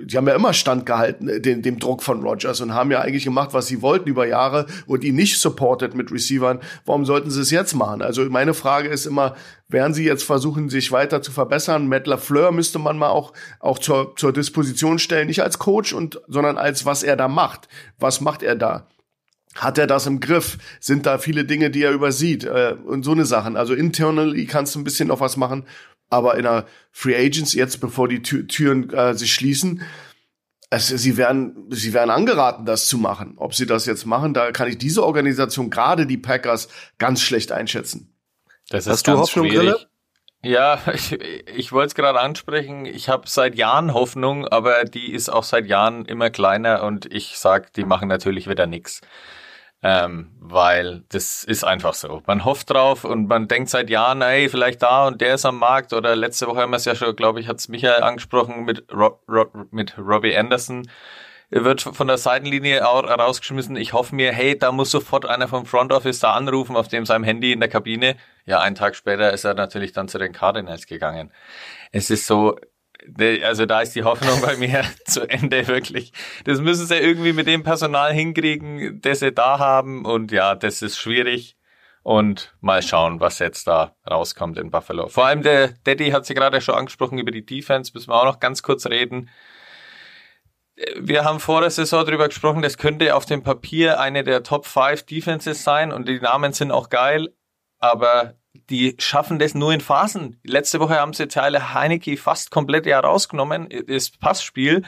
die 0.05 0.17
haben 0.17 0.29
ja 0.29 0.37
immer 0.37 0.53
standgehalten, 0.53 1.29
äh, 1.29 1.41
dem, 1.41 1.63
dem 1.63 1.81
Druck 1.81 2.05
von 2.05 2.23
Rogers 2.23 2.61
und 2.61 2.73
haben 2.73 2.93
ja 2.93 3.01
eigentlich 3.01 3.25
gemacht, 3.25 3.55
was 3.55 3.67
sie 3.67 3.83
wollten 3.83 4.09
über 4.09 4.25
Jahre 4.25 4.67
und 4.87 5.03
ihn 5.03 5.17
nicht 5.17 5.41
supported 5.41 5.97
mit 5.97 6.13
Receivern. 6.13 6.61
Warum 6.87 7.05
sollten 7.05 7.33
sie 7.33 7.41
es 7.41 7.51
jetzt 7.51 7.75
machen? 7.75 8.03
Also 8.03 8.25
meine 8.27 8.55
Frage 8.55 8.89
ist 8.89 9.05
immer, 9.05 9.35
werden 9.69 9.93
sie 9.93 10.05
jetzt 10.05 10.23
versuchen, 10.23 10.69
sich 10.69 10.93
weiter 10.93 11.23
zu 11.23 11.33
verbessern? 11.33 11.89
Matt 11.89 12.07
LaFleur 12.07 12.53
müsste 12.53 12.79
man 12.79 12.99
mal 12.99 13.11
auch, 13.11 13.33
auch 13.59 13.81
zur, 13.81 14.15
zur 14.15 14.33
Disposition 14.33 15.01
stellen, 15.01 15.27
nicht 15.27 15.43
als 15.43 15.59
Coach 15.59 15.93
und, 15.93 16.21
sondern 16.29 16.57
als 16.57 16.87
was 16.87 17.03
er 17.03 17.17
da 17.17 17.27
macht. 17.27 17.69
Was 17.99 18.21
macht 18.21 18.45
er 18.45 18.55
da? 18.55 18.87
Hat 19.55 19.79
er 19.79 19.87
das 19.87 20.07
im 20.07 20.21
Griff? 20.21 20.59
Sind 20.79 21.07
da 21.07 21.19
viele 21.19 21.45
Dinge, 21.45 21.71
die 21.71 21.83
er 21.83 21.93
übersieht? 21.93 22.45
Äh, 22.45 22.77
und 22.85 23.03
so 23.03 23.13
eine 23.13 23.25
Sachen. 23.25 23.57
Also 23.57 23.75
internally 23.75 24.47
kannst 24.47 24.75
du 24.75 24.81
ein 24.81 24.85
bisschen 24.85 25.09
noch 25.09 25.21
was 25.21 25.37
machen, 25.37 25.67
aber 26.09 26.37
in 26.37 26.45
der 26.45 26.67
Free 26.93 27.17
Agents 27.17 27.55
jetzt, 27.55 27.81
bevor 27.81 28.09
die 28.09 28.23
Tür, 28.23 28.47
Türen 28.47 28.91
äh, 28.91 29.15
sich 29.15 29.33
schließen, 29.33 29.83
es, 30.71 30.87
sie 30.87 31.17
werden, 31.17 31.67
sie 31.71 31.93
werden 31.93 32.11
angeraten, 32.11 32.65
das 32.65 32.87
zu 32.87 32.97
machen. 32.97 33.35
Ob 33.37 33.55
sie 33.55 33.67
das 33.67 33.87
jetzt 33.87 34.07
machen, 34.07 34.35
da 34.35 34.53
kann 34.53 34.69
ich 34.69 34.79
diese 34.79 35.05
Organisation, 35.05 35.69
gerade 35.69 36.07
die 36.07 36.17
Packers, 36.17 36.69
ganz 36.99 37.21
schlecht 37.21 37.51
einschätzen. 37.51 38.17
Das 38.69 38.87
ist 38.87 38.93
Hast 38.93 39.09
du 39.09 39.13
Hoffnung, 39.19 39.49
schwierig. 39.49 39.87
Ja, 40.43 40.81
ich, 40.95 41.13
ich 41.13 41.73
wollte 41.73 41.89
es 41.89 41.95
gerade 41.95 42.21
ansprechen. 42.21 42.87
Ich 42.87 43.09
habe 43.09 43.29
seit 43.29 43.57
Jahren 43.57 43.93
Hoffnung, 43.95 44.47
aber 44.47 44.85
die 44.85 45.13
ist 45.13 45.29
auch 45.29 45.43
seit 45.43 45.67
Jahren 45.67 46.05
immer 46.05 46.31
kleiner 46.31 46.85
und 46.85 47.13
ich 47.13 47.37
sag, 47.37 47.73
die 47.73 47.85
machen 47.85 48.09
natürlich 48.09 48.49
wieder 48.49 48.67
nix. 48.67 49.01
Ähm, 49.83 50.33
weil 50.38 51.05
das 51.09 51.43
ist 51.43 51.64
einfach 51.64 51.95
so. 51.95 52.23
Man 52.27 52.45
hofft 52.45 52.71
drauf 52.71 53.05
und 53.05 53.29
man 53.29 53.49
denkt 53.49 53.71
seit 53.71 53.88
Jahren, 53.88 54.21
ey, 54.21 54.51
vielleicht 54.51 54.83
da 54.83 55.07
und 55.07 55.23
der 55.23 55.35
ist 55.35 55.47
am 55.47 55.59
Markt. 55.59 55.95
Oder 55.95 56.14
letzte 56.16 56.47
Woche 56.47 56.61
haben 56.61 56.71
wir 56.71 56.77
es 56.77 56.85
ja 56.85 56.95
schon, 56.95 57.16
glaube 57.16 57.40
ich, 57.40 57.49
hat 57.49 57.59
es 57.59 57.69
Michael 57.69 58.03
angesprochen 58.03 58.64
mit, 58.64 58.85
Rob, 58.93 59.23
Rob, 59.27 59.53
mit 59.71 59.97
Robbie 59.97 60.37
Anderson. 60.37 60.87
Er 61.53 61.64
wird 61.64 61.81
von 61.81 62.07
der 62.07 62.19
Seitenlinie 62.19 62.81
rausgeschmissen. 62.81 63.75
Ich 63.77 63.93
hoffe 63.93 64.14
mir, 64.14 64.33
hey, 64.33 64.57
da 64.57 64.71
muss 64.71 64.90
sofort 64.90 65.27
einer 65.27 65.49
vom 65.49 65.66
Front 65.66 65.93
Office 65.93 66.21
da 66.21 66.35
anrufen, 66.35 66.77
auf 66.77 66.87
dem 66.87 67.05
seinem 67.05 67.25
Handy 67.25 67.53
in 67.53 67.59
der 67.59 67.69
Kabine. 67.69 68.16
Ja, 68.45 68.61
einen 68.61 68.77
Tag 68.77 68.95
später 68.95 69.33
ist 69.33 69.45
er 69.45 69.55
natürlich 69.55 69.93
dann 69.93 70.07
zu 70.07 70.19
den 70.19 70.33
Cardinals 70.33 70.87
gegangen. 70.87 71.33
Es 71.90 72.11
ist 72.11 72.27
so, 72.27 72.57
also 73.43 73.67
da 73.67 73.81
ist 73.81 73.95
die 73.95 74.05
Hoffnung 74.05 74.41
bei 74.41 74.57
mir 74.57 74.85
zu 75.07 75.29
Ende 75.29 75.67
wirklich. 75.69 76.13
Das 76.45 76.61
müssen 76.61 76.87
sie 76.87 76.97
irgendwie 76.97 77.33
mit 77.33 77.47
dem 77.47 77.63
Personal 77.63 78.13
hinkriegen, 78.13 79.01
das 79.01 79.21
sie 79.21 79.33
da 79.33 79.59
haben. 79.59 80.05
Und 80.05 80.33
ja, 80.33 80.55
das 80.55 80.83
ist 80.83 80.99
schwierig. 80.99 81.57
Und 82.03 82.55
mal 82.61 82.83
schauen, 82.83 83.21
was 83.21 83.39
jetzt 83.41 83.67
da 83.67 83.95
rauskommt 84.09 84.59
in 84.59 84.71
Buffalo. 84.71 85.09
Vor 85.09 85.27
allem 85.27 85.43
der 85.43 85.75
Daddy 85.85 86.11
hat 86.11 86.25
sie 86.25 86.35
gerade 86.35 86.61
schon 86.63 86.75
angesprochen 86.75 87.19
über 87.19 87.31
die 87.31 87.45
Defense, 87.45 87.93
müssen 87.95 88.09
wir 88.09 88.15
auch 88.15 88.25
noch 88.25 88.41
ganz 88.41 88.63
kurz 88.63 88.87
reden. 88.87 89.29
Wir 90.99 91.25
haben 91.25 91.41
vor 91.41 91.61
der 91.61 91.69
Saison 91.69 92.07
darüber 92.07 92.29
gesprochen, 92.29 92.63
das 92.63 92.79
könnte 92.79 93.15
auf 93.15 93.27
dem 93.27 93.43
Papier 93.43 94.01
eine 94.01 94.25
der 94.25 94.43
Top 94.43 94.65
5 94.65 95.05
Defenses 95.05 95.63
sein 95.63 95.93
und 95.93 96.09
die 96.09 96.21
Namen 96.21 96.55
sind 96.55 96.71
auch 96.71 96.89
geil, 96.89 97.35
aber 97.79 98.39
die 98.53 98.97
schaffen 98.99 99.39
das 99.39 99.55
nur 99.55 99.73
in 99.73 99.81
Phasen. 99.81 100.41
Letzte 100.45 100.81
Woche 100.81 100.99
haben 100.99 101.13
sie 101.13 101.29
Teile 101.29 101.75
Heineke 101.75 102.17
fast 102.17 102.51
komplett 102.51 102.87
ja 102.87 102.99
rausgenommen, 103.01 103.69
das 103.87 104.11
Passspiel. 104.11 104.83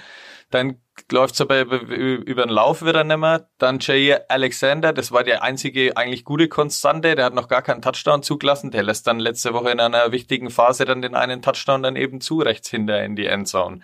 Dann 0.51 0.83
läuft 1.11 1.35
es 1.35 1.41
aber 1.41 1.63
über 1.63 2.43
den 2.45 2.51
Lauf 2.51 2.85
wieder 2.85 3.05
nicht 3.05 3.17
mehr. 3.17 3.49
Dann 3.59 3.79
Jay 3.81 4.17
Alexander, 4.29 4.93
das 4.93 5.13
war 5.13 5.25
der 5.25 5.43
einzige 5.43 5.97
eigentlich 5.97 6.25
gute 6.25 6.49
Konstante, 6.49 7.15
der 7.15 7.25
hat 7.27 7.35
noch 7.35 7.49
gar 7.49 7.63
keinen 7.63 7.83
Touchdown 7.83 8.23
zugelassen. 8.23 8.71
Der 8.71 8.83
lässt 8.83 9.07
dann 9.07 9.19
letzte 9.19 9.55
Woche 9.55 9.71
in 9.71 9.81
einer 9.81 10.13
wichtigen 10.13 10.51
Phase 10.51 10.85
dann 10.85 11.01
den 11.01 11.15
einen 11.15 11.41
Touchdown 11.41 11.83
dann 11.83 11.97
eben 11.97 12.21
zu, 12.21 12.41
rechts 12.41 12.69
hinter 12.69 13.03
in 13.03 13.17
die 13.17 13.27
Endzone. 13.27 13.81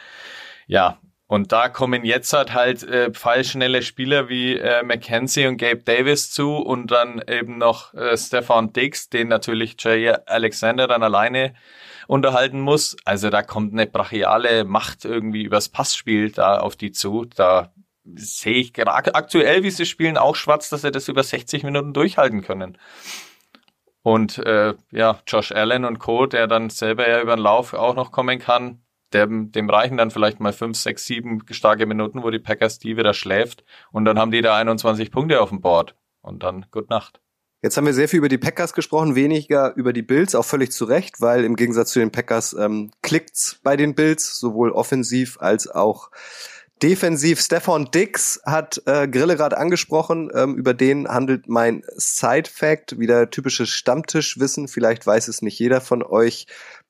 Ja, 0.67 0.99
und 1.29 1.53
da 1.53 1.69
kommen 1.69 2.07
jetzt 2.07 2.33
halt 2.33 2.55
halt 2.55 2.83
äh, 2.85 3.11
pfeilschnelle 3.11 3.83
Spieler 3.83 4.31
wie 4.31 4.57
äh, 4.57 4.83
Mackenzie 4.83 5.47
und 5.47 5.59
Gabe 5.59 5.83
Davis 5.83 6.31
zu 6.31 6.57
und 6.57 6.91
dann 6.91 7.23
eben 7.29 7.59
noch 7.59 7.93
äh, 7.93 8.17
Stefan 8.17 8.73
Diggs, 8.73 9.11
den 9.11 9.29
natürlich 9.29 9.77
Jay 9.79 10.11
Alexander 10.25 10.89
dann 10.89 11.03
alleine 11.03 11.55
unterhalten 12.07 12.61
muss. 12.61 12.97
Also 13.05 13.29
da 13.29 13.43
kommt 13.43 13.75
eine 13.75 13.87
brachiale 13.87 14.65
Macht 14.65 15.05
irgendwie 15.05 15.43
übers 15.43 15.69
Passspiel 15.69 16.33
da 16.33 16.61
auf 16.61 16.77
die 16.77 16.93
zu. 16.93 17.27
Da 17.27 17.75
sehe 18.15 18.55
ich 18.55 18.73
gerade 18.73 19.15
aktuell, 19.15 19.63
wie 19.63 19.71
sie 19.71 19.85
spielen, 19.85 20.17
auch 20.17 20.35
schwarz, 20.35 20.71
dass 20.71 20.81
sie 20.81 20.91
das 20.91 21.09
über 21.09 21.23
60 21.23 21.63
Minuten 21.63 21.93
durchhalten 21.93 22.41
können. 22.41 22.79
Und 24.01 24.39
äh, 24.39 24.73
ja, 24.93 25.21
Josh 25.27 25.53
Allen 25.53 25.85
und 25.85 25.99
Co., 25.99 26.25
der 26.25 26.47
dann 26.47 26.71
selber 26.71 27.07
ja 27.07 27.21
über 27.21 27.37
den 27.37 27.43
Lauf 27.43 27.75
auch 27.75 27.95
noch 27.95 28.13
kommen 28.13 28.39
kann, 28.39 28.81
dem, 29.13 29.53
dem 29.53 29.71
reichen 29.71 29.97
dann 29.97 30.11
vielleicht 30.11 30.41
mal 30.41 30.53
fünf, 30.53 30.77
sechs, 30.77 31.05
sieben 31.05 31.43
starke 31.51 31.87
Minuten, 31.87 32.23
wo 32.23 32.31
die 32.31 32.39
Packers 32.39 32.79
die 32.79 32.97
wieder 32.97 33.15
schläft 33.15 33.65
und 33.93 34.05
dann 34.05 34.19
haben 34.19 34.31
die 34.31 34.43
da 34.43 34.57
21 34.57 35.11
Punkte 35.11 35.41
auf 35.41 35.49
dem 35.51 35.61
Board 35.61 35.95
und 36.21 36.43
dann 36.43 36.67
gut 36.71 36.91
Nacht. 36.91 37.21
Jetzt 37.61 37.77
haben 37.77 37.87
wir 37.87 37.95
sehr 37.95 38.09
viel 38.09 38.19
über 38.19 38.29
die 38.29 38.39
Packers 38.39 38.73
gesprochen, 38.73 39.17
weniger 39.17 39.75
über 39.75 39.93
die 39.93 40.03
Bills, 40.03 40.37
auch 40.37 40.45
völlig 40.45 40.71
zu 40.71 40.85
Recht, 40.85 41.21
weil 41.21 41.45
im 41.45 41.57
Gegensatz 41.57 41.91
zu 41.91 41.99
den 41.99 42.13
Packers 42.13 42.53
ähm, 42.53 42.93
klickt's 43.03 43.59
bei 43.65 43.77
den 43.77 43.97
Bills, 43.97 44.39
sowohl 44.39 44.71
offensiv 44.71 45.39
als 45.41 45.69
auch 45.69 46.11
defensiv. 46.83 47.41
Stefan 47.41 47.91
Dix 47.91 48.41
hat 48.45 48.81
äh, 48.87 49.09
Grille 49.09 49.37
gerade 49.37 49.59
angesprochen, 49.59 50.31
ähm, 50.35 50.55
über 50.55 50.75
den 50.75 51.09
handelt 51.09 51.49
mein 51.49 51.83
Side-Fact, 51.97 53.01
wieder 53.01 53.31
typisches 53.31 53.71
Stammtischwissen, 53.71 54.69
vielleicht 54.69 55.05
weiß 55.05 55.27
es 55.27 55.43
nicht 55.43 55.59
jeder 55.59 55.81
von 55.81 56.05
euch. 56.05 56.47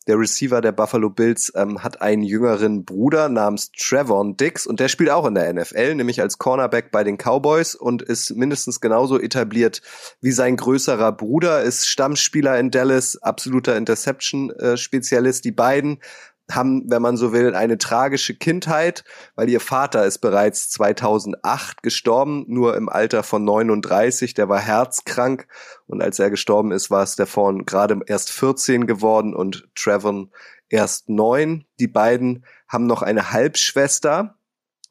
Der 0.08 0.18
Receiver 0.18 0.62
der 0.62 0.72
Buffalo 0.72 1.10
Bills 1.10 1.52
ähm, 1.54 1.82
hat 1.82 2.00
einen 2.00 2.22
jüngeren 2.22 2.86
Bruder 2.86 3.28
namens 3.28 3.70
Trevon 3.72 4.38
Dix 4.38 4.66
und 4.66 4.80
der 4.80 4.88
spielt 4.88 5.10
auch 5.10 5.26
in 5.26 5.34
der 5.34 5.52
NFL, 5.52 5.94
nämlich 5.94 6.22
als 6.22 6.38
Cornerback 6.38 6.90
bei 6.90 7.04
den 7.04 7.18
Cowboys 7.18 7.74
und 7.74 8.00
ist 8.00 8.34
mindestens 8.34 8.80
genauso 8.80 9.20
etabliert 9.20 9.82
wie 10.22 10.32
sein 10.32 10.56
größerer 10.56 11.12
Bruder, 11.12 11.62
ist 11.62 11.86
Stammspieler 11.86 12.58
in 12.58 12.70
Dallas, 12.70 13.22
absoluter 13.22 13.76
Interception-Spezialist. 13.76 15.44
Die 15.44 15.52
beiden 15.52 16.00
haben, 16.50 16.84
wenn 16.90 17.02
man 17.02 17.16
so 17.16 17.32
will, 17.32 17.54
eine 17.54 17.78
tragische 17.78 18.34
Kindheit, 18.34 19.04
weil 19.34 19.48
ihr 19.48 19.60
Vater 19.60 20.04
ist 20.06 20.18
bereits 20.18 20.70
2008 20.70 21.82
gestorben, 21.82 22.44
nur 22.48 22.76
im 22.76 22.88
Alter 22.88 23.22
von 23.22 23.44
39. 23.44 24.34
Der 24.34 24.48
war 24.48 24.60
herzkrank 24.60 25.46
und 25.86 26.02
als 26.02 26.18
er 26.18 26.30
gestorben 26.30 26.72
ist, 26.72 26.90
war 26.90 27.06
Stefan 27.06 27.66
gerade 27.66 28.00
erst 28.06 28.30
14 28.30 28.86
geworden 28.86 29.34
und 29.34 29.68
Trevon 29.74 30.30
erst 30.68 31.08
neun. 31.08 31.64
Die 31.80 31.88
beiden 31.88 32.44
haben 32.66 32.86
noch 32.86 33.02
eine 33.02 33.32
Halbschwester 33.32 34.36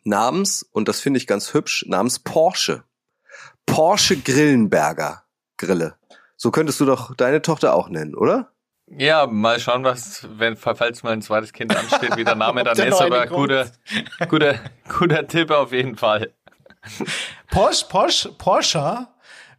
namens, 0.03 0.63
und 0.63 0.87
das 0.87 0.99
finde 0.99 1.17
ich 1.19 1.27
ganz 1.27 1.53
hübsch, 1.53 1.85
namens 1.87 2.19
Porsche. 2.19 2.83
Porsche 3.65 4.17
Grillenberger 4.17 5.23
Grille. 5.57 5.95
So 6.37 6.51
könntest 6.51 6.79
du 6.79 6.85
doch 6.85 7.15
deine 7.15 7.41
Tochter 7.41 7.73
auch 7.73 7.89
nennen, 7.89 8.15
oder? 8.15 8.51
Ja, 8.89 9.27
mal 9.27 9.59
schauen, 9.59 9.83
was, 9.83 10.27
wenn, 10.37 10.55
falls 10.55 11.03
mal 11.03 11.11
ein 11.11 11.21
zweites 11.21 11.51
Kind 11.51 11.75
ansteht, 11.75 12.15
wie 12.15 12.23
der 12.23 12.35
Name 12.35 12.63
dann 12.65 12.75
der 12.75 12.87
ist, 12.87 13.01
aber 13.01 13.27
guter, 13.27 13.69
guter, 14.29 14.59
guter 14.87 15.27
Tipp 15.27 15.51
auf 15.51 15.73
jeden 15.73 15.97
Fall. 15.97 16.31
Porsche, 17.51 17.85
Porsche, 17.89 18.31
Porsche 18.31 19.07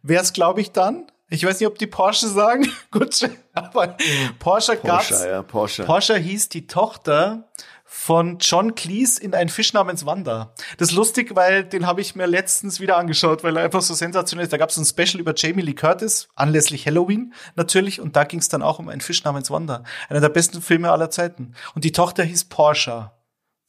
wäre 0.01 0.23
es, 0.23 0.33
glaube 0.33 0.61
ich, 0.61 0.71
dann. 0.71 1.11
Ich 1.29 1.45
weiß 1.45 1.59
nicht, 1.59 1.67
ob 1.67 1.77
die 1.77 1.85
Porsche 1.85 2.27
sagen. 2.27 2.67
Gut, 2.91 3.29
aber 3.53 3.97
Porsche, 4.39 4.77
Porsche 4.77 4.77
gab's. 4.77 5.23
Ja, 5.23 5.43
Porsche. 5.43 5.83
Porsche 5.83 6.17
hieß 6.17 6.49
die 6.49 6.65
Tochter 6.65 7.47
von 7.91 8.37
John 8.37 8.75
Cleese 8.75 9.19
in 9.19 9.33
Ein 9.33 9.49
Fisch 9.49 9.73
namens 9.73 10.05
Wanda. 10.05 10.53
Das 10.77 10.89
ist 10.89 10.95
lustig, 10.95 11.35
weil 11.35 11.63
den 11.63 11.87
habe 11.87 12.01
ich 12.01 12.15
mir 12.15 12.27
letztens 12.27 12.79
wieder 12.79 12.97
angeschaut, 12.97 13.43
weil 13.43 13.57
er 13.57 13.63
einfach 13.63 13.81
so 13.81 13.95
sensationell 13.95 14.43
ist. 14.43 14.53
Da 14.53 14.57
gab 14.57 14.69
es 14.69 14.77
ein 14.77 14.85
Special 14.85 15.19
über 15.19 15.33
Jamie 15.35 15.63
Lee 15.63 15.73
Curtis, 15.73 16.29
anlässlich 16.35 16.85
Halloween 16.85 17.33
natürlich, 17.55 17.99
und 17.99 18.15
da 18.15 18.25
ging 18.25 18.41
es 18.41 18.47
dann 18.47 18.61
auch 18.61 18.77
um 18.77 18.89
Ein 18.89 19.01
Fisch 19.01 19.23
namens 19.23 19.49
Wanda. 19.49 19.83
Einer 20.07 20.21
der 20.21 20.29
besten 20.29 20.61
Filme 20.61 20.91
aller 20.91 21.09
Zeiten. 21.09 21.55
Und 21.73 21.83
die 21.83 21.91
Tochter 21.91 22.23
hieß 22.23 22.45
Porsche. 22.45 23.09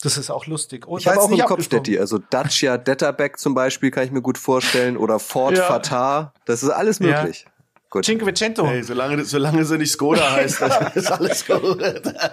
Das 0.03 0.19
ist 0.19 0.31
auch 0.31 0.47
lustig. 0.47 0.87
Oh, 0.87 0.99
ich 0.99 1.07
habe 1.07 1.19
auch 1.19 1.31
im 1.31 1.39
Kopf 1.41 1.69
Daddy, 1.69 1.99
also 1.99 2.19
Dacia 2.19 2.77
Detterback 2.77 3.39
zum 3.39 3.55
Beispiel 3.55 3.91
kann 3.91 4.05
ich 4.05 4.11
mir 4.11 4.23
gut 4.23 4.37
vorstellen 4.37 4.99
oder 4.99 5.19
Ford 5.19 5.57
ja. 5.57 5.65
Fatar. 5.65 6.35
Das 6.45 6.63
ist 6.63 6.71
alles 6.71 7.01
möglich. 7.01 7.47
Ja. 7.93 7.97
Gut. 7.99 8.05
Cinquecento. 8.05 8.65
Hey, 8.69 8.85
solange, 8.85 9.25
solange 9.25 9.65
sie 9.65 9.77
nicht 9.77 9.91
Skoda 9.91 10.31
heißt, 10.37 10.63
ist 10.95 11.11
alles 11.11 11.45
gut. 11.45 11.83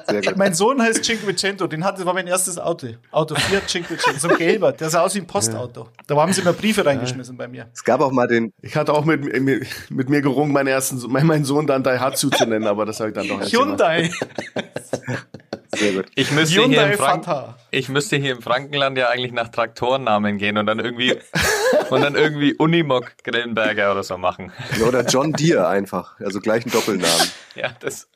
Sehr 0.08 0.22
gut. 0.22 0.38
Mein 0.38 0.54
Sohn 0.54 0.80
heißt 0.80 1.04
Cinquecento, 1.04 1.66
den 1.66 1.84
hatte, 1.84 1.98
das 1.98 2.06
war 2.06 2.14
mein 2.14 2.28
erstes 2.28 2.60
Auto. 2.60 2.90
Auto 3.12 3.34
Fiat 3.34 3.68
Cinquecento, 3.68 4.20
so 4.20 4.30
ein 4.30 4.38
gelber, 4.38 4.72
der 4.72 4.92
sah 4.92 5.02
aus 5.02 5.16
wie 5.16 5.20
ein 5.20 5.26
Postauto. 5.26 5.90
Da 6.06 6.16
haben 6.16 6.32
sie 6.32 6.42
immer 6.42 6.54
Briefe 6.54 6.86
reingeschmissen 6.86 7.38
bei 7.38 7.48
mir. 7.48 7.66
Es 7.74 7.84
gab 7.84 8.02
auch 8.02 8.12
mal 8.12 8.28
den, 8.28 8.54
Ich 8.62 8.76
hatte 8.76 8.94
auch 8.94 9.04
mit, 9.04 9.24
mit, 9.42 9.66
mit 9.90 10.10
mir 10.10 10.22
gerungen, 10.22 10.54
meinen 10.54 10.68
ersten, 10.68 11.00
Sohn- 11.00 11.12
meinen 11.12 11.44
Sohn 11.44 11.66
dann 11.66 11.82
Daihatsu 11.82 12.30
zu 12.30 12.46
nennen, 12.46 12.68
aber 12.68 12.86
das 12.86 13.00
habe 13.00 13.10
ich 13.10 13.16
dann 13.16 13.28
doch 13.28 13.40
nicht 13.40 13.52
gemacht. 13.52 13.68
Hyundai. 13.70 14.12
sehr 15.76 15.94
gut. 15.94 16.06
Ich 16.16 16.32
müsste, 16.32 16.54
hier 16.54 16.64
Hyundai 16.66 16.92
im 16.92 16.98
Frank 17.00 17.26
Fata. 17.26 17.58
ich 17.72 17.90
müsste 17.90 18.18
hier 18.18 18.34
im 18.34 18.42
Frankenland 18.44 18.98
ja 18.98 19.10
eigentlich 19.10 19.32
nach 19.32 19.50
Traktorennamen 19.50 20.38
gehen 20.38 20.58
und 20.58 20.68
dann 20.68 20.80
irgendwie 20.80 21.16
und 21.90 22.02
dann 22.02 22.16
irgendwie 22.16 22.54
Unimog 22.54 23.12
Grillenberger 23.24 23.92
oder 23.92 24.04
so 24.04 24.18
machen. 24.18 24.52
Ja, 24.80 24.86
Oder 24.86 25.06
John 25.06 25.34
Deere 25.34 25.68
einfach. 25.68 26.20
Also 26.20 26.40
gleich 26.40 26.66
ein 26.66 26.72
Doppelnamen. 26.72 27.28
Ja, 27.56 27.72
das, 27.80 28.10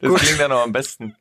das 0.00 0.14
klingt 0.14 0.38
ja 0.38 0.48
noch 0.48 0.62
am 0.62 0.72
besten. 0.72 1.16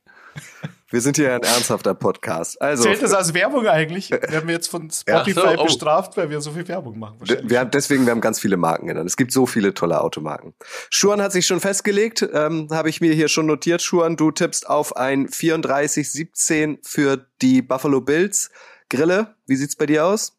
Wir 0.94 1.02
sind 1.02 1.16
hier 1.16 1.34
ein 1.34 1.42
ernsthafter 1.42 1.96
Podcast. 1.96 2.62
Also, 2.62 2.84
Zählt 2.84 3.02
das 3.02 3.14
als 3.14 3.34
Werbung 3.34 3.66
eigentlich? 3.66 4.12
Werden 4.12 4.48
wir 4.48 4.54
jetzt 4.54 4.68
von 4.70 4.92
Spotify 4.92 5.34
so, 5.34 5.48
oh. 5.58 5.64
bestraft, 5.64 6.18
weil 6.18 6.30
wir 6.30 6.40
so 6.40 6.52
viel 6.52 6.68
Werbung 6.68 7.00
machen? 7.00 7.18
Wir 7.22 7.60
haben, 7.60 7.72
deswegen, 7.72 8.06
wir 8.06 8.12
haben 8.12 8.22
ganz 8.22 8.40
viele 8.40 8.58
Marken 8.58 8.86
genannt. 8.86 9.10
Es 9.10 9.18
gibt 9.18 9.32
so 9.32 9.48
viele 9.48 9.74
tolle 9.74 10.02
Automarken. 10.02 10.54
Schuan 10.92 11.20
hat 11.20 11.32
sich 11.32 11.48
schon 11.48 11.60
festgelegt, 11.60 12.28
ähm, 12.32 12.68
habe 12.70 12.90
ich 12.90 13.02
mir 13.02 13.12
hier 13.14 13.28
schon 13.28 13.48
notiert. 13.48 13.82
Schuan, 13.82 14.18
du 14.18 14.30
tippst 14.30 14.70
auf 14.70 14.96
ein 14.96 15.28
34-17 15.28 16.78
für 16.84 17.26
die 17.42 17.64
Buffalo 17.64 18.00
Bills. 18.02 18.52
Grille, 18.90 19.36
wie 19.48 19.56
sieht's 19.56 19.76
bei 19.76 19.88
dir 19.88 20.06
aus? 20.06 20.38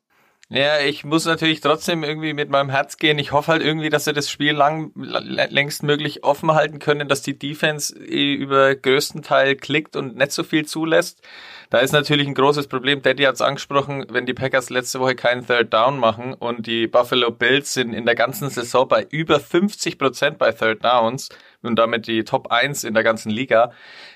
Ja, 0.56 0.78
ich 0.78 1.02
muss 1.02 1.24
natürlich 1.24 1.60
trotzdem 1.60 2.04
irgendwie 2.04 2.32
mit 2.32 2.48
meinem 2.48 2.70
Herz 2.70 2.98
gehen. 2.98 3.18
Ich 3.18 3.32
hoffe 3.32 3.50
halt 3.50 3.62
irgendwie, 3.62 3.90
dass 3.90 4.04
sie 4.04 4.12
das 4.12 4.30
Spiel 4.30 4.52
lang, 4.52 4.92
längst 4.94 5.82
möglich 5.82 6.22
offen 6.22 6.52
halten 6.54 6.78
können, 6.78 7.08
dass 7.08 7.22
die 7.22 7.36
Defense 7.36 7.92
eh 7.98 8.34
über 8.34 8.76
größten 8.76 9.22
Teil 9.22 9.56
klickt 9.56 9.96
und 9.96 10.16
nicht 10.16 10.30
so 10.30 10.44
viel 10.44 10.64
zulässt. 10.64 11.22
Da 11.70 11.78
ist 11.78 11.90
natürlich 11.90 12.28
ein 12.28 12.34
großes 12.34 12.68
Problem. 12.68 13.02
Daddy 13.02 13.24
hat 13.24 13.34
es 13.34 13.40
angesprochen, 13.40 14.06
wenn 14.10 14.26
die 14.26 14.34
Packers 14.34 14.70
letzte 14.70 15.00
Woche 15.00 15.16
keinen 15.16 15.44
Third 15.44 15.74
Down 15.74 15.98
machen 15.98 16.34
und 16.34 16.68
die 16.68 16.86
Buffalo 16.86 17.32
Bills 17.32 17.72
sind 17.72 17.92
in 17.92 18.06
der 18.06 18.14
ganzen 18.14 18.48
Saison 18.48 18.86
bei 18.86 19.08
über 19.10 19.40
50 19.40 19.98
Prozent 19.98 20.38
bei 20.38 20.52
Third 20.52 20.84
Downs 20.84 21.30
und 21.64 21.76
damit 21.76 22.06
die 22.06 22.24
Top 22.24 22.50
1 22.50 22.84
in 22.84 22.94
der 22.94 23.02
ganzen 23.02 23.30
Liga. 23.30 23.72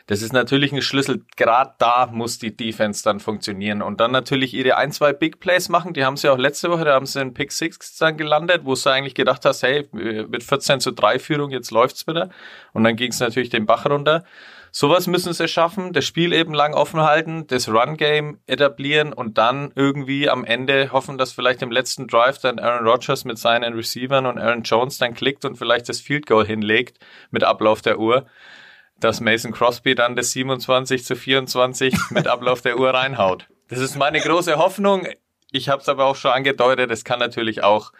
Das 0.06 0.22
ist 0.22 0.32
natürlich 0.32 0.72
ein 0.72 0.82
Schlüssel. 0.82 1.24
Gerade 1.36 1.74
da 1.78 2.08
muss 2.10 2.38
die 2.38 2.56
Defense 2.56 3.02
dann 3.04 3.20
funktionieren 3.20 3.82
und 3.82 4.00
dann 4.00 4.10
natürlich 4.10 4.54
ihre 4.54 4.76
ein, 4.76 4.92
zwei 4.92 5.12
Big 5.12 5.40
Plays 5.40 5.68
machen. 5.68 5.92
Die 5.92 6.04
haben 6.04 6.16
sie 6.16 6.28
auch 6.28 6.38
letzte 6.38 6.70
Woche, 6.70 6.84
da 6.84 6.94
haben 6.94 7.06
sie 7.06 7.20
in 7.20 7.34
Pick 7.34 7.52
6 7.52 7.98
dann 7.98 8.16
gelandet, 8.16 8.62
wo 8.64 8.74
du 8.74 8.90
eigentlich 8.90 9.14
gedacht 9.14 9.44
hast, 9.44 9.62
hey, 9.62 9.88
mit 9.92 10.42
14 10.42 10.80
zu 10.80 10.92
3 10.92 11.18
Führung, 11.18 11.50
jetzt 11.50 11.70
läuft's 11.70 12.06
wieder. 12.06 12.30
Und 12.72 12.84
dann 12.84 12.96
ging 12.96 13.10
es 13.10 13.20
natürlich 13.20 13.50
den 13.50 13.66
Bach 13.66 13.84
runter. 13.86 14.24
Sowas 14.80 15.08
müssen 15.08 15.32
sie 15.32 15.48
schaffen, 15.48 15.92
das 15.92 16.04
Spiel 16.04 16.32
eben 16.32 16.54
lang 16.54 16.72
offen 16.72 17.00
halten, 17.00 17.48
das 17.48 17.68
Run-Game 17.68 18.38
etablieren 18.46 19.12
und 19.12 19.36
dann 19.36 19.72
irgendwie 19.74 20.30
am 20.30 20.44
Ende 20.44 20.92
hoffen, 20.92 21.18
dass 21.18 21.32
vielleicht 21.32 21.62
im 21.62 21.72
letzten 21.72 22.06
Drive 22.06 22.38
dann 22.38 22.60
Aaron 22.60 22.86
Rodgers 22.86 23.24
mit 23.24 23.38
seinen 23.38 23.74
Receivern 23.74 24.24
und 24.24 24.38
Aaron 24.38 24.62
Jones 24.62 24.98
dann 24.98 25.14
klickt 25.14 25.44
und 25.44 25.56
vielleicht 25.56 25.88
das 25.88 25.98
Field 26.00 26.26
Goal 26.26 26.46
hinlegt 26.46 27.00
mit 27.32 27.42
Ablauf 27.42 27.82
der 27.82 27.98
Uhr, 27.98 28.26
dass 29.00 29.20
Mason 29.20 29.50
Crosby 29.50 29.96
dann 29.96 30.14
das 30.14 30.30
27 30.30 31.04
zu 31.04 31.16
24 31.16 31.92
mit 32.10 32.28
Ablauf 32.28 32.60
der 32.60 32.78
Uhr 32.78 32.90
reinhaut. 32.90 33.48
Das 33.66 33.80
ist 33.80 33.96
meine 33.96 34.20
große 34.20 34.58
Hoffnung. 34.58 35.08
Ich 35.50 35.68
habe 35.68 35.82
es 35.82 35.88
aber 35.88 36.04
auch 36.04 36.14
schon 36.14 36.30
angedeutet, 36.30 36.92
es 36.92 37.04
kann 37.04 37.18
natürlich 37.18 37.64
auch 37.64 37.92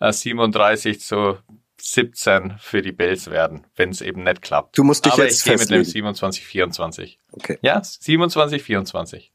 äh, 0.00 0.10
37 0.10 0.98
zu 0.98 1.36
17 1.84 2.58
für 2.58 2.80
die 2.80 2.92
Bills 2.92 3.28
werden, 3.30 3.66
wenn 3.74 3.90
es 3.90 4.00
eben 4.00 4.22
nicht 4.22 4.40
klappt. 4.40 4.78
Du 4.78 4.84
musst 4.84 5.04
dich 5.04 5.12
Aber 5.12 5.24
jetzt 5.24 5.38
ich 5.40 5.44
gehe 5.44 5.58
mit 5.58 5.70
einem 5.72 5.84
festlegen. 5.84 6.08
27-24. 6.08 7.16
Okay. 7.32 7.58
Ja, 7.60 7.78
27-24. 7.78 9.31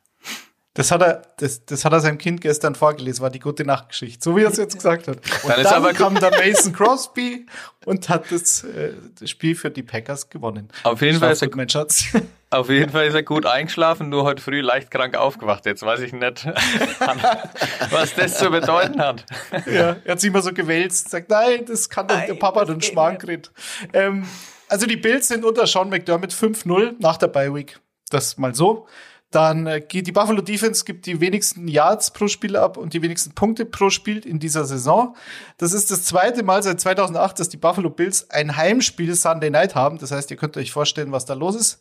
Das 0.78 0.92
hat 0.92 1.02
er, 1.02 1.24
das, 1.38 1.66
das 1.66 1.84
hat 1.86 1.92
er 1.92 2.00
seinem 2.02 2.20
Kind 2.20 2.40
gestern 2.40 2.76
vorgelesen, 2.76 3.24
war 3.24 3.32
die 3.32 3.40
gute 3.40 3.66
Nachtgeschichte, 3.66 4.24
so 4.24 4.36
wie 4.38 4.44
er 4.44 4.50
es 4.52 4.58
jetzt 4.58 4.76
gesagt 4.76 5.08
hat. 5.08 5.18
Und 5.18 5.26
Dann 5.44 5.50
dann, 5.50 5.62
ist 5.62 5.74
aber- 5.74 5.94
kam 5.94 6.14
der 6.20 6.30
Mason 6.30 6.72
Crosby 6.72 7.48
und 7.86 8.08
hat 8.10 8.32
das, 8.32 8.64
äh, 8.64 8.94
das 9.20 9.28
Spiel 9.30 9.56
für 9.56 9.72
die 9.72 9.82
Packers 9.82 10.30
gewonnen. 10.30 10.70
Auf 10.84 11.02
jeden 11.02 11.18
Fall 11.20 11.32
ist 11.32 11.42
er 11.42 11.50
mein 11.56 11.68
Schatz. 11.68 12.06
Auf 12.52 12.70
jeden 12.70 12.92
Fall 12.92 13.08
ist 13.08 13.16
er 13.16 13.24
gut 13.24 13.46
eingeschlafen, 13.48 14.08
nur 14.10 14.24
heute 14.24 14.42
früh 14.42 14.62
leicht 14.62 14.90
krank 14.92 15.18
aufgewacht. 15.18 15.66
Jetzt 15.66 15.82
weiß 15.84 16.00
ich 16.02 16.14
nicht, 16.14 16.46
was 17.90 18.14
das 18.16 18.38
zu 18.38 18.50
bedeuten 18.50 19.02
hat. 19.02 19.26
ja, 19.66 19.98
er 20.04 20.12
hat 20.12 20.22
sich 20.22 20.30
immer 20.30 20.42
so 20.42 20.54
gewälzt, 20.54 21.10
sagt, 21.10 21.30
nein, 21.30 21.66
das 21.66 21.90
kann 21.90 22.08
doch 22.08 22.24
der 22.26 22.36
Papa 22.36 22.66
den 22.66 22.82
Schmarrn 22.82 23.18
kriegt. 23.18 23.52
Ähm, 23.94 24.26
also 24.70 24.86
die 24.86 24.98
Bills 24.98 25.28
sind 25.28 25.44
unter 25.44 25.66
Sean 25.68 25.90
McDermott 25.90 26.32
5-0 26.32 26.94
nach 27.00 27.18
der 27.18 27.28
Bye 27.28 27.54
Week. 27.54 27.80
Das 28.10 28.38
mal 28.38 28.54
so. 28.56 28.88
Dann 29.32 29.68
äh, 29.68 29.82
geht 29.82 30.08
die 30.08 30.14
Buffalo 30.14 30.42
Defense 30.42 30.86
gibt 30.86 31.06
die 31.06 31.20
wenigsten 31.20 31.68
Yards 31.68 32.12
pro 32.12 32.28
Spiel 32.28 32.56
ab 32.56 32.78
und 32.78 32.94
die 32.94 33.02
wenigsten 33.02 33.34
Punkte 33.34 33.66
pro 33.66 33.90
Spiel 33.90 34.26
in 34.26 34.40
dieser 34.40 34.66
Saison. 34.66 35.16
Das 35.58 35.74
ist 35.74 35.92
das 35.92 36.06
zweite 36.06 36.44
Mal 36.44 36.64
seit 36.64 36.80
2008, 36.80 37.40
dass 37.40 37.50
die 37.50 37.58
Buffalo 37.58 37.90
Bills 37.90 38.30
ein 38.30 38.56
Heimspiel 38.56 39.16
Sunday 39.16 39.50
Night 39.50 39.76
haben. 39.76 39.98
Das 39.98 40.12
heißt, 40.12 40.32
ihr 40.32 40.38
könnt 40.38 40.56
euch 40.56 40.72
vorstellen, 40.72 41.12
was 41.12 41.26
da 41.26 41.34
los 41.34 41.56
ist. 41.56 41.80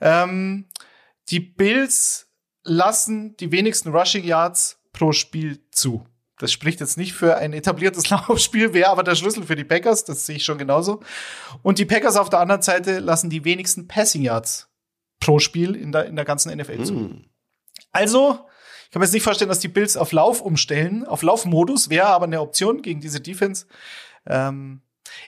Ähm, 0.00 0.66
die 1.28 1.40
Bills 1.40 2.26
lassen 2.64 3.36
die 3.36 3.52
wenigsten 3.52 3.90
Rushing 3.90 4.24
Yards 4.24 4.80
pro 4.92 5.12
Spiel 5.12 5.60
zu. 5.70 6.04
Das 6.38 6.50
spricht 6.50 6.80
jetzt 6.80 6.96
nicht 6.96 7.12
für 7.12 7.36
ein 7.36 7.52
etabliertes 7.52 8.08
Laufspiel, 8.10 8.72
wäre 8.72 8.90
aber 8.90 9.04
der 9.04 9.14
Schlüssel 9.14 9.44
für 9.44 9.56
die 9.56 9.64
Packers, 9.64 10.04
das 10.04 10.26
sehe 10.26 10.36
ich 10.36 10.44
schon 10.44 10.58
genauso. 10.58 11.00
Und 11.62 11.78
die 11.78 11.84
Packers 11.84 12.16
auf 12.16 12.30
der 12.30 12.40
anderen 12.40 12.62
Seite 12.62 12.98
lassen 12.98 13.30
die 13.30 13.44
wenigsten 13.44 13.86
Passing 13.86 14.22
Yards 14.22 14.69
pro 15.20 15.38
Spiel 15.38 15.76
in 15.76 15.92
der, 15.92 16.06
in 16.06 16.16
der 16.16 16.24
ganzen 16.24 16.56
NFL 16.56 16.82
zu. 16.84 17.10
Also, 17.92 18.38
ich 18.84 18.90
kann 18.90 19.00
mir 19.00 19.06
jetzt 19.06 19.12
nicht 19.12 19.22
vorstellen, 19.22 19.48
dass 19.48 19.60
die 19.60 19.68
Bills 19.68 19.96
auf 19.96 20.12
Lauf 20.12 20.40
umstellen. 20.40 21.06
Auf 21.06 21.22
Laufmodus 21.22 21.90
wäre 21.90 22.06
aber 22.06 22.24
eine 22.24 22.40
Option 22.40 22.82
gegen 22.82 23.00
diese 23.00 23.20
Defense. 23.20 23.66
Ähm, 24.26 24.82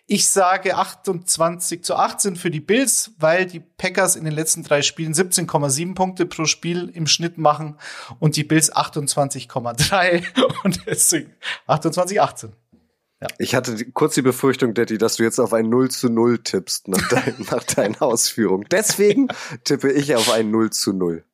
ich 0.07 0.28
sage 0.28 0.76
28 0.76 1.85
zu 1.85 1.96
18 1.96 2.37
für 2.37 2.50
die 2.50 2.61
Bills, 2.61 3.12
weil 3.18 3.46
die 3.46 3.61
Packers 3.61 4.16
in 4.16 4.24
den 4.24 4.35
letzten 4.35 4.62
drei 4.62 4.83
Spielen 4.83 5.12
17,7 5.12 5.94
Punkte 5.94 6.26
pro 6.26 6.44
Spiel 6.44 6.90
im 6.94 7.07
Schnitt 7.07 7.38
machen 7.38 7.78
und 8.18 8.37
die 8.37 8.44
Bills 8.44 8.74
28,3 8.74 10.24
und 10.64 10.87
deswegen 10.87 11.35
28, 11.66 12.20
18. 12.20 12.52
Ich 13.38 13.54
hatte 13.54 13.85
kurz 13.92 14.14
die 14.14 14.22
Befürchtung, 14.22 14.74
Daddy, 14.74 14.98
dass 14.98 15.16
du 15.16 15.22
jetzt 15.22 15.38
auf 15.38 15.52
ein 15.52 15.68
0 15.68 15.90
zu 15.90 16.08
0 16.08 16.38
tippst 16.38 16.88
nach, 16.88 17.08
dein, 17.08 17.35
nach 17.50 17.64
deinen 17.64 18.00
Ausführungen. 18.00 18.66
Deswegen 18.70 19.28
tippe 19.64 19.92
ich 19.92 20.14
auf 20.14 20.30
ein 20.30 20.50
0 20.50 20.70
zu 20.70 20.92
0. 20.92 21.24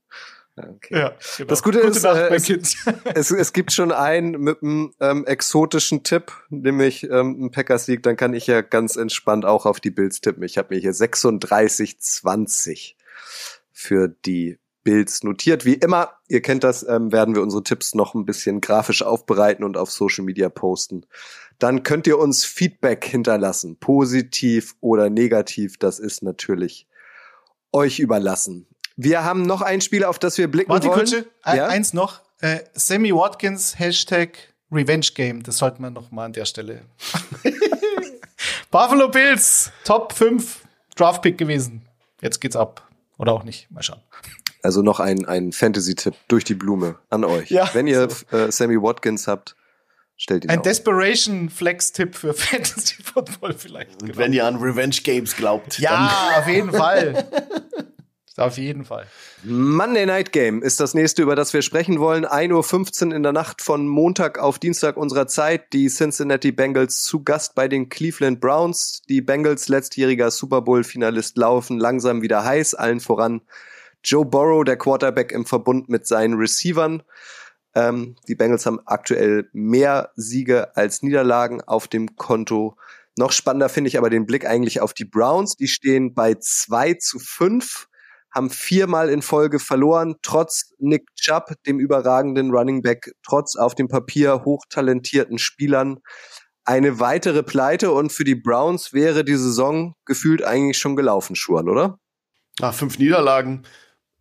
Ja, 0.56 0.68
Okay. 0.68 0.98
Ja, 0.98 1.12
genau. 1.36 1.48
Das 1.48 1.62
Gute 1.62 1.80
Gute 1.80 1.90
ist, 1.90 2.02
Nacht, 2.02 2.16
äh, 2.16 2.34
es-. 2.34 2.76
Es, 3.14 3.30
es 3.30 3.52
gibt 3.52 3.72
schon 3.72 3.92
einen 3.92 4.40
mit 4.40 4.62
einem 4.62 4.92
ähm, 5.00 5.24
exotischen 5.26 6.02
Tipp, 6.02 6.32
nämlich 6.50 7.04
ähm, 7.04 7.44
ein 7.44 7.50
Packers-Sieg. 7.50 8.02
Dann 8.02 8.16
kann 8.16 8.34
ich 8.34 8.46
ja 8.46 8.60
ganz 8.60 8.96
entspannt 8.96 9.44
auch 9.44 9.66
auf 9.66 9.80
die 9.80 9.90
Bills 9.90 10.20
tippen. 10.20 10.42
Ich 10.42 10.58
habe 10.58 10.74
mir 10.74 10.80
hier 10.80 10.94
36-20 10.94 12.94
für 13.72 14.08
die 14.08 14.58
Bills 14.82 15.22
notiert. 15.22 15.64
Wie 15.64 15.74
immer, 15.74 16.12
ihr 16.28 16.40
kennt 16.40 16.64
das, 16.64 16.82
ähm, 16.82 17.12
werden 17.12 17.34
wir 17.34 17.42
unsere 17.42 17.62
Tipps 17.62 17.94
noch 17.94 18.14
ein 18.14 18.24
bisschen 18.24 18.60
grafisch 18.60 19.02
aufbereiten 19.02 19.64
und 19.64 19.76
auf 19.76 19.90
Social 19.90 20.24
Media 20.24 20.48
posten. 20.48 21.04
Dann 21.58 21.82
könnt 21.82 22.06
ihr 22.06 22.18
uns 22.18 22.44
Feedback 22.44 23.04
hinterlassen, 23.04 23.76
positiv 23.78 24.76
oder 24.80 25.10
negativ. 25.10 25.76
Das 25.78 25.98
ist 25.98 26.22
natürlich 26.22 26.86
euch 27.72 27.98
überlassen. 27.98 28.66
Wir 28.96 29.24
haben 29.24 29.42
noch 29.42 29.62
ein 29.62 29.80
Spiel, 29.80 30.04
auf 30.04 30.18
das 30.18 30.38
wir 30.38 30.48
blicken 30.50 30.70
Warte 30.70 30.88
wollen. 30.88 30.98
kurz, 30.98 31.14
ein, 31.42 31.56
Ja? 31.56 31.66
eins 31.68 31.92
noch. 31.94 32.20
Äh, 32.40 32.60
Sammy 32.74 33.12
Watkins, 33.14 33.78
Hashtag 33.78 34.38
Revenge 34.70 35.06
Game. 35.14 35.42
Das 35.42 35.58
sollten 35.58 35.82
wir 35.82 35.90
noch 35.90 36.10
mal 36.10 36.26
an 36.26 36.32
der 36.32 36.44
Stelle. 36.44 36.82
Buffalo 38.70 39.08
Bills, 39.08 39.72
Top 39.84 40.12
5 40.12 40.62
Draftpick 40.96 41.38
gewesen. 41.38 41.82
Jetzt 42.20 42.40
geht's 42.40 42.56
ab. 42.56 42.86
Oder 43.18 43.32
auch 43.32 43.44
nicht. 43.44 43.70
Mal 43.70 43.82
schauen. 43.82 44.00
Also 44.62 44.82
noch 44.82 45.00
ein, 45.00 45.24
ein 45.26 45.52
Fantasy-Tipp 45.52 46.14
durch 46.28 46.44
die 46.44 46.54
Blume 46.54 46.98
an 47.10 47.24
euch. 47.24 47.50
Ja, 47.50 47.68
Wenn 47.72 47.86
ihr 47.86 48.08
äh, 48.32 48.50
Sammy 48.50 48.80
Watkins 48.80 49.26
habt, 49.26 49.56
stellt 50.18 50.44
ihn 50.44 50.50
Ein 50.50 50.58
auf. 50.58 50.64
Desperation 50.64 51.48
Flex-Tipp 51.48 52.14
für 52.14 52.34
Fantasy 52.34 53.02
Football 53.02 53.54
vielleicht. 53.54 54.02
Und 54.02 54.18
wenn 54.18 54.34
ihr 54.34 54.44
an 54.44 54.56
Revenge 54.56 54.96
Games 55.02 55.34
glaubt, 55.34 55.78
Ja, 55.78 56.34
auf 56.38 56.46
jeden 56.46 56.72
Fall. 56.72 57.26
auf 58.36 58.58
jeden 58.58 58.84
Fall. 58.84 59.06
Monday 59.44 60.06
Night 60.06 60.32
Game 60.32 60.62
ist 60.62 60.80
das 60.80 60.94
nächste, 60.94 61.22
über 61.22 61.36
das 61.36 61.52
wir 61.54 61.62
sprechen 61.62 62.00
wollen. 62.00 62.26
1.15 62.26 63.08
Uhr 63.08 63.14
in 63.14 63.22
der 63.22 63.32
Nacht 63.32 63.62
von 63.62 63.86
Montag 63.86 64.38
auf 64.38 64.58
Dienstag 64.58 64.96
unserer 64.96 65.26
Zeit. 65.26 65.72
Die 65.72 65.88
Cincinnati 65.88 66.52
Bengals 66.52 67.02
zu 67.02 67.22
Gast 67.22 67.54
bei 67.54 67.68
den 67.68 67.88
Cleveland 67.88 68.40
Browns. 68.40 69.02
Die 69.08 69.20
Bengals 69.20 69.68
letztjähriger 69.68 70.30
Super 70.30 70.62
Bowl-Finalist 70.62 71.36
laufen 71.36 71.78
langsam 71.78 72.22
wieder 72.22 72.44
heiß, 72.44 72.74
allen 72.74 73.00
voran 73.00 73.42
Joe 74.04 74.24
Burrow, 74.24 74.64
der 74.64 74.76
Quarterback 74.76 75.32
im 75.32 75.44
Verbund 75.44 75.88
mit 75.88 76.06
seinen 76.06 76.34
Receivern. 76.34 77.02
Ähm, 77.78 78.16
die 78.26 78.34
Bengals 78.34 78.66
haben 78.66 78.80
aktuell 78.86 79.48
mehr 79.52 80.10
Siege 80.16 80.76
als 80.76 81.02
Niederlagen 81.02 81.60
auf 81.62 81.86
dem 81.86 82.16
Konto. 82.16 82.76
Noch 83.16 83.30
spannender 83.30 83.68
finde 83.68 83.88
ich 83.88 83.98
aber 83.98 84.10
den 84.10 84.26
Blick 84.26 84.46
eigentlich 84.46 84.80
auf 84.80 84.94
die 84.94 85.04
Browns. 85.04 85.54
Die 85.54 85.68
stehen 85.68 86.12
bei 86.12 86.34
2 86.34 86.94
zu 86.94 87.20
5, 87.20 87.86
haben 88.34 88.50
viermal 88.50 89.10
in 89.10 89.22
Folge 89.22 89.60
verloren, 89.60 90.16
trotz 90.22 90.72
Nick 90.78 91.06
Chubb, 91.14 91.52
dem 91.66 91.78
überragenden 91.78 92.50
Running 92.50 92.82
Back, 92.82 93.12
trotz 93.22 93.54
auf 93.54 93.76
dem 93.76 93.86
Papier 93.86 94.44
hochtalentierten 94.44 95.38
Spielern. 95.38 96.00
Eine 96.64 96.98
weitere 96.98 97.44
Pleite 97.44 97.92
und 97.92 98.12
für 98.12 98.24
die 98.24 98.34
Browns 98.34 98.92
wäre 98.92 99.24
die 99.24 99.36
Saison 99.36 99.94
gefühlt 100.04 100.42
eigentlich 100.42 100.78
schon 100.78 100.96
gelaufen, 100.96 101.36
Schuan, 101.36 101.68
oder? 101.68 101.98
Nach 102.58 102.74
fünf 102.74 102.98
Niederlagen, 102.98 103.62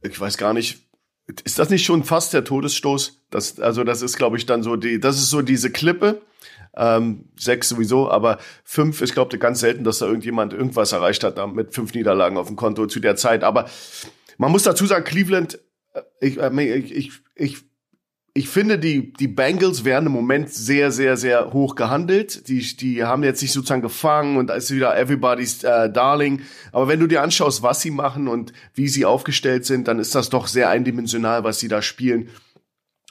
ich 0.02 0.20
weiß 0.20 0.38
gar 0.38 0.54
nicht, 0.54 0.87
ist 1.28 1.60
das 1.60 1.70
nicht 1.70 1.86
schon 1.86 2.04
fast 2.04 2.34
der 2.34 2.44
Todesstoß? 2.44 3.26
Das, 3.30 3.60
also 3.60 3.84
das 3.84 4.02
ist, 4.02 4.18
glaube 4.18 4.38
ich, 4.38 4.46
dann 4.46 4.64
so 4.64 4.76
die, 4.76 5.00
das 5.00 5.18
ist 5.18 5.30
so 5.30 5.42
diese 5.42 5.72
Klippe. 5.72 6.22
Ähm, 6.76 7.30
sechs 7.36 7.70
sowieso, 7.70 8.10
aber 8.12 8.38
fünf, 8.64 9.02
ich 9.02 9.14
glaube 9.14 9.38
ganz 9.40 9.62
selten, 9.62 9.84
dass 9.84 9.98
da 9.98 10.06
irgendjemand 10.06 10.54
irgendwas 10.54 10.92
erreicht 10.92 11.24
hat 11.24 11.38
mit 11.54 11.74
fünf 11.74 11.94
Niederlagen 11.96 12.38
auf 12.38 12.48
dem 12.48 12.56
Konto 12.56 12.86
zu 12.86 13.00
der 13.00 13.16
Zeit. 13.16 13.44
Aber 13.44 13.68
man 14.38 14.52
muss 14.52 14.64
dazu 14.64 14.86
sagen, 14.86 15.04
Cleveland, 15.04 15.60
äh, 15.94 16.02
ich, 16.22 16.38
äh, 16.38 16.76
ich, 16.76 16.92
ich, 16.96 17.12
ich 17.36 17.58
ich 18.38 18.50
finde, 18.50 18.78
die, 18.78 19.12
die 19.14 19.28
Bengals 19.28 19.84
werden 19.84 20.06
im 20.06 20.12
Moment 20.12 20.54
sehr, 20.54 20.92
sehr, 20.92 21.18
sehr 21.18 21.54
hoch 21.54 21.74
gehandelt. 21.74 22.48
Die, 22.48 22.60
die 22.78 23.04
haben 23.04 23.24
jetzt 23.24 23.40
sich 23.40 23.52
sozusagen 23.52 23.82
gefangen 23.82 24.38
und 24.38 24.52
ist 24.52 24.70
wieder 24.70 24.96
everybody's 24.96 25.64
äh, 25.64 25.92
darling. 25.92 26.44
Aber 26.72 26.88
wenn 26.88 27.00
du 27.00 27.08
dir 27.08 27.24
anschaust, 27.24 27.64
was 27.64 27.82
sie 27.82 27.90
machen 27.90 28.28
und 28.28 28.54
wie 28.76 28.90
sie 28.90 29.06
aufgestellt 29.06 29.66
sind, 29.66 29.88
dann 29.88 29.98
ist 29.98 30.14
das 30.14 30.30
doch 30.30 30.46
sehr 30.46 30.70
eindimensional, 30.70 31.44
was 31.44 31.60
sie 31.60 31.68
da 31.68 31.82
spielen. 31.82 32.30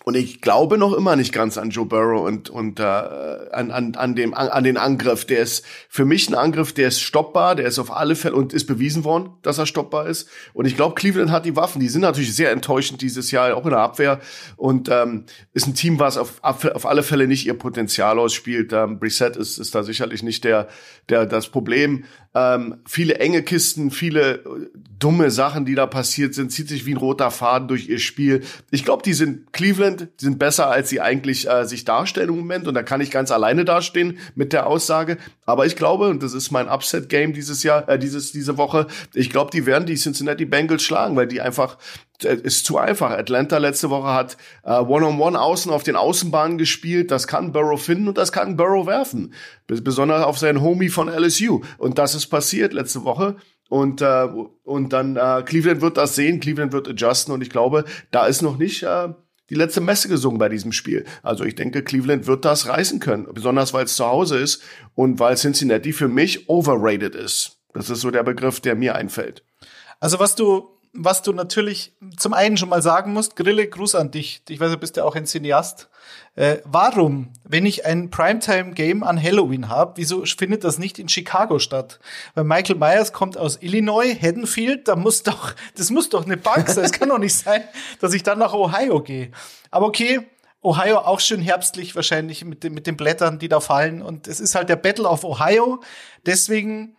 Und 0.09 0.16
ich 0.16 0.40
glaube 0.40 0.78
noch 0.78 0.92
immer 0.92 1.16
nicht 1.16 1.32
ganz 1.32 1.59
an 1.59 1.70
Joe 1.70 1.84
Burrow 1.84 2.24
und, 2.24 2.48
und 2.48 2.78
äh, 2.78 2.84
an, 2.84 3.72
an, 3.72 3.96
an, 3.96 4.14
dem, 4.14 4.34
an, 4.34 4.46
an 4.46 4.62
den 4.62 4.76
Angriff. 4.76 5.24
Der 5.24 5.40
ist 5.40 5.66
für 5.88 6.04
mich 6.04 6.28
ein 6.28 6.36
Angriff, 6.36 6.72
der 6.72 6.86
ist 6.86 7.00
stoppbar, 7.00 7.57
der 7.57 7.66
ist 7.66 7.80
auf 7.80 7.90
alle 7.90 8.14
Fälle 8.14 8.36
und 8.36 8.52
ist 8.52 8.66
bewiesen 8.66 9.02
worden, 9.02 9.30
dass 9.42 9.59
er 9.59 9.66
stoppbar 9.66 10.07
ist. 10.07 10.28
Und 10.54 10.64
ich 10.66 10.76
glaube, 10.76 10.94
Cleveland 10.94 11.32
hat 11.32 11.44
die 11.44 11.57
Waffen. 11.57 11.80
Die 11.80 11.88
sind 11.88 12.02
natürlich 12.02 12.36
sehr 12.36 12.52
enttäuschend 12.52 13.02
dieses 13.02 13.32
Jahr, 13.32 13.57
auch 13.57 13.64
in 13.64 13.70
der 13.70 13.80
Abwehr. 13.80 14.20
Und 14.57 14.88
ähm, 14.92 15.24
ist 15.54 15.66
ein 15.66 15.74
Team, 15.74 15.98
was 15.98 16.18
auf, 16.18 16.38
auf 16.40 16.86
alle 16.86 17.02
Fälle 17.02 17.26
nicht 17.26 17.44
ihr 17.44 17.59
Potenzial 17.59 18.20
ausspielt. 18.20 18.72
Ähm, 18.72 19.00
Brissett 19.00 19.34
ist, 19.34 19.59
ist 19.59 19.74
da 19.74 19.82
sicherlich 19.82 20.22
nicht 20.22 20.44
der, 20.44 20.68
der 21.09 21.26
das 21.26 21.48
Problem. 21.48 22.04
Ähm, 22.37 22.82
viele 22.84 23.14
enge 23.14 23.43
Kisten, 23.43 23.91
viele 23.91 24.34
äh, 24.34 24.41
dumme 24.99 25.30
Sachen, 25.30 25.64
die 25.64 25.74
da 25.74 25.87
passiert 25.87 26.34
sind, 26.34 26.53
zieht 26.53 26.68
sich 26.68 26.84
wie 26.84 26.93
ein 26.93 26.99
roter 26.99 27.30
Faden 27.30 27.66
durch 27.66 27.89
ihr 27.89 27.99
Spiel. 27.99 28.43
Ich 28.70 28.84
glaube, 28.84 29.03
die 29.03 29.14
sind 29.14 29.55
Cleveland, 29.55 30.09
die 30.20 30.24
sind 30.26 30.39
besser, 30.39 30.70
als 30.70 30.91
sie 30.91 31.01
eigentlich 31.01 31.49
äh, 31.49 31.64
sich 31.64 31.87
darstellen 31.87 32.28
im 32.28 32.37
Moment. 32.37 32.68
Und 32.68 32.74
da 32.74 32.82
kann 32.82 33.01
ich 33.01 33.11
ganz 33.11 33.30
alleine 33.30 33.64
dastehen 33.64 34.18
mit 34.34 34.53
der 34.53 34.66
Aussage. 34.66 35.16
Aber 35.47 35.64
ich 35.64 35.76
glaube, 35.76 36.09
und 36.09 36.22
das 36.22 36.34
ist 36.34 36.51
mein 36.51 36.68
Upset-Game 36.68 37.32
dieses 37.32 37.62
Jahr, 37.62 37.89
äh, 37.89 37.99
dieses, 37.99 38.32
diese 38.32 38.59
Woche, 38.59 38.87
ich 39.14 39.30
glaube, 39.30 39.51
die 39.51 39.64
werden 39.64 39.87
die 39.87 39.97
Cincinnati 39.97 40.45
Bengals 40.45 40.82
schlagen, 40.82 41.16
weil 41.16 41.28
die 41.28 41.41
einfach 41.41 41.78
ist 42.24 42.66
zu 42.66 42.78
einfach. 42.78 43.10
Atlanta 43.10 43.58
letzte 43.58 43.90
Woche 43.90 44.08
hat 44.08 44.36
äh, 44.64 44.72
One-on-One 44.72 45.40
außen 45.40 45.70
auf 45.70 45.82
den 45.82 45.96
Außenbahnen 45.96 46.58
gespielt. 46.58 47.10
Das 47.10 47.26
kann 47.26 47.52
Burrow 47.52 47.80
finden 47.80 48.08
und 48.08 48.18
das 48.18 48.32
kann 48.32 48.56
Burrow 48.56 48.86
werfen. 48.86 49.34
Besonders 49.66 50.24
auf 50.24 50.38
seinen 50.38 50.62
Homie 50.62 50.88
von 50.88 51.08
LSU. 51.08 51.62
Und 51.78 51.98
das 51.98 52.14
ist 52.14 52.26
passiert 52.26 52.72
letzte 52.72 53.04
Woche. 53.04 53.36
Und, 53.68 54.00
äh, 54.00 54.28
und 54.64 54.92
dann 54.92 55.16
äh, 55.16 55.42
Cleveland 55.44 55.80
wird 55.80 55.96
das 55.96 56.14
sehen, 56.14 56.40
Cleveland 56.40 56.72
wird 56.72 56.88
adjusten 56.88 57.34
und 57.34 57.42
ich 57.42 57.50
glaube, 57.50 57.84
da 58.12 58.26
ist 58.26 58.42
noch 58.42 58.58
nicht 58.58 58.84
äh, 58.84 59.08
die 59.50 59.54
letzte 59.54 59.80
Messe 59.80 60.08
gesungen 60.08 60.38
bei 60.38 60.48
diesem 60.48 60.72
Spiel. 60.72 61.04
Also 61.22 61.44
ich 61.44 61.54
denke, 61.54 61.82
Cleveland 61.82 62.26
wird 62.26 62.44
das 62.44 62.68
reißen 62.68 63.00
können, 63.00 63.26
besonders 63.32 63.74
weil 63.74 63.84
es 63.84 63.96
zu 63.96 64.06
Hause 64.06 64.38
ist 64.38 64.62
und 64.94 65.18
weil 65.18 65.36
Cincinnati 65.36 65.92
für 65.92 66.08
mich 66.08 66.48
overrated 66.48 67.14
ist. 67.14 67.58
Das 67.74 67.90
ist 67.90 68.00
so 68.00 68.10
der 68.10 68.22
Begriff, 68.22 68.60
der 68.60 68.74
mir 68.74 68.94
einfällt. 68.94 69.44
Also 70.00 70.18
was 70.18 70.34
du 70.34 70.76
was 70.99 71.22
du 71.22 71.32
natürlich 71.32 71.94
zum 72.16 72.32
einen 72.32 72.57
schon 72.57 72.68
mal 72.68 72.82
sagen 72.82 73.12
musst, 73.12 73.36
Grille, 73.36 73.68
Gruß 73.68 73.94
an 73.94 74.11
dich. 74.11 74.42
Ich 74.49 74.61
weiß, 74.61 74.70
du 74.70 74.78
bist 74.78 74.97
ja 74.97 75.05
auch 75.05 75.14
ein 75.14 75.26
Cineast. 75.26 75.88
Äh, 76.34 76.59
warum, 76.64 77.32
wenn 77.44 77.66
ich 77.66 77.86
ein 77.86 78.11
Primetime-Game 78.11 79.03
an 79.03 79.22
Halloween 79.22 79.68
habe, 79.68 79.94
wieso 79.97 80.24
findet 80.24 80.64
das 80.64 80.78
nicht 80.78 80.99
in 80.99 81.09
Chicago 81.09 81.59
statt? 81.59 81.99
Weil 82.34 82.44
Michael 82.44 82.76
Myers 82.76 83.12
kommt 83.12 83.38
aus 83.38 83.59
Illinois, 83.62 84.14
Haddonfield, 84.20 84.88
da 84.88 84.97
muss 84.97 85.22
doch, 85.22 85.55
das 85.76 85.90
muss 85.90 86.09
doch 86.09 86.24
eine 86.24 86.36
Bank 86.36 86.68
sein. 86.68 86.84
Es 86.84 86.92
kann 86.92 87.09
doch 87.09 87.18
nicht 87.18 87.36
sein, 87.36 87.62
dass 88.01 88.12
ich 88.12 88.22
dann 88.22 88.38
nach 88.38 88.53
Ohio 88.53 89.03
gehe. 89.03 89.30
Aber 89.70 89.86
okay, 89.86 90.26
Ohio 90.62 90.99
auch 90.99 91.20
schön 91.20 91.40
herbstlich 91.40 91.94
wahrscheinlich 91.94 92.44
mit, 92.44 92.64
den, 92.64 92.74
mit 92.74 92.86
den 92.86 92.97
Blättern, 92.97 93.38
die 93.38 93.49
da 93.49 93.61
fallen. 93.61 94.03
Und 94.03 94.26
es 94.26 94.40
ist 94.40 94.55
halt 94.55 94.68
der 94.68 94.76
Battle 94.76 95.09
of 95.09 95.24
Ohio. 95.24 95.80
Deswegen 96.26 96.97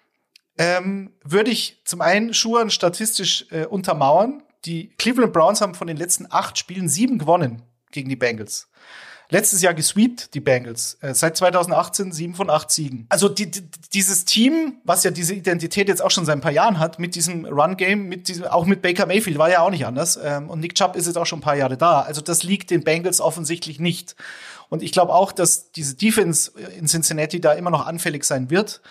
ähm, 0.58 1.12
würde 1.24 1.52
ich 1.52 1.82
zum 1.86 2.02
einen 2.02 2.34
Schuhen 2.34 2.70
statistisch 2.70 3.46
äh, 3.52 3.66
untermauern. 3.66 4.44
Die 4.66 4.90
Cleveland 4.98 5.34
Browns 5.34 5.62
haben 5.62 5.76
von 5.76 5.88
den 5.88 5.98
letzten 5.98 6.28
acht 6.30 6.58
Spielen 6.58 6.90
sieben 6.90 7.20
gewonnen 7.20 7.62
gegen 7.92 8.10
die 8.10 8.16
Bengals. 8.16 8.68
Letztes 9.30 9.62
Jahr 9.62 9.74
gesweept, 9.74 10.34
die 10.36 10.40
Bengals. 10.40 10.98
Äh, 11.02 11.14
seit 11.14 11.36
2018 11.36 12.14
sieben 12.14 12.34
von 12.34 12.50
acht 12.50 12.72
Siegen. 12.72 13.08
Also 13.10 13.28
die, 13.28 13.52
die, 13.52 13.62
dieses 13.94 14.24
Team, 14.24 14.78
was 14.86 15.04
ja 15.04 15.12
diese 15.12 15.34
Identität 15.34 15.90
jetzt 15.90 16.02
auch 16.02 16.12
schon 16.12 16.26
seit 16.26 16.38
ein 16.38 16.42
paar 16.42 16.52
Jahren 16.52 16.80
hat, 16.80 16.98
mit 16.98 17.14
diesem 17.14 17.46
Run-Game, 17.46 18.08
mit 18.08 18.30
diesem, 18.30 18.46
auch 18.46 18.66
mit 18.66 18.82
Baker 18.82 19.06
Mayfield, 19.06 19.38
war 19.38 19.50
ja 19.50 19.60
auch 19.60 19.70
nicht 19.70 19.86
anders. 19.86 20.18
Ähm, 20.24 20.50
und 20.50 20.62
Nick 20.62 20.76
Chubb 20.76 20.96
ist 20.96 21.08
jetzt 21.08 21.18
auch 21.18 21.26
schon 21.26 21.40
ein 21.40 21.44
paar 21.44 21.58
Jahre 21.58 21.76
da. 21.76 22.02
Also 22.02 22.22
das 22.22 22.44
liegt 22.44 22.72
den 22.72 22.84
Bengals 22.84 23.20
offensichtlich 23.20 23.82
nicht. 23.82 24.16
Und 24.70 24.82
ich 24.82 24.94
glaube 24.94 25.14
auch, 25.14 25.34
dass 25.34 25.72
diese 25.72 25.96
Defense 25.96 26.52
in 26.78 26.88
Cincinnati 26.88 27.42
da 27.42 27.52
immer 27.52 27.70
noch 27.70 27.86
anfällig 27.86 28.24
sein 28.24 28.50
wird. 28.50 28.82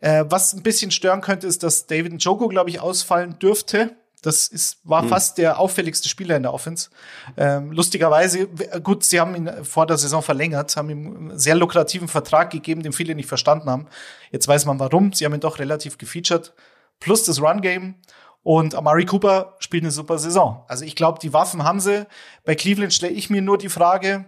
Äh, 0.00 0.24
was 0.28 0.52
ein 0.52 0.62
bisschen 0.62 0.90
stören 0.90 1.20
könnte, 1.20 1.46
ist, 1.46 1.62
dass 1.62 1.86
David 1.86 2.12
Njoko, 2.12 2.48
glaube 2.48 2.70
ich, 2.70 2.80
ausfallen 2.80 3.38
dürfte. 3.38 3.96
Das 4.22 4.48
ist, 4.48 4.78
war 4.84 5.02
hm. 5.02 5.08
fast 5.08 5.38
der 5.38 5.58
auffälligste 5.58 6.08
Spieler 6.08 6.36
in 6.36 6.42
der 6.42 6.52
Offense. 6.52 6.90
Ähm, 7.36 7.72
lustigerweise, 7.72 8.48
gut, 8.82 9.02
sie 9.04 9.18
haben 9.18 9.34
ihn 9.34 9.50
vor 9.64 9.86
der 9.86 9.96
Saison 9.96 10.22
verlängert, 10.22 10.76
haben 10.76 10.90
ihm 10.90 11.16
einen 11.16 11.38
sehr 11.38 11.54
lukrativen 11.54 12.08
Vertrag 12.08 12.50
gegeben, 12.50 12.82
den 12.82 12.92
viele 12.92 13.14
nicht 13.14 13.28
verstanden 13.28 13.70
haben. 13.70 13.86
Jetzt 14.30 14.46
weiß 14.46 14.66
man 14.66 14.78
warum. 14.78 15.12
Sie 15.12 15.24
haben 15.24 15.34
ihn 15.34 15.40
doch 15.40 15.58
relativ 15.58 15.96
gefeatured. 15.96 16.52
Plus 16.98 17.24
das 17.24 17.40
Run-Game. 17.40 17.94
Und 18.42 18.74
Amari 18.74 19.04
Cooper 19.04 19.56
spielt 19.58 19.84
eine 19.84 19.90
super 19.90 20.18
Saison. 20.18 20.64
Also 20.66 20.84
ich 20.84 20.96
glaube, 20.96 21.18
die 21.20 21.32
Waffen 21.32 21.64
haben 21.64 21.80
sie. 21.80 22.06
Bei 22.44 22.54
Cleveland 22.54 22.92
stelle 22.92 23.12
ich 23.12 23.28
mir 23.28 23.42
nur 23.42 23.58
die 23.58 23.68
Frage, 23.68 24.24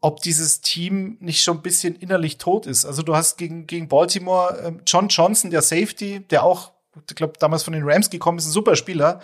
ob 0.00 0.20
dieses 0.20 0.60
Team 0.60 1.16
nicht 1.20 1.42
schon 1.42 1.58
ein 1.58 1.62
bisschen 1.62 1.96
innerlich 1.96 2.38
tot 2.38 2.66
ist. 2.66 2.84
Also 2.84 3.02
du 3.02 3.16
hast 3.16 3.36
gegen, 3.36 3.66
gegen 3.66 3.88
Baltimore 3.88 4.58
äh, 4.58 4.72
John 4.86 5.08
Johnson, 5.08 5.50
der 5.50 5.62
Safety, 5.62 6.20
der 6.20 6.44
auch, 6.44 6.72
ich 7.08 7.16
glaube, 7.16 7.34
damals 7.38 7.62
von 7.64 7.72
den 7.72 7.82
Rams 7.84 8.10
gekommen 8.10 8.38
ist, 8.38 8.46
ein 8.46 8.52
super 8.52 8.76
Spieler, 8.76 9.20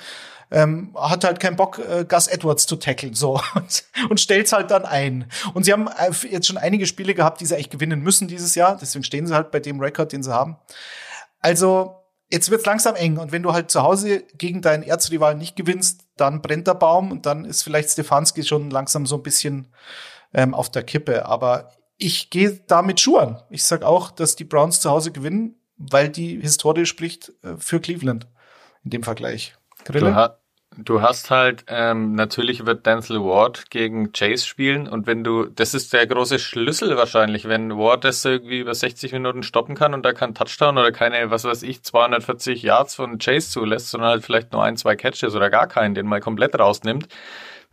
ähm, 0.51 0.95
hat 0.97 1.25
halt 1.25 1.41
keinen 1.41 1.57
Bock, 1.57 1.79
äh, 1.79 2.05
Gus 2.05 2.27
Edwards 2.27 2.67
zu 2.67 2.77
tackeln, 2.77 3.15
so, 3.15 3.41
und, 3.55 3.85
und 4.11 4.21
stellt's 4.21 4.53
halt 4.53 4.71
dann 4.71 4.85
ein. 4.85 5.31
Und 5.55 5.65
sie 5.65 5.73
haben 5.73 5.89
äh, 5.89 6.13
jetzt 6.29 6.47
schon 6.47 6.59
einige 6.59 6.87
Spiele 6.87 7.15
gehabt, 7.15 7.41
die 7.41 7.47
sie 7.47 7.57
echt 7.57 7.71
gewinnen 7.71 8.01
müssen 8.01 8.29
dieses 8.29 8.55
Jahr, 8.55 8.77
deswegen 8.77 9.05
stehen 9.05 9.27
sie 9.27 9.35
halt 9.35 9.51
bei 9.51 9.61
dem 9.61 9.81
Rekord, 9.81 10.13
den 10.13 10.23
sie 10.23 10.33
haben. 10.33 10.57
Also, 11.41 11.97
jetzt 12.31 12.51
wird's 12.51 12.67
langsam 12.67 12.97
eng. 12.97 13.19
Und 13.19 13.33
wenn 13.33 13.43
du 13.43 13.53
halt 13.53 13.71
zu 13.71 13.83
Hause 13.83 14.25
gegen 14.37 14.61
deinen 14.61 14.83
Erzrivalen 14.83 15.39
nicht 15.39 15.57
gewinnst, 15.57 16.03
dann 16.17 16.43
brennt 16.43 16.67
der 16.67 16.75
Baum 16.75 17.11
und 17.11 17.27
dann 17.27 17.45
ist 17.45 17.63
vielleicht 17.63 17.91
Stefanski 17.91 18.43
schon 18.45 18.71
langsam 18.71 19.07
so 19.07 19.17
ein 19.17 19.23
bisschen 19.23 19.69
ähm, 20.35 20.53
auf 20.55 20.71
der 20.71 20.83
Kippe. 20.83 21.27
Aber 21.27 21.71
ich 21.97 22.31
gehe 22.31 22.61
da 22.67 22.83
mit 22.83 23.01
Schuhen. 23.01 23.39
Ich 23.51 23.65
sag 23.65 23.83
auch, 23.83 24.11
dass 24.11 24.37
die 24.37 24.45
Browns 24.45 24.81
zu 24.81 24.91
Hause 24.91 25.13
gewinnen, 25.13 25.57
weil 25.77 26.09
die 26.09 26.41
Historie 26.41 26.87
spricht 26.87 27.33
äh, 27.43 27.57
für 27.57 27.81
Cleveland 27.81 28.27
in 28.85 28.91
dem 28.91 29.03
Vergleich. 29.03 29.55
Du, 29.87 30.15
ha 30.15 30.39
du, 30.77 31.03
hast 31.03 31.31
halt, 31.31 31.65
ähm, 31.69 32.15
natürlich 32.15 32.65
wird 32.65 32.87
Denzel 32.87 33.21
Ward 33.21 33.71
gegen 33.71 34.13
Chase 34.13 34.47
spielen 34.47 34.89
und 34.89 35.07
wenn 35.07 35.25
du, 35.25 35.45
das 35.45 35.75
ist 35.75 35.93
der 35.93 36.07
große 36.07 36.39
Schlüssel 36.39 36.97
wahrscheinlich, 36.97 37.47
wenn 37.49 37.77
Ward 37.77 38.05
das 38.05 38.25
irgendwie 38.25 38.61
über 38.61 38.75
60 38.75 39.13
Minuten 39.13 39.43
stoppen 39.43 39.75
kann 39.75 39.95
und 39.95 40.05
da 40.05 40.13
kein 40.13 40.35
Touchdown 40.35 40.79
oder 40.79 40.91
keine, 40.91 41.31
was 41.31 41.45
weiß 41.45 41.63
ich, 41.63 41.83
240 41.83 42.63
Yards 42.63 42.95
von 42.95 43.19
Chase 43.19 43.51
zulässt, 43.51 43.91
sondern 43.91 44.11
halt 44.11 44.25
vielleicht 44.25 44.53
nur 44.53 44.63
ein, 44.65 44.77
zwei 44.77 44.97
Catches 44.97 45.35
oder 45.35 45.51
gar 45.51 45.67
keinen, 45.67 45.95
den 45.95 46.07
mal 46.07 46.21
komplett 46.21 46.59
rausnimmt, 46.59 47.09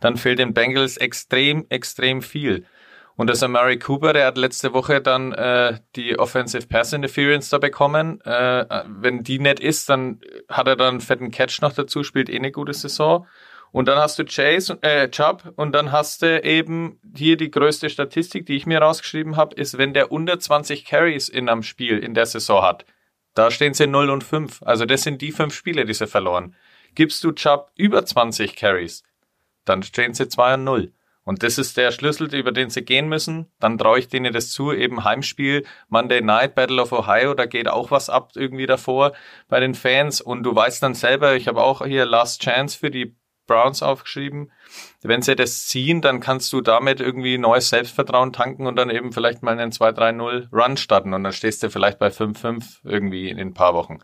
dann 0.02 0.16
fehlt 0.16 0.38
den 0.38 0.52
Bengals 0.52 0.98
extrem, 0.98 1.64
extrem 1.70 2.20
viel. 2.20 2.66
Und 3.14 3.28
das 3.28 3.42
Amari 3.42 3.78
Cooper, 3.78 4.12
der 4.12 4.26
hat 4.26 4.36
letzte 4.36 4.72
Woche 4.72 5.00
dann 5.00 5.32
äh, 5.32 5.78
die 5.96 6.18
Offensive 6.18 6.66
Pass 6.66 6.92
Interference 6.92 7.50
da 7.50 7.58
bekommen. 7.58 8.20
Äh, 8.22 8.84
wenn 8.86 9.22
die 9.22 9.38
nicht 9.38 9.60
ist, 9.60 9.88
dann 9.88 10.20
hat 10.48 10.66
er 10.66 10.76
dann 10.76 10.88
einen 10.88 11.00
fetten 11.00 11.30
Catch 11.30 11.60
noch 11.60 11.72
dazu, 11.72 12.02
spielt 12.02 12.28
eh 12.28 12.36
eine 12.36 12.52
gute 12.52 12.72
Saison. 12.72 13.26
Und 13.70 13.88
dann 13.88 13.98
hast 13.98 14.18
du 14.18 14.24
Chase, 14.24 14.78
äh, 14.82 15.08
Chubb 15.08 15.52
und 15.56 15.72
dann 15.72 15.92
hast 15.92 16.22
du 16.22 16.42
eben 16.42 17.00
hier 17.16 17.36
die 17.36 17.50
größte 17.50 17.88
Statistik, 17.90 18.44
die 18.44 18.56
ich 18.56 18.66
mir 18.66 18.80
rausgeschrieben 18.80 19.36
habe, 19.36 19.54
ist, 19.56 19.78
wenn 19.78 19.94
der 19.94 20.12
unter 20.12 20.38
20 20.38 20.84
Carries 20.84 21.28
in 21.28 21.48
einem 21.48 21.62
Spiel 21.62 21.98
in 21.98 22.14
der 22.14 22.26
Saison 22.26 22.62
hat. 22.62 22.84
Da 23.34 23.50
stehen 23.50 23.72
sie 23.72 23.86
0 23.86 24.10
und 24.10 24.24
5. 24.24 24.62
Also 24.62 24.84
das 24.84 25.02
sind 25.02 25.22
die 25.22 25.32
fünf 25.32 25.54
Spiele, 25.54 25.86
die 25.86 25.94
sie 25.94 26.06
verloren. 26.06 26.54
Gibst 26.94 27.24
du 27.24 27.32
Chubb 27.32 27.70
über 27.76 28.04
20 28.04 28.56
Carries, 28.56 29.04
dann 29.64 29.82
stehen 29.82 30.14
sie 30.14 30.28
2 30.28 30.54
und 30.54 30.64
0. 30.64 30.92
Und 31.24 31.44
das 31.44 31.56
ist 31.56 31.76
der 31.76 31.92
Schlüssel, 31.92 32.34
über 32.34 32.50
den 32.50 32.70
sie 32.70 32.82
gehen 32.82 33.08
müssen. 33.08 33.46
Dann 33.60 33.78
traue 33.78 34.00
ich 34.00 34.08
denen 34.08 34.32
das 34.32 34.50
zu, 34.50 34.72
eben 34.72 35.04
Heimspiel, 35.04 35.64
Monday 35.88 36.20
Night, 36.20 36.56
Battle 36.56 36.82
of 36.82 36.92
Ohio, 36.92 37.34
da 37.34 37.46
geht 37.46 37.68
auch 37.68 37.92
was 37.92 38.10
ab 38.10 38.32
irgendwie 38.34 38.66
davor 38.66 39.12
bei 39.48 39.60
den 39.60 39.74
Fans. 39.74 40.20
Und 40.20 40.42
du 40.42 40.54
weißt 40.54 40.82
dann 40.82 40.94
selber, 40.94 41.36
ich 41.36 41.46
habe 41.46 41.62
auch 41.62 41.84
hier 41.84 42.06
Last 42.06 42.42
Chance 42.42 42.76
für 42.76 42.90
die 42.90 43.14
Browns 43.46 43.82
aufgeschrieben. 43.82 44.52
Wenn 45.02 45.22
sie 45.22 45.36
das 45.36 45.66
ziehen, 45.66 46.00
dann 46.00 46.20
kannst 46.20 46.52
du 46.52 46.60
damit 46.60 47.00
irgendwie 47.00 47.38
neues 47.38 47.68
Selbstvertrauen 47.68 48.32
tanken 48.32 48.66
und 48.66 48.76
dann 48.76 48.90
eben 48.90 49.12
vielleicht 49.12 49.42
mal 49.42 49.58
einen 49.58 49.72
2-3-0 49.72 50.48
Run 50.52 50.76
starten 50.76 51.14
und 51.14 51.24
dann 51.24 51.32
stehst 51.32 51.62
du 51.62 51.70
vielleicht 51.70 51.98
bei 51.98 52.08
5-5 52.08 52.80
irgendwie 52.84 53.28
in 53.28 53.38
ein 53.38 53.54
paar 53.54 53.74
Wochen. 53.74 53.98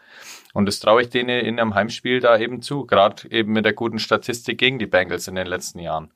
Und 0.54 0.66
das 0.66 0.80
traue 0.80 1.02
ich 1.02 1.10
denen 1.10 1.44
in 1.44 1.58
einem 1.60 1.74
Heimspiel 1.74 2.20
da 2.20 2.38
eben 2.38 2.62
zu, 2.62 2.86
gerade 2.86 3.30
eben 3.30 3.52
mit 3.52 3.64
der 3.64 3.74
guten 3.74 3.98
Statistik 3.98 4.58
gegen 4.58 4.78
die 4.78 4.86
Bengals 4.86 5.28
in 5.28 5.34
den 5.34 5.46
letzten 5.46 5.78
Jahren. 5.78 6.12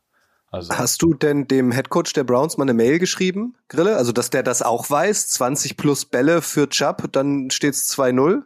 Also. 0.50 0.74
Hast 0.76 1.00
du 1.00 1.14
denn 1.14 1.48
dem 1.48 1.72
Headcoach 1.72 2.12
der 2.14 2.24
Browns 2.24 2.58
mal 2.58 2.64
eine 2.64 2.74
Mail 2.74 2.98
geschrieben, 2.98 3.56
Grille? 3.68 3.96
Also, 3.96 4.12
dass 4.12 4.28
der 4.28 4.42
das 4.42 4.60
auch 4.60 4.90
weiß? 4.90 5.28
20 5.28 5.78
plus 5.78 6.04
Bälle 6.04 6.42
für 6.42 6.68
Chubb, 6.68 7.10
dann 7.12 7.50
steht's 7.50 7.90
2-0? 7.96 8.42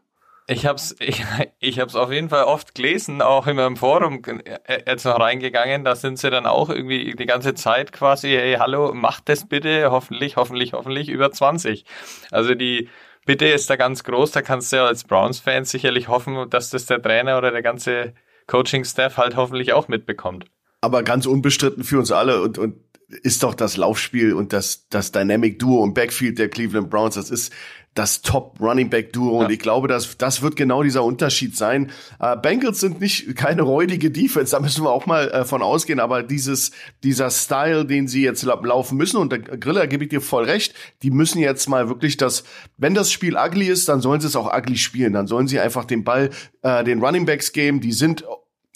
Ich 0.47 0.67
hab's, 0.67 0.95
ich, 1.01 1.25
ich 1.59 1.81
hab's 1.81 1.95
auf 1.95 2.13
jeden 2.13 2.29
Fall 2.29 2.45
oft 2.45 2.75
gelesen, 2.75 3.23
auch 3.23 3.47
in 3.47 3.57
meinem 3.57 3.77
Forum 3.77 4.23
äh, 4.25 4.83
jetzt 4.87 5.05
noch 5.05 5.19
reingegangen. 5.19 5.85
Da 5.85 5.97
sind 5.97 6.19
sie 6.19 6.31
dann 6.31 6.47
auch 6.47 6.71
irgendwie 6.71 7.15
die 7.15 7.27
ganze 7.27 7.55
Zeit 7.55 7.93
quasi, 7.93 8.31
hey, 8.31 8.57
hallo, 8.59 8.93
macht 8.95 9.29
das 9.29 9.49
bitte, 9.49 9.91
hoffentlich, 9.91 10.37
hoffentlich, 10.37 10.73
hoffentlich 10.73 11.09
über 11.09 11.31
20. 11.31 11.85
Also 12.31 12.55
die 12.55 12.89
Bitte 13.25 13.47
ist 13.47 13.69
da 13.69 13.77
ganz 13.77 14.05
groß. 14.05 14.31
Da 14.31 14.43
kannst 14.43 14.73
du 14.73 14.77
ja 14.77 14.87
als 14.87 15.03
Browns-Fan 15.03 15.65
sicherlich 15.65 16.07
hoffen, 16.07 16.49
dass 16.49 16.71
das 16.71 16.87
der 16.87 17.03
Trainer 17.03 17.39
oder 17.39 17.51
der 17.51 17.63
ganze 17.63 18.15
Coaching-Staff 18.47 19.17
halt 19.17 19.35
hoffentlich 19.35 19.73
auch 19.73 19.89
mitbekommt 19.89 20.47
aber 20.87 21.03
ganz 21.03 21.27
unbestritten 21.27 21.83
für 21.83 21.99
uns 21.99 22.13
alle 22.13 22.41
und, 22.43 22.59
und 22.59 22.77
ist 23.09 23.43
doch 23.43 23.55
das 23.55 23.77
Laufspiel 23.77 24.33
und 24.33 24.53
das, 24.53 24.89
das 24.89 25.13
Dynamic 25.13 25.59
Duo 25.59 25.85
im 25.85 25.95
Backfield 25.95 26.39
der 26.39 26.49
Cleveland 26.49 26.91
Browns. 26.91 27.15
Das 27.15 27.31
ist 27.31 27.53
das 27.97 28.23
Top 28.23 28.61
Running 28.61 28.91
Back 28.91 29.13
Duo 29.13 29.41
ja. 29.41 29.47
und 29.47 29.53
ich 29.53 29.59
glaube, 29.59 29.89
dass 29.89 30.17
das 30.19 30.43
wird 30.43 30.55
genau 30.55 30.83
dieser 30.83 31.03
Unterschied 31.03 31.57
sein. 31.57 31.91
Äh, 32.21 32.37
Bengals 32.37 32.81
sind 32.81 33.01
nicht 33.01 33.35
keine 33.37 33.63
räudige 33.63 34.11
Defense, 34.11 34.53
da 34.53 34.61
müssen 34.61 34.85
wir 34.85 34.91
auch 34.91 35.07
mal 35.07 35.29
äh, 35.31 35.45
von 35.45 35.63
ausgehen, 35.63 35.99
aber 35.99 36.23
dieses 36.23 36.71
dieser 37.03 37.31
Style, 37.31 37.85
den 37.85 38.07
sie 38.07 38.23
jetzt 38.23 38.43
laufen 38.43 38.97
müssen 38.97 39.17
und 39.17 39.33
der 39.33 39.41
Griller 39.41 39.87
gebe 39.87 40.05
ich 40.05 40.11
dir 40.11 40.21
voll 40.21 40.45
recht, 40.45 40.75
die 41.03 41.11
müssen 41.11 41.39
jetzt 41.39 41.69
mal 41.69 41.89
wirklich 41.89 42.17
das, 42.17 42.45
wenn 42.77 42.95
das 42.95 43.11
Spiel 43.11 43.37
ugly 43.37 43.67
ist, 43.67 43.89
dann 43.89 44.01
sollen 44.01 44.21
sie 44.21 44.27
es 44.27 44.37
auch 44.37 44.55
ugly 44.55 44.77
spielen, 44.77 45.13
dann 45.13 45.27
sollen 45.27 45.49
sie 45.49 45.59
einfach 45.59 45.85
den 45.85 46.05
Ball 46.05 46.31
äh, 46.63 46.85
den 46.85 47.03
Running 47.03 47.27
Backs 47.27 47.53
geben, 47.53 47.81
die 47.81 47.93
sind 47.93 48.25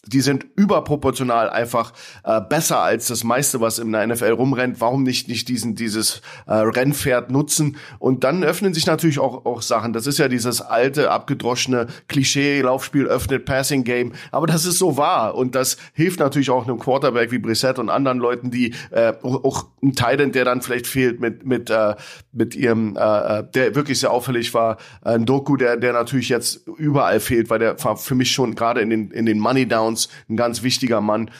die 0.06 0.20
sind 0.22 0.46
überproportional 0.56 1.50
einfach 1.50 1.92
äh, 2.24 2.40
besser 2.40 2.80
als 2.80 3.08
das 3.08 3.22
meiste, 3.22 3.60
was 3.60 3.78
in 3.78 3.92
der 3.92 4.06
NFL 4.06 4.32
rumrennt. 4.32 4.80
Warum 4.80 5.02
nicht 5.02 5.28
nicht 5.28 5.48
diesen 5.48 5.74
dieses 5.74 6.22
äh, 6.46 6.54
Rennpferd 6.54 7.30
nutzen? 7.30 7.76
Und 7.98 8.24
dann 8.24 8.42
öffnen 8.42 8.72
sich 8.72 8.86
natürlich 8.86 9.18
auch 9.18 9.44
auch 9.44 9.60
Sachen. 9.60 9.92
Das 9.92 10.06
ist 10.06 10.18
ja 10.18 10.28
dieses 10.28 10.62
alte 10.62 11.10
abgedroschene 11.10 11.86
Klischee 12.08 12.62
Laufspiel 12.62 13.06
öffnet 13.06 13.44
Passing 13.44 13.84
Game, 13.84 14.12
aber 14.32 14.46
das 14.46 14.64
ist 14.64 14.78
so 14.78 14.96
wahr 14.96 15.34
und 15.34 15.54
das 15.54 15.76
hilft 15.92 16.20
natürlich 16.20 16.48
auch 16.48 16.66
einem 16.66 16.78
Quarterback 16.78 17.30
wie 17.30 17.38
Brissett 17.38 17.78
und 17.78 17.90
anderen 17.90 18.18
Leuten, 18.18 18.50
die 18.50 18.74
äh, 18.90 19.12
auch 19.22 19.66
ein 19.82 19.92
Titan, 19.92 20.32
der 20.32 20.46
dann 20.46 20.62
vielleicht 20.62 20.86
fehlt 20.86 21.20
mit 21.20 21.44
mit 21.44 21.68
äh, 21.68 21.94
mit 22.32 22.54
ihrem 22.54 22.96
äh, 22.96 23.40
äh, 23.40 23.44
der 23.54 23.74
wirklich 23.74 24.00
sehr 24.00 24.12
auffällig 24.12 24.54
war, 24.54 24.78
ein 25.02 25.26
Doku, 25.26 25.56
der 25.56 25.76
der 25.76 25.92
natürlich 25.92 26.30
jetzt 26.30 26.66
überall 26.78 27.20
fehlt, 27.20 27.50
weil 27.50 27.58
der 27.58 27.84
war 27.84 27.98
für 27.98 28.14
mich 28.14 28.30
schon 28.30 28.54
gerade 28.54 28.80
in 28.80 28.88
den 28.88 29.10
in 29.10 29.26
den 29.26 29.38
Money 29.38 29.68
Down 29.68 29.89
Downs 29.90 30.08
ein 30.28 30.36
ganz 30.36 30.62
wichtiger 30.62 31.00
Mann. 31.00 31.30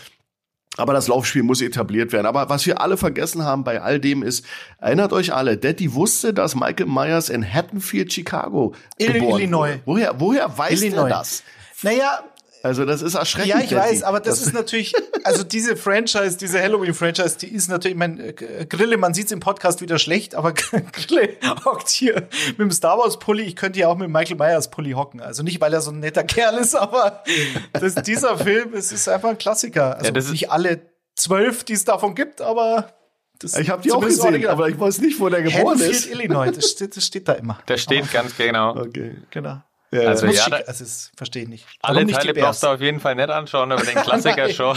Aber 0.77 0.93
das 0.93 1.09
Laufspiel 1.09 1.43
muss 1.43 1.61
etabliert 1.61 2.13
werden. 2.13 2.27
Aber 2.27 2.49
was 2.49 2.65
wir 2.65 2.81
alle 2.81 2.97
vergessen 2.97 3.45
haben 3.45 3.65
bei 3.65 3.83
all 3.83 3.99
dem 3.99 4.23
ist, 4.23 4.47
erinnert 4.79 5.13
euch 5.13 5.35
alle, 5.35 5.57
Daddy 5.57 5.95
wusste, 5.95 6.33
dass 6.33 6.55
Michael 6.55 6.87
Myers 6.87 7.29
in 7.29 7.45
Hattonfield, 7.45 8.13
Chicago 8.13 8.75
geboren 8.97 9.41
Illinois. 9.41 9.71
Wurde. 9.71 9.83
Woher, 9.85 10.21
woher 10.21 10.59
weiß 10.59 10.81
Illinois. 10.81 11.09
er 11.09 11.09
das? 11.09 11.43
Naja, 11.83 12.25
also 12.63 12.85
das 12.85 13.01
ist 13.01 13.15
erschreckend. 13.15 13.49
Ja, 13.49 13.61
ich 13.61 13.75
weiß, 13.75 14.03
aber 14.03 14.21
das, 14.21 14.39
das 14.39 14.49
ist 14.49 14.53
natürlich, 14.53 14.95
also 15.25 15.45
diese 15.45 15.77
Franchise, 15.77 16.37
diese 16.37 16.61
Halloween-Franchise, 16.61 17.39
die 17.39 17.49
ist 17.49 17.69
natürlich, 17.69 17.95
ich 17.95 17.99
meine, 17.99 18.35
Grille, 18.35 18.97
man 18.99 19.15
sieht's 19.15 19.33
im 19.33 19.41
Podcast 19.41 19.81
wieder 19.81 19.99
schlecht, 19.99 20.35
aber 20.35 20.53
Grille 20.93 21.37
hockt 21.65 21.89
hier 21.89 22.29
mit 22.49 22.59
dem 22.59 22.71
Star 22.71 22.99
Wars-Pulli. 22.99 23.45
Ich 23.45 23.57
könnte 23.57 23.79
ja 23.79 23.89
auch 23.89 23.97
mit 23.97 24.11
Michael 24.11 24.37
Myers-Pulli 24.37 24.93
hocken. 24.93 25.21
Also 25.21 25.43
nicht, 25.43 25.61
weil 25.61 25.73
er 25.73 25.81
so 25.81 25.91
ein 25.91 26.01
netter 26.01 26.25
Kerl 26.25 26.59
ist, 26.59 26.75
aber 26.75 27.25
das, 27.73 27.95
dieser 27.95 28.37
Film, 28.37 28.75
es 28.75 28.93
ist 28.93 29.09
einfach 29.09 29.31
ein 29.31 29.39
Klassiker. 29.39 29.97
Also 29.97 30.07
ja, 30.07 30.13
das 30.13 30.31
nicht 30.31 30.51
alle 30.51 30.81
zwölf, 31.17 31.65
die 31.65 31.75
es 31.75 31.85
davon 31.85 32.15
gibt, 32.15 32.41
aber 32.41 32.93
das 33.39 33.57
ich 33.57 33.71
habe 33.71 33.81
die 33.83 33.91
auch 33.91 34.03
gesehen, 34.03 34.47
aber 34.47 34.69
ich 34.69 34.79
weiß 34.79 35.01
nicht, 35.01 35.19
wo 35.19 35.31
der 35.31 35.43
geboren 35.43 35.79
Haddonfield, 35.79 35.93
ist. 35.93 36.11
Illinois, 36.11 36.51
das 36.51 36.71
steht, 36.71 36.95
das 36.97 37.07
steht 37.07 37.27
da 37.27 37.33
immer. 37.33 37.59
Der 37.69 37.79
steht 37.79 38.03
aber, 38.03 38.13
ganz 38.13 38.37
genau. 38.37 38.77
Okay. 38.77 39.17
Genau. 39.31 39.63
Ja, 39.93 40.03
also, 40.03 40.27
ja, 40.27 40.33
schick, 40.33 40.69
also 40.69 40.85
das 40.85 41.11
verstehe 41.17 41.43
ich 41.43 41.49
nicht. 41.49 41.67
Alle 41.83 42.05
nicht 42.05 42.17
Teile 42.17 42.33
brauchst 42.33 42.63
du 42.63 42.69
auf 42.69 42.81
jeden 42.81 43.01
Fall 43.01 43.17
nicht 43.17 43.29
anschauen, 43.29 43.73
aber 43.73 43.83
den 43.85 43.97
Klassiker 43.97 44.49
schon. 44.53 44.77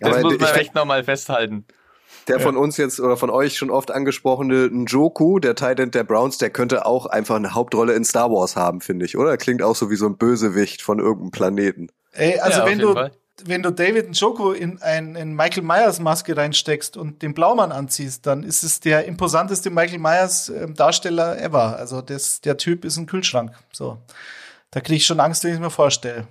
das 0.00 0.22
muss 0.22 0.38
man 0.38 0.54
echt 0.54 0.74
nochmal 0.74 1.04
festhalten. 1.04 1.64
Der 2.26 2.40
von 2.40 2.56
uns 2.56 2.78
jetzt 2.78 3.00
oder 3.00 3.18
von 3.18 3.28
euch 3.28 3.56
schon 3.56 3.70
oft 3.70 3.90
angesprochene 3.90 4.68
Njoku, 4.70 5.38
der 5.38 5.54
Titan 5.54 5.90
der 5.90 6.04
Browns, 6.04 6.38
der 6.38 6.48
könnte 6.48 6.86
auch 6.86 7.04
einfach 7.06 7.36
eine 7.36 7.54
Hauptrolle 7.54 7.92
in 7.92 8.04
Star 8.04 8.30
Wars 8.30 8.56
haben, 8.56 8.80
finde 8.80 9.04
ich, 9.04 9.18
oder? 9.18 9.36
Klingt 9.36 9.62
auch 9.62 9.76
so 9.76 9.90
wie 9.90 9.96
so 9.96 10.06
ein 10.06 10.16
Bösewicht 10.16 10.80
von 10.80 10.98
irgendeinem 10.98 11.32
Planeten. 11.32 11.88
Ey, 12.12 12.38
also 12.38 12.60
ja, 12.60 12.66
wenn 12.66 12.78
du 12.78 12.94
Fall 12.94 13.12
wenn 13.44 13.62
du 13.62 13.70
David 13.70 14.10
Njoko 14.10 14.52
in 14.52 14.80
ein 14.80 15.16
in 15.16 15.34
Michael 15.34 15.62
Myers 15.64 15.98
Maske 15.98 16.36
reinsteckst 16.36 16.96
und 16.96 17.22
den 17.22 17.34
Blaumann 17.34 17.72
anziehst, 17.72 18.26
dann 18.26 18.42
ist 18.42 18.62
es 18.62 18.80
der 18.80 19.06
imposanteste 19.06 19.70
Michael 19.70 19.98
Myers 19.98 20.48
äh, 20.48 20.70
Darsteller 20.72 21.40
ever. 21.40 21.76
Also 21.76 22.00
das, 22.00 22.40
der 22.40 22.56
Typ 22.56 22.84
ist 22.84 22.96
ein 22.96 23.06
Kühlschrank. 23.06 23.52
So, 23.72 23.98
da 24.70 24.80
kriege 24.80 24.96
ich 24.96 25.06
schon 25.06 25.20
Angst, 25.20 25.42
wenn 25.42 25.50
ich 25.50 25.56
es 25.56 25.60
mir 25.60 25.70
vorstelle. 25.70 26.28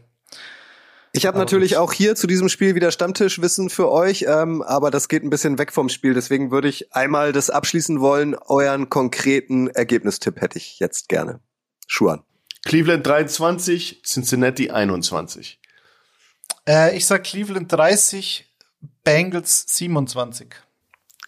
Ich 1.16 1.28
habe 1.28 1.38
natürlich 1.38 1.78
auch 1.78 1.94
hier 1.94 2.16
zu 2.16 2.26
diesem 2.26 2.50
Spiel 2.50 2.74
wieder 2.74 2.90
Stammtischwissen 2.90 3.70
für 3.70 3.92
euch, 3.92 4.26
ähm, 4.28 4.64
aber 4.64 4.90
das 4.90 5.08
geht 5.08 5.24
ein 5.24 5.30
bisschen 5.30 5.60
weg 5.60 5.72
vom 5.72 5.90
Spiel. 5.90 6.16
Deswegen 6.16 6.50
würde 6.50 6.70
ich 6.70 6.92
einmal 6.96 7.34
das 7.34 7.52
abschließen 7.52 8.02
wollen. 8.02 8.36
Euren 8.36 8.90
konkreten 8.90 9.68
Ergebnistipp 9.68 10.42
hätte 10.42 10.58
ich 10.58 10.80
jetzt 10.80 11.10
gerne. 11.10 11.40
Schuan. 11.86 12.24
Cleveland 12.66 13.06
23, 13.06 14.02
Cincinnati 14.04 14.72
21. 14.72 15.60
Äh, 16.68 16.96
ich 16.96 17.06
sag 17.06 17.24
Cleveland 17.24 17.72
30, 17.72 18.46
Bengals 19.04 19.66
27. 19.68 20.56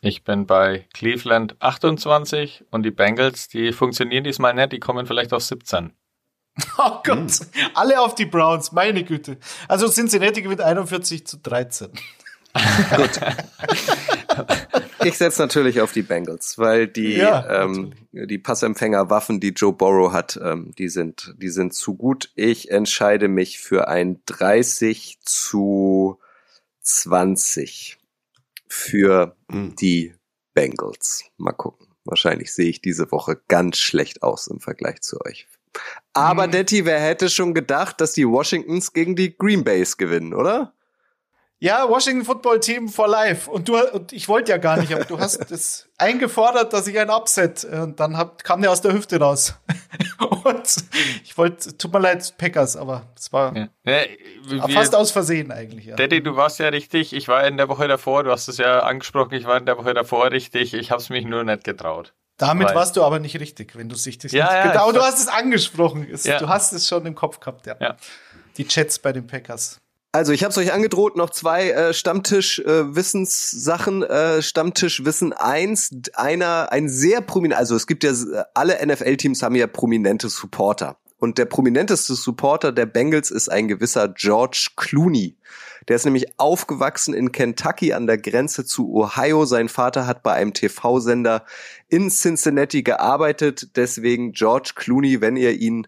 Ich 0.02 0.24
bin 0.24 0.46
bei 0.46 0.88
Cleveland 0.94 1.56
28 1.60 2.66
und 2.72 2.84
die 2.84 2.92
Bengals, 2.92 3.48
die 3.48 3.74
funktionieren 3.74 4.24
diesmal 4.24 4.54
nicht, 4.54 4.72
die 4.72 4.80
kommen 4.80 5.08
vielleicht 5.08 5.34
auf 5.34 5.44
17. 5.44 5.94
Oh 6.78 7.02
Gott, 7.04 7.32
hm. 7.32 7.32
alle 7.74 8.00
auf 8.00 8.16
die 8.16 8.26
Browns, 8.26 8.72
meine 8.72 9.04
Güte. 9.04 9.38
Also 9.68 9.90
Cincinnati 9.90 10.42
gewinnt 10.42 10.62
41 10.62 11.28
zu 11.28 11.38
13. 11.38 11.92
Gut. 12.96 13.20
ich 15.04 15.18
setze 15.18 15.42
natürlich 15.42 15.82
auf 15.82 15.92
die 15.92 16.02
Bengals, 16.02 16.58
weil 16.58 16.88
die, 16.88 17.16
ja, 17.16 17.64
ähm, 17.64 17.94
die 18.12 18.38
Passempfängerwaffen, 18.38 19.40
die 19.40 19.50
Joe 19.50 19.74
Burrow 19.74 20.12
hat, 20.14 20.40
ähm, 20.42 20.72
die 20.78 20.90
sind, 20.90 21.34
die 21.38 21.50
sind 21.50 21.74
zu 21.74 21.96
gut. 21.96 22.32
Ich 22.36 22.72
entscheide 22.72 23.28
mich 23.28 23.60
für 23.60 23.88
ein 23.88 24.22
30 24.26 25.20
zu 25.22 26.20
20 26.82 27.98
für 28.68 29.36
mhm. 29.50 29.76
die 29.76 30.14
Bengals. 30.54 31.26
Mal 31.38 31.52
gucken. 31.52 31.88
Wahrscheinlich 32.06 32.54
sehe 32.54 32.70
ich 32.70 32.82
diese 32.82 33.12
Woche 33.12 33.42
ganz 33.48 33.78
schlecht 33.78 34.22
aus 34.24 34.48
im 34.48 34.60
Vergleich 34.60 35.02
zu 35.02 35.20
euch. 35.22 35.48
Aber 36.14 36.48
mhm. 36.48 36.52
Detti, 36.52 36.86
wer 36.86 37.00
hätte 37.00 37.30
schon 37.30 37.54
gedacht, 37.54 38.00
dass 38.00 38.14
die 38.14 38.28
Washingtons 38.28 38.94
gegen 38.94 39.16
die 39.16 39.38
Green 39.38 39.64
Bays 39.64 39.98
gewinnen, 39.98 40.34
oder? 40.34 40.74
Ja, 41.66 41.90
Washington 41.90 42.24
Football 42.24 42.60
Team 42.60 42.90
for 42.90 43.08
Life. 43.08 43.50
Und 43.50 43.68
du, 43.68 43.76
und 43.92 44.14
ich 44.14 44.28
wollte 44.28 44.52
ja 44.52 44.60
gar 44.60 44.78
nicht, 44.78 44.94
aber 44.94 45.04
du 45.04 45.18
hast 45.18 45.50
es 45.52 45.90
eingefordert, 45.98 46.74
dass 46.74 46.86
ich 46.86 47.00
ein 47.00 47.10
Upset. 47.10 47.64
Und 47.64 48.00
dann 48.00 48.18
hab, 48.18 48.44
kam 48.44 48.62
der 48.62 48.70
aus 48.70 48.82
der 48.82 48.94
Hüfte 48.94 49.20
raus. 49.20 49.56
und 50.20 50.76
ich 51.24 51.36
wollte, 51.36 51.76
tut 51.76 51.92
mir 51.92 51.98
leid, 51.98 52.36
Packers, 52.38 52.78
aber 52.78 53.08
es 53.18 53.34
war 53.34 53.56
ja. 53.58 53.68
Ja, 53.84 54.68
fast 54.68 54.94
aus 54.94 55.10
Versehen 55.10 55.52
eigentlich. 55.52 55.86
Ja. 55.86 55.96
Daddy, 55.96 56.22
du 56.22 56.36
warst 56.36 56.60
ja 56.60 56.68
richtig. 56.68 57.14
Ich 57.14 57.28
war 57.28 57.48
in 57.48 57.58
der 57.58 57.68
Woche 57.68 57.88
davor, 57.88 58.24
du 58.24 58.30
hast 58.30 58.48
es 58.48 58.60
ja 58.60 58.82
angesprochen, 58.82 59.34
ich 59.34 59.46
war 59.46 59.58
in 59.58 59.66
der 59.66 59.80
Woche 59.80 59.96
davor 59.96 60.30
richtig. 60.30 60.76
Ich 60.76 60.92
habe 60.92 61.02
es 61.02 61.10
mich 61.10 61.26
nur 61.26 61.44
nicht 61.44 61.64
getraut. 61.64 62.14
Damit 62.38 62.68
Weil, 62.68 62.76
warst 62.76 62.96
du 62.96 63.04
aber 63.04 63.18
nicht 63.18 63.40
richtig, 63.40 63.76
wenn 63.76 63.90
du 63.90 63.96
sich 63.96 64.20
das 64.20 64.34
ja, 64.34 64.66
nicht 64.66 64.76
ja, 64.76 64.82
Aber 64.84 64.94
du 64.94 65.02
hast 65.02 65.20
es 65.20 65.30
angesprochen. 65.30 66.06
Du 66.12 66.48
hast 66.48 66.74
es 66.74 66.88
schon 66.88 67.08
im 67.08 67.16
Kopf 67.16 67.40
gehabt, 67.40 67.66
ja. 67.66 67.76
ja. 67.80 67.98
Die 68.58 68.68
Chats 68.68 69.00
bei 69.00 69.12
den 69.12 69.26
Packers. 69.26 69.80
Also 70.16 70.32
ich 70.32 70.44
habe 70.44 70.52
es 70.52 70.58
euch 70.58 70.72
angedroht, 70.72 71.18
noch 71.18 71.30
zwei 71.30 71.72
äh, 71.72 71.94
Stammtisch-Wissenssachen. 71.94 74.02
Äh, 74.02 74.38
äh, 74.38 74.42
Stammtisch-Wissen 74.42 75.34
eins, 75.34 75.90
einer, 76.14 76.72
ein 76.72 76.88
sehr 76.88 77.20
prominent, 77.20 77.60
also 77.60 77.76
es 77.76 77.86
gibt 77.86 78.06
ja, 78.06 78.14
alle 78.54 78.78
NFL-Teams 78.86 79.44
haben 79.44 79.56
ja 79.56 79.68
prominente 79.68 80.30
Supporter. 80.30 80.96
Und 81.18 81.38
der 81.38 81.44
prominenteste 81.44 82.16
Supporter 82.16 82.72
der 82.72 82.86
Bengals 82.86 83.30
ist 83.30 83.50
ein 83.50 83.68
gewisser 83.68 84.08
George 84.08 84.70
Clooney. 84.78 85.36
Der 85.88 85.98
ist 85.98 86.06
nämlich 86.06 86.40
aufgewachsen 86.40 87.14
in 87.14 87.32
Kentucky 87.32 87.94
an 87.94 88.08
der 88.08 88.18
Grenze 88.18 88.66
zu 88.66 88.92
Ohio. 88.92 89.46
Sein 89.46 89.70
Vater 89.70 90.08
hat 90.08 90.24
bei 90.24 90.34
einem 90.34 90.54
TV-Sender 90.54 91.46
in 91.90 92.10
Cincinnati 92.10 92.84
gearbeitet. 92.84 93.76
Deswegen 93.76 94.32
George 94.32 94.72
Clooney, 94.76 95.22
wenn 95.22 95.36
ihr 95.36 95.52
ihn 95.52 95.88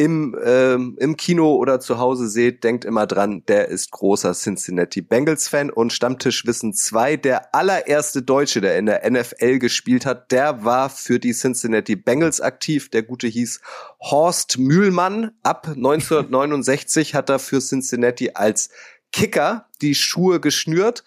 im, 0.00 0.34
ähm, 0.42 0.96
im 0.98 1.18
Kino 1.18 1.56
oder 1.56 1.78
zu 1.78 1.98
Hause 1.98 2.26
seht, 2.26 2.64
denkt 2.64 2.86
immer 2.86 3.06
dran, 3.06 3.42
der 3.48 3.68
ist 3.68 3.90
großer 3.90 4.32
Cincinnati 4.32 5.02
Bengals-Fan 5.02 5.68
und 5.68 5.92
Stammtischwissen 5.92 6.72
2, 6.72 7.18
der 7.18 7.54
allererste 7.54 8.22
Deutsche, 8.22 8.62
der 8.62 8.78
in 8.78 8.86
der 8.86 9.10
NFL 9.10 9.58
gespielt 9.58 10.06
hat, 10.06 10.32
der 10.32 10.64
war 10.64 10.88
für 10.88 11.18
die 11.18 11.34
Cincinnati 11.34 11.96
Bengals 11.96 12.40
aktiv. 12.40 12.88
Der 12.88 13.02
gute 13.02 13.26
hieß 13.26 13.60
Horst 14.00 14.56
Mühlmann. 14.56 15.32
Ab 15.42 15.66
1969 15.76 17.14
hat 17.14 17.28
er 17.28 17.38
für 17.38 17.60
Cincinnati 17.60 18.30
als 18.32 18.70
Kicker 19.12 19.66
die 19.82 19.94
Schuhe 19.94 20.40
geschnürt. 20.40 21.04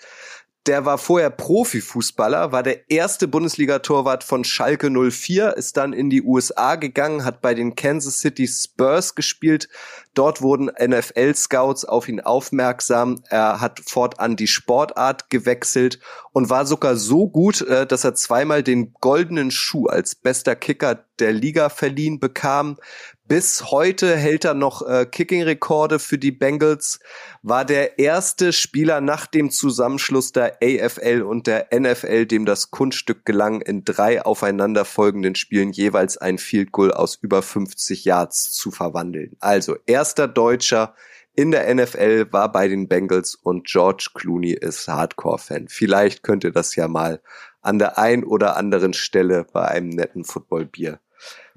Der 0.66 0.86
war 0.86 0.98
vorher 0.98 1.30
Profifußballer, 1.30 2.54
war 2.54 2.64
der 2.64 2.90
erste 2.90 3.28
Bundesliga-Torwart 3.28 4.24
von 4.24 4.46
Schalke 4.46 4.90
04, 4.90 5.58
ist 5.58 5.76
dann 5.76 5.92
in 5.92 6.10
die 6.10 6.24
USA 6.24 6.76
gegangen, 6.76 7.26
hat 7.26 7.42
bei 7.42 7.54
den 7.54 7.76
Kansas 7.76 8.20
City 8.20 8.48
Spurs 8.48 9.14
gespielt. 9.16 9.68
Dort 10.14 10.42
wurden 10.42 10.68
NFL-Scouts 10.68 11.84
auf 11.84 12.08
ihn 12.08 12.22
aufmerksam. 12.22 13.22
Er 13.30 13.60
hat 13.60 13.82
fortan 13.86 14.38
die 14.38 14.48
Sportart 14.48 15.30
gewechselt 15.30 16.00
und 16.32 16.50
war 16.50 16.66
sogar 16.66 16.96
so 16.96 17.28
gut, 17.28 17.62
äh, 17.62 17.86
dass 17.86 18.06
er 18.06 18.16
zweimal 18.16 18.64
den 18.64 18.94
goldenen 18.94 19.52
Schuh 19.52 19.88
als 19.88 20.16
bester 20.16 20.56
Kicker 20.56 21.04
der 21.20 21.34
Liga 21.34 21.70
verliehen 21.70 22.20
bekam. 22.20 22.78
Bis 23.26 23.72
heute 23.72 24.18
hält 24.18 24.44
er 24.44 24.54
noch 24.54 24.82
äh, 24.82 25.06
Kicking-Rekorde 25.06 26.00
für 26.00 26.18
die 26.18 26.34
Bengals, 26.34 27.00
war 27.42 27.64
der 27.64 27.98
erste 27.98 28.52
Spieler 28.52 29.00
nach 29.00 29.28
dem 29.28 29.50
Zusammenschluss 29.50 30.34
der 30.34 30.58
AFL 30.62 31.22
und 31.22 31.48
der 31.48 31.70
NFL, 31.74 32.26
dem 32.26 32.46
das 32.46 32.70
Kunststück 32.70 33.26
gelang, 33.26 33.62
in 33.62 33.86
drei 33.86 34.26
aufeinanderfolgenden 34.26 35.36
Spielen 35.36 35.72
jeweils 35.72 36.18
ein 36.18 36.38
Field 36.38 36.74
Goal 36.74 36.92
aus 36.92 37.16
über 37.16 37.42
50 37.42 38.04
Yards 38.04 38.52
zu 38.52 38.72
verwandeln. 38.72 39.38
Also 39.40 39.78
erster 39.86 40.28
Deutscher 40.28 40.94
in 41.34 41.52
der 41.52 41.74
NFL 41.74 42.28
war 42.32 42.52
bei 42.52 42.68
den 42.68 42.90
Bengals 42.90 43.36
und 43.36 43.66
George 43.68 44.10
Clooney 44.14 44.52
ist 44.52 44.90
Hardcore-Fan. 44.90 45.70
Vielleicht 45.70 46.24
könnt 46.24 46.44
ihr 46.44 46.52
das 46.52 46.76
ja 46.76 46.90
mal 46.90 47.22
an 47.62 47.80
der 47.80 47.98
ein 47.98 48.26
oder 48.26 48.58
anderen 48.58 48.92
Stelle 48.92 49.46
bei 49.54 49.66
einem 49.66 49.90
netten 49.90 50.26
Footballbier 50.26 51.00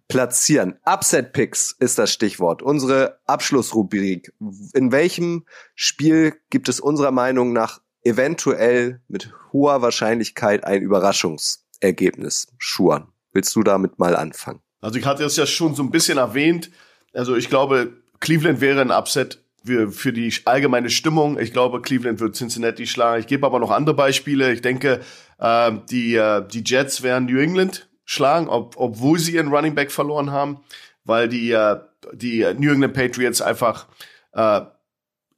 platzieren. 0.09 0.79
Upset 0.85 1.33
Picks 1.33 1.73
ist 1.79 1.99
das 1.99 2.13
Stichwort. 2.13 2.63
Unsere 2.63 3.19
Abschlussrubrik. 3.27 4.33
In 4.73 4.93
welchem 4.93 5.45
Spiel 5.75 6.35
gibt 6.51 6.69
es 6.69 6.81
unserer 6.81 7.11
Meinung 7.11 7.53
nach 7.53 7.81
eventuell 8.05 9.01
mit 9.09 9.33
hoher 9.53 9.83
Wahrscheinlichkeit 9.83 10.65
ein 10.65 10.83
Überraschungsergebnis? 10.83 12.49
Schuan, 12.59 13.09
willst 13.33 13.55
du 13.57 13.63
damit 13.63 13.99
mal 13.99 14.15
anfangen? 14.15 14.61
Also 14.81 14.99
ich 14.99 15.07
hatte 15.07 15.25
es 15.25 15.37
ja 15.37 15.47
schon 15.47 15.75
so 15.75 15.83
ein 15.83 15.91
bisschen 15.91 16.19
erwähnt. 16.19 16.71
Also 17.13 17.35
ich 17.35 17.49
glaube, 17.49 17.95
Cleveland 18.21 18.61
wäre 18.61 18.81
ein 18.81 18.93
Upset 18.93 19.43
für, 19.65 20.13
die 20.13 20.33
allgemeine 20.45 20.91
Stimmung. 20.91 21.41
Ich 21.41 21.53
glaube, 21.53 21.83
Cleveland 21.83 22.21
wird 22.21 22.37
Cincinnati 22.37 22.87
schlagen. 22.87 23.21
Ich 23.21 23.27
gebe 23.27 23.45
aber 23.45 23.59
noch 23.59 23.73
andere 23.73 23.97
Beispiele. 23.97 24.53
Ich 24.53 24.63
denke, 24.63 25.01
äh, 25.39 25.73
die, 25.91 26.15
äh, 26.15 26.47
die 26.47 26.63
Jets 26.65 27.03
wären 27.03 27.27
New 27.27 27.39
England 27.39 27.86
schlagen, 28.07 28.49
ob, 28.49 28.77
obwohl 28.79 29.19
sie 29.19 29.35
ihren 29.35 29.49
Running 29.49 29.75
Back 29.75 29.93
verloren 29.93 30.31
haben, 30.31 30.61
weil 31.05 31.29
die, 31.29 31.51
äh, 31.51 31.77
die 32.15 32.47
New 32.59 32.73
England 32.73 32.95
Patriots 32.95 33.43
einfach 33.43 33.87
äh, 34.33 34.63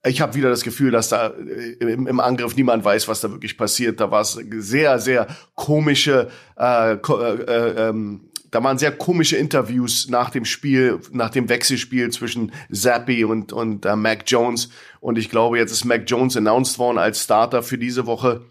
ich 0.04 0.20
habe 0.20 0.34
wieder 0.34 0.48
das 0.48 0.62
Gefühl, 0.62 0.90
dass 0.90 1.08
da 1.08 1.28
äh, 1.28 1.72
im, 1.80 2.06
im, 2.06 2.20
Angriff 2.20 2.56
niemand 2.56 2.84
weiß, 2.84 3.08
was 3.08 3.20
da 3.20 3.30
wirklich 3.30 3.56
passiert. 3.56 4.00
Da 4.00 4.10
war 4.10 4.20
es 4.20 4.32
sehr, 4.32 4.98
sehr 4.98 5.26
komische, 5.54 6.30
äh, 6.56 6.92
äh, 6.92 6.96
äh, 6.96 7.88
ähm, 7.88 8.28
da 8.50 8.62
waren 8.62 8.78
sehr 8.78 8.92
komische 8.92 9.36
Interviews 9.36 10.08
nach 10.08 10.30
dem 10.30 10.44
Spiel, 10.44 11.00
nach 11.12 11.30
dem 11.30 11.48
Wechselspiel 11.48 12.10
zwischen 12.10 12.52
Zappi 12.72 13.24
und 13.24 13.52
und 13.52 13.84
äh, 13.84 13.96
Mac 13.96 14.24
Jones. 14.26 14.70
Und 15.00 15.18
ich 15.18 15.28
glaube, 15.28 15.58
jetzt 15.58 15.72
ist 15.72 15.84
Mac 15.84 16.04
Jones 16.06 16.36
announced 16.36 16.78
worden 16.78 16.98
als 16.98 17.24
Starter 17.24 17.62
für 17.62 17.76
diese 17.76 18.06
Woche. 18.06 18.42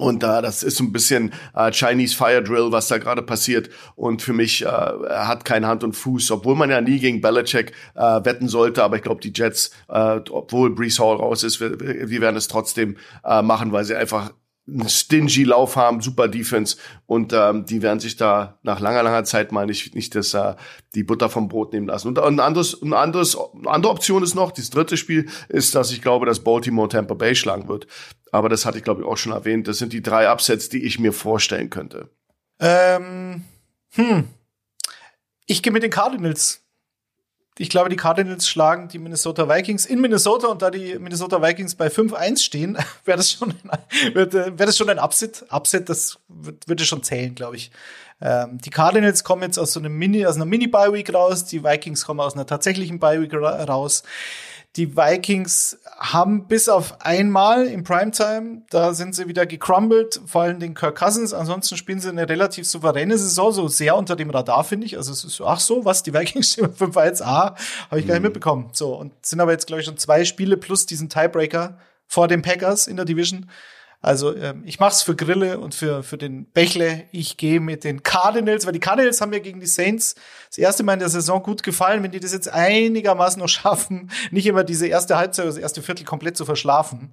Und 0.00 0.22
da, 0.22 0.38
äh, 0.38 0.42
das 0.42 0.62
ist 0.62 0.78
so 0.78 0.84
ein 0.84 0.92
bisschen 0.92 1.32
äh, 1.54 1.70
Chinese 1.70 2.16
Fire 2.16 2.42
Drill, 2.42 2.72
was 2.72 2.88
da 2.88 2.98
gerade 2.98 3.22
passiert. 3.22 3.68
Und 3.96 4.22
für 4.22 4.32
mich 4.32 4.62
äh, 4.62 4.66
hat 4.66 5.44
kein 5.44 5.66
Hand 5.66 5.84
und 5.84 5.92
Fuß, 5.94 6.30
obwohl 6.30 6.56
man 6.56 6.70
ja 6.70 6.80
nie 6.80 6.98
gegen 6.98 7.20
Belichick 7.20 7.72
äh, 7.94 8.00
wetten 8.00 8.48
sollte. 8.48 8.82
Aber 8.82 8.96
ich 8.96 9.02
glaube, 9.02 9.20
die 9.20 9.32
Jets, 9.34 9.72
äh, 9.88 10.20
obwohl 10.30 10.74
Brees 10.74 10.98
Hall 10.98 11.16
raus 11.16 11.42
ist, 11.42 11.60
wir, 11.60 11.78
wir 11.78 12.20
werden 12.20 12.36
es 12.36 12.48
trotzdem 12.48 12.96
äh, 13.24 13.42
machen, 13.42 13.72
weil 13.72 13.84
sie 13.84 13.94
einfach 13.94 14.32
einen 14.72 14.88
stingy 14.88 15.44
Lauf 15.44 15.76
haben, 15.76 16.00
super 16.00 16.28
Defense 16.28 16.76
und 17.06 17.32
ähm, 17.32 17.64
die 17.66 17.82
werden 17.82 18.00
sich 18.00 18.16
da 18.16 18.58
nach 18.62 18.80
langer, 18.80 19.02
langer 19.02 19.24
Zeit 19.24 19.52
mal 19.52 19.66
nicht, 19.66 19.94
nicht 19.94 20.14
das, 20.14 20.34
äh, 20.34 20.54
die 20.94 21.02
Butter 21.02 21.28
vom 21.28 21.48
Brot 21.48 21.72
nehmen 21.72 21.86
lassen. 21.86 22.08
Und 22.08 22.18
ein 22.18 22.40
anderes, 22.40 22.80
ein 22.80 22.92
anderes, 22.92 23.36
eine 23.36 23.70
andere 23.70 23.92
Option 23.92 24.22
ist 24.22 24.34
noch, 24.34 24.52
das 24.52 24.70
dritte 24.70 24.96
Spiel 24.96 25.28
ist, 25.48 25.74
dass 25.74 25.92
ich 25.92 26.02
glaube, 26.02 26.26
dass 26.26 26.40
Baltimore 26.40 26.88
Tampa 26.88 27.14
Bay 27.14 27.34
schlagen 27.34 27.68
wird. 27.68 27.86
Aber 28.32 28.48
das 28.48 28.64
hatte 28.64 28.78
ich, 28.78 28.84
glaube 28.84 29.02
ich, 29.02 29.06
auch 29.06 29.16
schon 29.16 29.32
erwähnt. 29.32 29.66
Das 29.66 29.78
sind 29.78 29.92
die 29.92 30.02
drei 30.02 30.30
Upsets, 30.30 30.68
die 30.68 30.84
ich 30.84 30.98
mir 30.98 31.12
vorstellen 31.12 31.70
könnte. 31.70 32.10
Ähm, 32.60 33.44
hm. 33.94 34.28
Ich 35.46 35.62
gehe 35.62 35.72
mit 35.72 35.82
den 35.82 35.90
Cardinals. 35.90 36.59
Ich 37.58 37.68
glaube, 37.68 37.90
die 37.90 37.96
Cardinals 37.96 38.48
schlagen 38.48 38.88
die 38.88 38.98
Minnesota 38.98 39.48
Vikings 39.48 39.84
in 39.84 40.00
Minnesota 40.00 40.48
und 40.48 40.62
da 40.62 40.70
die 40.70 40.98
Minnesota 40.98 41.42
Vikings 41.42 41.74
bei 41.74 41.88
5-1 41.88 42.42
stehen, 42.42 42.78
wäre 43.04 43.18
das 43.18 43.30
schon 43.30 43.50
ein, 43.50 44.14
wär 44.14 44.66
das 44.66 44.76
schon 44.76 44.88
ein 44.88 44.98
Upset. 44.98 45.44
Upset, 45.50 45.88
das 45.88 46.18
würde 46.28 46.84
schon 46.84 47.02
zählen, 47.02 47.34
glaube 47.34 47.56
ich. 47.56 47.70
Ähm, 48.22 48.58
die 48.58 48.70
Cardinals 48.70 49.24
kommen 49.24 49.42
jetzt 49.42 49.58
aus 49.58 49.72
so 49.72 49.80
einem 49.80 49.96
Mini, 49.96 50.26
aus 50.26 50.36
einer 50.36 50.44
Mini-Bye-Week 50.44 51.12
raus, 51.12 51.46
die 51.46 51.64
Vikings 51.64 52.04
kommen 52.04 52.20
aus 52.20 52.34
einer 52.34 52.46
tatsächlichen 52.46 52.98
Bye-Week 52.98 53.32
raus. 53.34 54.02
Die 54.76 54.96
Vikings 54.96 55.78
haben 55.98 56.46
bis 56.46 56.68
auf 56.68 57.00
einmal 57.00 57.66
im 57.66 57.82
Primetime, 57.82 58.62
da 58.70 58.94
sind 58.94 59.16
sie 59.16 59.26
wieder 59.26 59.44
gecrumbled, 59.44 60.20
vor 60.26 60.42
allem 60.42 60.60
den 60.60 60.74
Kirk 60.74 60.96
Cousins. 60.96 61.34
Ansonsten 61.34 61.76
spielen 61.76 61.98
sie 61.98 62.08
eine 62.08 62.28
relativ 62.28 62.68
souveräne 62.68 63.18
Saison, 63.18 63.50
so 63.50 63.66
sehr 63.66 63.96
unter 63.96 64.14
dem 64.14 64.30
Radar, 64.30 64.62
finde 64.62 64.86
ich. 64.86 64.96
Also 64.96 65.10
es 65.10 65.24
ist 65.24 65.34
so, 65.34 65.46
ach 65.46 65.58
so, 65.58 65.84
was, 65.84 66.04
die 66.04 66.14
Vikings 66.14 66.52
stehen 66.52 66.66
5-1, 66.66 67.20
ah, 67.22 67.56
habe 67.90 68.00
ich 68.00 68.06
gar 68.06 68.14
nicht 68.14 68.20
mhm. 68.20 68.28
mitbekommen. 68.28 68.68
So, 68.72 68.94
und 68.94 69.12
sind 69.26 69.40
aber 69.40 69.50
jetzt, 69.50 69.66
glaube 69.66 69.80
ich, 69.80 69.86
schon 69.86 69.96
zwei 69.96 70.24
Spiele 70.24 70.56
plus 70.56 70.86
diesen 70.86 71.08
Tiebreaker 71.08 71.76
vor 72.06 72.28
den 72.28 72.42
Packers 72.42 72.86
in 72.86 72.94
der 72.94 73.04
Division. 73.04 73.50
Also 74.02 74.34
ähm, 74.34 74.62
ich 74.64 74.80
mache 74.80 74.92
es 74.92 75.02
für 75.02 75.14
Grille 75.14 75.58
und 75.58 75.74
für, 75.74 76.02
für 76.02 76.16
den 76.16 76.46
Bächle. 76.46 77.04
Ich 77.12 77.36
gehe 77.36 77.60
mit 77.60 77.84
den 77.84 78.02
Cardinals, 78.02 78.64
weil 78.64 78.72
die 78.72 78.80
Cardinals 78.80 79.20
haben 79.20 79.28
mir 79.28 79.40
gegen 79.40 79.60
die 79.60 79.66
Saints 79.66 80.14
das 80.48 80.56
erste 80.56 80.82
Mal 80.84 80.94
in 80.94 81.00
der 81.00 81.10
Saison 81.10 81.42
gut 81.42 81.62
gefallen. 81.62 82.02
Wenn 82.02 82.10
die 82.10 82.20
das 82.20 82.32
jetzt 82.32 82.48
einigermaßen 82.48 83.40
noch 83.40 83.48
schaffen, 83.50 84.10
nicht 84.30 84.46
immer 84.46 84.64
diese 84.64 84.86
erste 84.86 85.18
Halbzeit 85.18 85.44
oder 85.44 85.54
das 85.54 85.62
erste 85.62 85.82
Viertel 85.82 86.04
komplett 86.04 86.38
zu 86.38 86.46
verschlafen, 86.46 87.12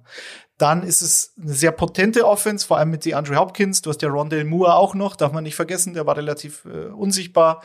dann 0.56 0.82
ist 0.82 1.02
es 1.02 1.34
eine 1.40 1.52
sehr 1.52 1.72
potente 1.72 2.26
Offense, 2.26 2.66
vor 2.66 2.78
allem 2.78 2.90
mit 2.90 3.04
die 3.04 3.14
Andrew 3.14 3.36
Hopkins. 3.36 3.82
Du 3.82 3.90
hast 3.90 4.00
ja 4.00 4.08
Rondell 4.08 4.44
Moore 4.44 4.74
auch 4.74 4.94
noch, 4.94 5.14
darf 5.14 5.32
man 5.32 5.44
nicht 5.44 5.56
vergessen, 5.56 5.92
der 5.92 6.06
war 6.06 6.16
relativ 6.16 6.64
äh, 6.64 6.86
unsichtbar 6.86 7.62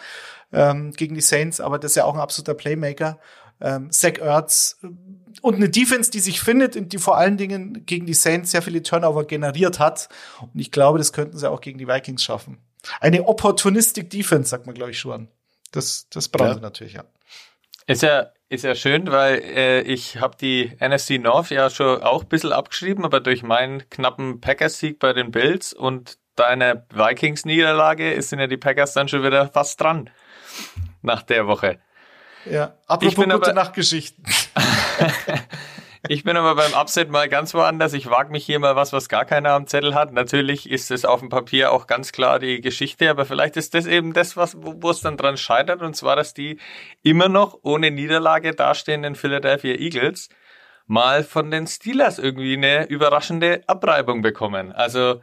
ähm, 0.52 0.92
gegen 0.92 1.16
die 1.16 1.22
Saints, 1.22 1.62
aber 1.62 1.80
das 1.80 1.94
ist 1.94 1.96
ja 1.96 2.04
auch 2.04 2.14
ein 2.14 2.20
absoluter 2.20 2.56
Playmaker. 2.56 3.20
Ähm, 3.62 3.90
Zach 3.90 4.18
Ertz 4.20 4.80
und 5.42 5.56
eine 5.56 5.70
Defense, 5.70 6.12
die 6.12 6.20
sich 6.20 6.42
findet 6.42 6.76
und 6.76 6.94
die 6.94 6.98
vor 6.98 7.18
allen 7.18 7.38
Dingen 7.38 7.86
gegen 7.86 8.06
die 8.06 8.14
Saints 8.14 8.52
sehr 8.52 8.62
viele 8.62 8.84
Turnover 8.84 9.26
generiert 9.26 9.80
hat. 9.80 10.10
Und 10.42 10.60
ich 10.60 10.72
glaube, 10.72 10.98
das 10.98 11.14
könnten 11.14 11.38
sie 11.38 11.50
auch 11.50 11.62
gegen 11.62 11.78
die 11.78 11.88
Vikings 11.88 12.24
schaffen. 12.24 12.58
Eine 13.00 13.28
Opportunistic 13.28 14.10
Defense, 14.10 14.50
sagt 14.50 14.66
man, 14.66 14.76
glaube 14.76 14.92
ich, 14.92 15.00
schon. 15.00 15.28
Das, 15.72 16.08
das 16.10 16.30
brauchen 16.30 16.48
ja. 16.48 16.54
sie 16.56 16.62
natürlich, 16.62 16.94
ja. 16.94 17.06
Ist 17.88 18.04
ja, 18.04 18.32
ist 18.50 18.64
ja 18.64 18.76
schön, 18.76 19.12
weil 19.12 19.40
äh, 19.40 19.82
ich 19.82 20.20
habe 20.20 20.38
die 20.40 20.72
NFC 20.80 21.22
North 21.22 21.50
ja 21.50 21.70
schon 21.70 22.02
auch 22.02 22.24
ein 22.24 22.30
bisschen 22.30 22.54
abgeschrieben, 22.54 23.04
aber 23.04 23.20
durch 23.20 23.44
meinen 23.44 23.90
knappen 23.90 24.40
Packers-Sieg 24.40 25.00
bei 25.00 25.12
den 25.14 25.32
Bills 25.32 25.74
und 25.74 26.18
deine 26.36 26.86
Vikings-Niederlage 26.94 28.22
sind 28.22 28.40
ja 28.40 28.48
die 28.48 28.58
Packers 28.58 28.94
dann 28.94 29.08
schon 29.08 29.24
wieder 29.24 29.48
fast 29.50 29.82
dran 29.82 30.10
nach 31.02 31.24
der 31.24 31.48
Woche. 31.48 31.80
Ja, 32.46 32.78
apropos 32.88 33.14
ich 33.14 33.16
bin 33.16 33.30
gute 33.30 33.48
aber, 33.48 33.54
Nachtgeschichten. 33.54 34.24
ich 36.08 36.24
bin 36.24 36.38
aber 36.38 36.56
beim 36.56 36.74
Upset 36.74 37.10
mal 37.10 37.30
ganz 37.30 37.54
woanders. 37.54 37.94
Ich 37.94 38.10
wage 38.10 38.32
mich 38.32 38.46
hier 38.46 38.60
mal 38.60 38.76
was, 38.76 38.94
was 38.94 39.10
gar 39.10 39.26
keiner 39.26 39.52
am 39.52 39.68
Zettel 39.68 39.96
hat. 39.96 40.14
Natürlich 40.14 40.70
ist 40.70 40.92
es 40.92 41.06
auf 41.06 41.20
dem 41.20 41.30
Papier 41.30 41.72
auch 41.72 41.88
ganz 41.88 42.12
klar 42.12 42.40
die 42.40 42.62
Geschichte, 42.62 43.10
aber 43.10 43.26
vielleicht 43.26 43.58
ist 43.58 43.74
das 43.74 43.86
eben 43.86 44.14
das, 44.14 44.38
was, 44.38 44.56
wo, 44.60 44.90
es 44.90 45.02
dann 45.02 45.18
dran 45.18 45.38
scheitert. 45.38 45.82
Und 45.82 45.96
zwar, 45.96 46.16
dass 46.16 46.34
die 46.34 46.60
immer 47.02 47.30
noch 47.30 47.60
ohne 47.64 47.92
Niederlage 47.92 48.54
dastehenden 48.54 49.16
Philadelphia 49.16 49.76
Eagles 49.76 50.30
mal 50.86 51.24
von 51.24 51.52
den 51.52 51.68
Steelers 51.68 52.20
irgendwie 52.20 52.58
eine 52.58 52.88
überraschende 52.88 53.62
Abreibung 53.68 54.22
bekommen. 54.22 54.72
Also, 54.72 55.22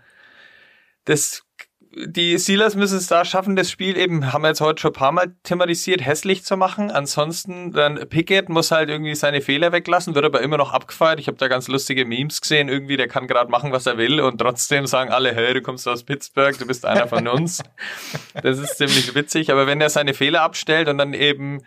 das 1.05 1.45
die 1.93 2.39
Steelers 2.39 2.77
müssen 2.77 2.99
es 2.99 3.09
da 3.09 3.25
schaffen, 3.25 3.57
das 3.57 3.69
Spiel 3.69 3.97
eben, 3.97 4.33
haben 4.33 4.43
wir 4.43 4.49
jetzt 4.49 4.61
heute 4.61 4.81
schon 4.81 4.93
ein 4.93 4.95
paar 4.95 5.11
Mal 5.11 5.35
thematisiert, 5.43 6.05
hässlich 6.05 6.45
zu 6.45 6.57
machen. 6.57 6.91
Ansonsten, 6.91 7.73
dann 7.73 8.09
Pickett 8.09 8.49
muss 8.49 8.71
halt 8.71 8.89
irgendwie 8.89 9.17
seine 9.17 9.41
Fehler 9.41 9.73
weglassen, 9.73 10.15
wird 10.15 10.25
aber 10.25 10.41
immer 10.41 10.57
noch 10.57 10.73
abgefeiert. 10.73 11.19
Ich 11.19 11.27
habe 11.27 11.39
da 11.39 11.49
ganz 11.49 11.67
lustige 11.67 12.05
Memes 12.05 12.41
gesehen, 12.41 12.69
irgendwie, 12.69 12.97
der 12.97 13.09
kann 13.09 13.27
gerade 13.27 13.51
machen, 13.51 13.73
was 13.73 13.87
er 13.87 13.99
will 13.99 14.21
und 14.21 14.39
trotzdem 14.39 14.87
sagen 14.87 15.11
alle, 15.11 15.35
hey, 15.35 15.53
du 15.53 15.63
kommst 15.63 15.89
aus 15.89 16.05
Pittsburgh, 16.05 16.57
du 16.57 16.67
bist 16.67 16.87
einer 16.87 17.09
von 17.09 17.27
uns. 17.27 17.61
das 18.41 18.59
ist 18.59 18.79
ziemlich 18.79 19.15
witzig, 19.17 19.51
aber 19.51 19.67
wenn 19.67 19.81
er 19.81 19.91
seine 19.91 20.15
Fehler 20.15 20.43
abstellt 20.43 20.89
und 20.89 20.99
dann 20.99 21.13
eben 21.13 21.61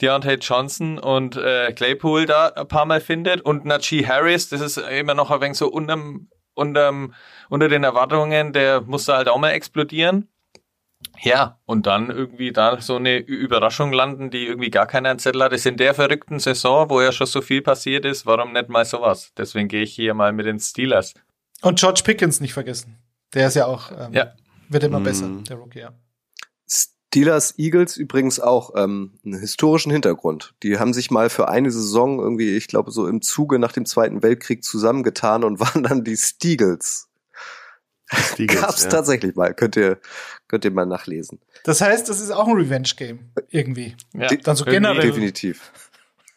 Deontay 0.00 0.38
Johnson 0.40 0.98
und 0.98 1.36
äh, 1.36 1.72
Claypool 1.72 2.26
da 2.26 2.48
ein 2.48 2.66
paar 2.66 2.84
Mal 2.84 3.00
findet 3.00 3.42
und 3.42 3.64
Najee 3.64 4.06
Harris, 4.06 4.48
das 4.48 4.60
ist 4.60 4.78
immer 4.78 5.14
noch 5.14 5.30
ein 5.30 5.40
wenig 5.40 5.56
so 5.56 5.68
unterm, 5.68 6.28
unterm, 6.58 7.14
unter 7.48 7.68
den 7.68 7.84
Erwartungen, 7.84 8.52
der 8.52 8.82
muss 8.82 9.06
da 9.06 9.16
halt 9.16 9.28
auch 9.28 9.38
mal 9.38 9.50
explodieren. 9.50 10.28
Ja, 11.20 11.58
und 11.64 11.86
dann 11.86 12.10
irgendwie 12.10 12.52
da 12.52 12.80
so 12.80 12.96
eine 12.96 13.18
Überraschung 13.18 13.92
landen, 13.92 14.30
die 14.30 14.46
irgendwie 14.46 14.70
gar 14.70 14.86
keiner 14.86 15.10
einen 15.10 15.18
Zettel 15.18 15.42
hat. 15.42 15.52
Das 15.52 15.60
ist 15.60 15.66
in 15.66 15.76
der 15.76 15.94
verrückten 15.94 16.38
Saison, 16.40 16.90
wo 16.90 17.00
ja 17.00 17.12
schon 17.12 17.26
so 17.26 17.40
viel 17.40 17.62
passiert 17.62 18.04
ist, 18.04 18.26
warum 18.26 18.52
nicht 18.52 18.68
mal 18.68 18.84
sowas? 18.84 19.32
Deswegen 19.36 19.68
gehe 19.68 19.82
ich 19.82 19.94
hier 19.94 20.14
mal 20.14 20.32
mit 20.32 20.46
den 20.46 20.58
Steelers. 20.58 21.14
Und 21.62 21.78
George 21.78 22.02
Pickens 22.04 22.40
nicht 22.40 22.52
vergessen. 22.52 22.98
Der 23.34 23.48
ist 23.48 23.54
ja 23.54 23.66
auch, 23.66 23.90
ähm, 23.92 24.12
ja. 24.12 24.32
wird 24.68 24.84
immer 24.84 25.00
mm. 25.00 25.04
besser, 25.04 25.28
der 25.48 25.56
Rookie, 25.56 25.80
ja. 25.80 25.92
Steelers 27.08 27.58
Eagles 27.58 27.96
übrigens 27.96 28.38
auch 28.38 28.74
ähm, 28.76 29.12
einen 29.24 29.40
historischen 29.40 29.90
Hintergrund. 29.90 30.54
Die 30.62 30.78
haben 30.78 30.92
sich 30.92 31.10
mal 31.10 31.30
für 31.30 31.48
eine 31.48 31.70
Saison 31.70 32.18
irgendwie, 32.18 32.54
ich 32.54 32.68
glaube, 32.68 32.90
so 32.90 33.06
im 33.08 33.22
Zuge 33.22 33.58
nach 33.58 33.72
dem 33.72 33.86
Zweiten 33.86 34.22
Weltkrieg 34.22 34.62
zusammengetan 34.62 35.42
und 35.42 35.58
waren 35.60 35.82
dann 35.82 36.04
die 36.04 36.16
Steagles. 36.16 37.08
Stiegels 38.12 38.60
Gab's 38.60 38.84
ja. 38.84 38.90
tatsächlich 38.90 39.36
mal. 39.36 39.54
Könnt 39.54 39.76
ihr, 39.76 39.98
könnt 40.48 40.64
ihr 40.64 40.70
mal 40.70 40.86
nachlesen. 40.86 41.40
Das 41.64 41.80
heißt, 41.80 42.08
das 42.08 42.20
ist 42.20 42.30
auch 42.30 42.46
ein 42.46 42.54
Revenge-Game. 42.54 43.20
Irgendwie. 43.50 43.96
Ja, 44.14 44.28
dann 44.28 44.56
so 44.56 44.64
generell. 44.64 45.00
Definitiv. 45.00 45.72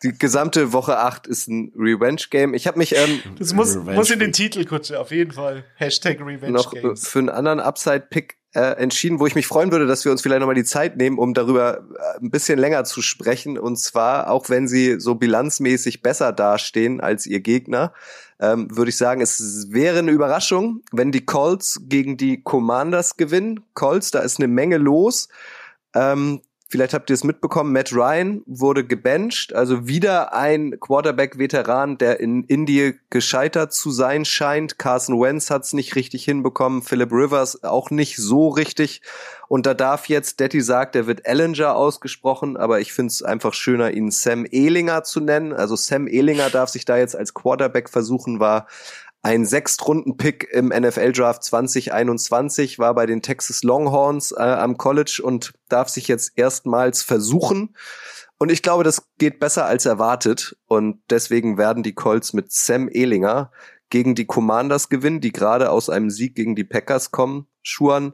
Die 0.04 0.18
gesamte 0.18 0.74
Woche 0.74 0.98
8 0.98 1.28
ist 1.28 1.48
ein 1.48 1.72
Revenge-Game. 1.78 2.54
Ich 2.54 2.66
habe 2.66 2.78
mich. 2.78 2.96
Ähm, 2.96 3.22
das 3.38 3.54
muss, 3.54 3.76
muss 3.76 4.10
in 4.10 4.20
den 4.20 4.34
Titel, 4.34 4.66
Kutsche, 4.66 5.00
auf 5.00 5.12
jeden 5.12 5.32
Fall. 5.32 5.64
Hashtag 5.76 6.20
Revenge 6.20 6.52
Noch 6.52 6.74
für 6.98 7.20
einen 7.20 7.30
anderen 7.30 7.60
Upside-Pick 7.60 8.41
äh, 8.54 8.76
entschieden, 8.78 9.20
wo 9.20 9.28
ich 9.28 9.36
mich 9.36 9.48
freuen 9.48 9.72
würde, 9.72 9.88
dass 9.88 10.04
wir 10.04 10.12
uns 10.12 10.22
vielleicht 10.22 10.42
nochmal 10.42 10.56
die 10.56 10.64
Zeit 10.64 10.98
nehmen, 10.98 11.18
um 11.18 11.34
darüber 11.34 11.78
äh, 11.78 12.20
ein 12.22 12.32
bisschen 12.32 12.60
länger 12.60 12.84
zu 12.84 13.02
sprechen. 13.02 13.58
Und 13.58 13.78
zwar, 13.78 14.30
auch 14.30 14.50
wenn 14.50 14.68
sie 14.68 15.00
so 15.00 15.16
bilanzmäßig 15.16 16.02
besser 16.02 16.34
dastehen 16.34 17.00
als 17.00 17.26
ihr 17.26 17.40
Gegner, 17.40 17.94
ähm, 18.40 18.68
würde 18.76 18.90
ich 18.90 18.98
sagen, 18.98 19.22
es 19.22 19.68
wäre 19.70 20.00
eine 20.00 20.12
Überraschung, 20.12 20.82
wenn 20.92 21.12
die 21.12 21.26
Colts 21.26 21.82
gegen 21.84 22.18
die 22.18 22.42
Commanders 22.42 23.16
gewinnen. 23.16 23.62
Colts, 23.74 24.12
da 24.12 24.20
ist 24.20 24.40
eine 24.40 24.48
Menge 24.48 24.78
los. 24.78 25.30
Ähm, 25.94 26.42
Vielleicht 26.72 26.94
habt 26.94 27.10
ihr 27.10 27.16
es 27.16 27.26
mitbekommen, 27.26 27.74
Matt 27.74 27.92
Ryan 27.92 28.44
wurde 28.46 28.86
gebencht, 28.86 29.54
also 29.54 29.88
wieder 29.90 30.34
ein 30.34 30.80
Quarterback-Veteran, 30.80 31.98
der 31.98 32.22
in 32.22 32.46
Indie 32.46 32.98
gescheitert 33.10 33.74
zu 33.74 33.92
sein 33.92 34.24
scheint. 34.24 34.80
Carson 34.80 35.20
Wentz 35.20 35.50
hat 35.50 35.66
es 35.66 35.74
nicht 35.74 35.98
richtig 35.98 36.24
hinbekommen, 36.24 36.82
Philip 36.82 37.12
Rivers 37.12 37.66
auch 37.66 37.90
nicht 37.90 38.16
so 38.16 38.48
richtig. 38.48 39.02
Und 39.50 39.66
da 39.66 39.74
darf 39.74 40.08
jetzt, 40.08 40.40
Detti 40.40 40.62
sagt, 40.62 40.96
er 40.96 41.08
wird 41.08 41.26
Ellinger 41.26 41.76
ausgesprochen, 41.76 42.56
aber 42.56 42.80
ich 42.80 42.94
finde 42.94 43.12
es 43.12 43.22
einfach 43.22 43.54
schöner, 43.54 43.92
ihn 43.92 44.10
Sam 44.10 44.46
Ehlinger 44.50 45.04
zu 45.04 45.20
nennen. 45.20 45.52
Also 45.52 45.76
Sam 45.76 46.08
Ehlinger 46.08 46.50
darf 46.50 46.70
sich 46.70 46.86
da 46.86 46.96
jetzt 46.96 47.18
als 47.18 47.34
Quarterback 47.34 47.90
versuchen, 47.90 48.40
war 48.40 48.68
ein 49.24 49.46
Sechstrunden-Pick 49.46 50.48
im 50.52 50.70
NFL-Draft 50.70 51.44
2021 51.44 52.80
war 52.80 52.96
bei 52.96 53.06
den 53.06 53.22
Texas 53.22 53.64
Longhorns 53.64 54.32
äh, 54.32 54.42
am 54.42 54.78
College 54.78 55.22
und 55.24 55.54
darf 55.70 55.90
sich 55.90 56.08
jetzt 56.08 56.34
erstmals 56.38 57.04
versuchen. 57.04 57.76
Und 58.40 58.52
ich 58.52 58.64
glaube, 58.64 58.84
das 58.84 59.04
geht 59.20 59.40
besser 59.40 59.66
als 59.66 59.86
erwartet. 59.86 60.58
Und 60.66 61.02
deswegen 61.12 61.60
werden 61.60 61.84
die 61.84 61.94
Colts 61.94 62.34
mit 62.34 62.52
Sam 62.52 62.90
Ehlinger 62.92 63.52
gegen 63.92 64.16
die 64.16 64.26
Commanders 64.26 64.90
gewinnen, 64.90 65.22
die 65.22 65.32
gerade 65.32 65.70
aus 65.70 65.90
einem 65.90 66.10
Sieg 66.10 66.34
gegen 66.34 66.56
die 66.56 66.64
Packers 66.64 67.12
kommen. 67.12 67.46
Schuan. 67.62 68.14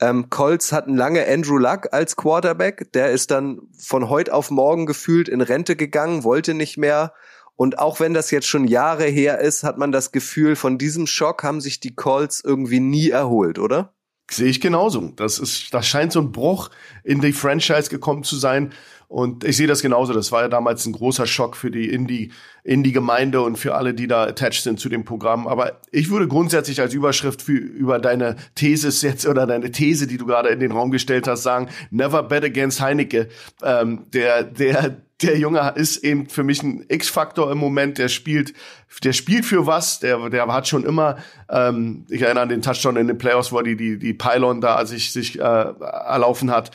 Ähm, 0.00 0.30
Colts 0.30 0.72
hatten 0.72 0.96
lange 0.96 1.26
Andrew 1.28 1.58
Luck 1.58 1.88
als 1.92 2.16
Quarterback. 2.16 2.90
Der 2.94 3.10
ist 3.10 3.30
dann 3.30 3.60
von 3.76 4.08
heute 4.08 4.32
auf 4.32 4.50
morgen 4.50 4.86
gefühlt 4.86 5.28
in 5.28 5.42
Rente 5.42 5.76
gegangen, 5.76 6.24
wollte 6.24 6.54
nicht 6.54 6.78
mehr 6.78 7.12
und 7.58 7.80
auch 7.80 7.98
wenn 7.98 8.14
das 8.14 8.30
jetzt 8.30 8.46
schon 8.46 8.68
Jahre 8.68 9.06
her 9.06 9.40
ist, 9.40 9.64
hat 9.64 9.78
man 9.78 9.90
das 9.90 10.12
Gefühl, 10.12 10.54
von 10.54 10.78
diesem 10.78 11.08
Schock 11.08 11.42
haben 11.42 11.60
sich 11.60 11.80
die 11.80 11.92
Colts 11.92 12.40
irgendwie 12.40 12.78
nie 12.78 13.10
erholt, 13.10 13.58
oder? 13.58 13.92
Sehe 14.30 14.46
ich 14.46 14.60
genauso. 14.60 15.08
Das 15.16 15.40
ist, 15.40 15.74
das 15.74 15.84
scheint 15.88 16.12
so 16.12 16.20
ein 16.20 16.30
Bruch 16.30 16.70
in 17.02 17.20
die 17.20 17.32
Franchise 17.32 17.90
gekommen 17.90 18.22
zu 18.22 18.36
sein. 18.36 18.72
Und 19.08 19.42
ich 19.42 19.56
sehe 19.56 19.66
das 19.66 19.82
genauso. 19.82 20.12
Das 20.12 20.30
war 20.30 20.42
ja 20.42 20.48
damals 20.48 20.86
ein 20.86 20.92
großer 20.92 21.26
Schock 21.26 21.56
für 21.56 21.72
die 21.72 21.90
Indie, 21.90 22.30
Indie-Gemeinde 22.62 23.40
und 23.40 23.56
für 23.56 23.74
alle, 23.74 23.92
die 23.92 24.06
da 24.06 24.22
attached 24.22 24.62
sind 24.62 24.78
zu 24.78 24.88
dem 24.88 25.04
Programm. 25.04 25.48
Aber 25.48 25.80
ich 25.90 26.10
würde 26.10 26.28
grundsätzlich 26.28 26.80
als 26.80 26.94
Überschrift 26.94 27.42
für, 27.42 27.54
über 27.54 27.98
deine 27.98 28.36
Thesis 28.54 29.02
jetzt 29.02 29.26
oder 29.26 29.48
deine 29.48 29.72
These, 29.72 30.06
die 30.06 30.18
du 30.18 30.26
gerade 30.26 30.50
in 30.50 30.60
den 30.60 30.70
Raum 30.70 30.92
gestellt 30.92 31.26
hast, 31.26 31.42
sagen, 31.42 31.70
never 31.90 32.22
bet 32.22 32.44
against 32.44 32.80
Heineke. 32.80 33.28
Ähm, 33.64 34.04
der, 34.12 34.44
der, 34.44 35.02
der 35.22 35.36
Junge 35.38 35.72
ist 35.74 35.98
eben 35.98 36.28
für 36.28 36.44
mich 36.44 36.62
ein 36.62 36.84
X-Faktor 36.88 37.50
im 37.50 37.58
Moment. 37.58 37.98
Der 37.98 38.08
spielt, 38.08 38.54
der 39.02 39.12
spielt 39.12 39.44
für 39.44 39.66
was. 39.66 39.98
Der, 40.00 40.30
der 40.30 40.46
hat 40.46 40.68
schon 40.68 40.84
immer, 40.84 41.18
ähm, 41.50 42.06
ich 42.08 42.22
erinnere 42.22 42.44
an 42.44 42.48
den 42.48 42.62
Touchdown 42.62 42.96
in 42.96 43.08
den 43.08 43.18
Playoffs, 43.18 43.52
wo 43.52 43.60
die 43.62 43.76
die 43.76 43.98
die 43.98 44.14
Pylon 44.14 44.60
da 44.60 44.84
sich 44.86 45.12
sich 45.12 45.38
äh, 45.38 45.42
erlaufen 45.42 46.50
hat. 46.50 46.70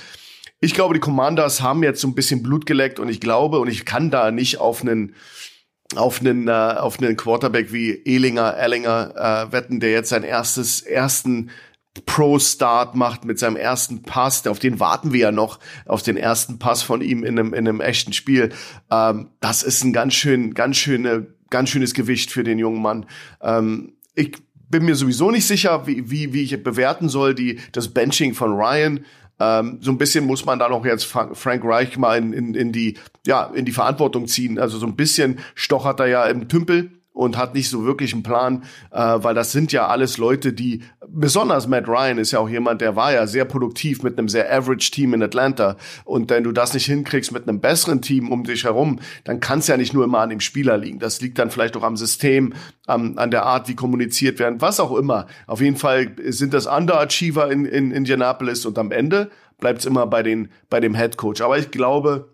Ich 0.59 0.73
glaube, 0.73 0.93
die 0.93 0.99
Commanders 0.99 1.61
haben 1.61 1.83
jetzt 1.83 2.01
so 2.01 2.07
ein 2.07 2.15
bisschen 2.15 2.43
Blut 2.43 2.65
geleckt 2.65 2.99
und 2.99 3.09
ich 3.09 3.19
glaube 3.19 3.59
und 3.59 3.67
ich 3.67 3.85
kann 3.85 4.11
da 4.11 4.31
nicht 4.31 4.59
auf 4.59 4.81
einen 4.81 5.15
auf 5.95 6.19
einen 6.19 6.47
äh, 6.47 6.51
auf 6.51 6.99
einen 6.99 7.15
Quarterback 7.15 7.71
wie 7.71 7.91
Ehlinger, 7.91 8.57
Ellinger 8.57 9.13
äh, 9.15 9.51
wetten, 9.53 9.79
der 9.79 9.91
jetzt 9.91 10.09
sein 10.09 10.23
erstes 10.23 10.81
ersten 10.81 11.49
Pro-Start 12.05 12.95
macht 12.95 13.23
mit 13.23 13.37
seinem 13.37 13.55
ersten 13.55 14.01
Pass, 14.01 14.45
auf 14.47 14.59
den 14.59 14.79
warten 14.79 15.13
wir 15.13 15.19
ja 15.19 15.31
noch, 15.31 15.59
auf 15.85 16.01
den 16.01 16.17
ersten 16.17 16.57
Pass 16.57 16.81
von 16.81 17.01
ihm 17.01 17.23
in 17.23 17.37
einem, 17.37 17.53
in 17.53 17.67
einem 17.67 17.81
echten 17.81 18.13
Spiel. 18.13 18.49
Ähm, 18.89 19.29
das 19.39 19.61
ist 19.61 19.83
ein 19.83 19.93
ganz 19.93 20.15
schön, 20.15 20.55
ganz 20.55 20.77
schöne, 20.77 21.27
ganz 21.51 21.69
schönes 21.69 21.93
Gewicht 21.93 22.31
für 22.31 22.43
den 22.43 22.57
jungen 22.57 22.81
Mann. 22.81 23.05
Ähm, 23.41 23.93
ich 24.15 24.33
bin 24.69 24.85
mir 24.85 24.95
sowieso 24.95 25.29
nicht 25.29 25.45
sicher, 25.45 25.85
wie, 25.85 26.09
wie, 26.09 26.33
wie 26.33 26.41
ich 26.41 26.63
bewerten 26.63 27.09
soll, 27.09 27.35
die, 27.35 27.59
das 27.73 27.89
Benching 27.89 28.33
von 28.33 28.53
Ryan. 28.53 29.05
Ähm, 29.39 29.77
so 29.81 29.91
ein 29.91 29.99
bisschen 29.99 30.25
muss 30.25 30.45
man 30.45 30.57
da 30.57 30.69
noch 30.69 30.85
jetzt 30.85 31.05
Frank 31.05 31.63
Reich 31.63 31.95
mal 31.97 32.17
in, 32.17 32.33
in, 32.33 32.55
in 32.55 32.71
die, 32.71 32.97
ja, 33.27 33.51
in 33.53 33.65
die 33.65 33.71
Verantwortung 33.71 34.27
ziehen. 34.27 34.57
Also 34.57 34.79
so 34.79 34.87
ein 34.87 34.95
bisschen 34.95 35.39
stochert 35.53 35.99
er 35.99 36.07
ja 36.07 36.25
im 36.25 36.47
Tümpel 36.47 37.02
und 37.13 37.37
hat 37.37 37.53
nicht 37.53 37.69
so 37.69 37.85
wirklich 37.85 38.13
einen 38.13 38.23
Plan, 38.23 38.63
äh, 38.91 38.97
weil 38.97 39.35
das 39.35 39.51
sind 39.51 39.71
ja 39.71 39.87
alles 39.87 40.17
Leute, 40.17 40.51
die, 40.51 40.81
besonders 41.07 41.67
Matt 41.67 41.87
Ryan 41.87 42.17
ist 42.17 42.31
ja 42.31 42.39
auch 42.39 42.49
jemand, 42.49 42.81
der 42.81 42.95
war 42.95 43.13
ja 43.13 43.27
sehr 43.27 43.45
produktiv 43.45 44.01
mit 44.03 44.17
einem 44.17 44.27
sehr 44.27 44.51
average 44.51 44.91
Team 44.91 45.13
in 45.13 45.21
Atlanta 45.21 45.77
und 46.05 46.29
wenn 46.29 46.43
du 46.43 46.51
das 46.51 46.73
nicht 46.73 46.85
hinkriegst 46.85 47.31
mit 47.31 47.47
einem 47.47 47.61
besseren 47.61 48.01
Team 48.01 48.31
um 48.31 48.43
dich 48.43 48.63
herum, 48.63 48.99
dann 49.23 49.39
kann 49.39 49.59
es 49.59 49.67
ja 49.67 49.77
nicht 49.77 49.93
nur 49.93 50.03
immer 50.03 50.19
an 50.19 50.29
dem 50.29 50.39
Spieler 50.39 50.77
liegen. 50.77 50.99
Das 50.99 51.21
liegt 51.21 51.37
dann 51.37 51.51
vielleicht 51.51 51.77
auch 51.77 51.83
am 51.83 51.97
System, 51.97 52.53
am, 52.87 53.17
an 53.17 53.31
der 53.31 53.45
Art, 53.45 53.69
wie 53.69 53.75
kommuniziert 53.75 54.39
werden, 54.39 54.59
was 54.59 54.79
auch 54.79 54.95
immer. 54.95 55.27
Auf 55.45 55.61
jeden 55.61 55.77
Fall 55.77 56.15
sind 56.27 56.53
das 56.53 56.65
Underachiever 56.65 57.51
in, 57.51 57.65
in 57.65 57.91
Indianapolis 57.91 58.65
und 58.65 58.77
am 58.79 58.91
Ende 58.91 59.29
bleibt 59.59 59.79
es 59.79 59.85
immer 59.85 60.07
bei, 60.07 60.23
den, 60.23 60.49
bei 60.69 60.79
dem 60.79 60.95
Head 60.95 61.17
Coach. 61.17 61.41
Aber 61.41 61.57
ich 61.57 61.71
glaube, 61.71 62.33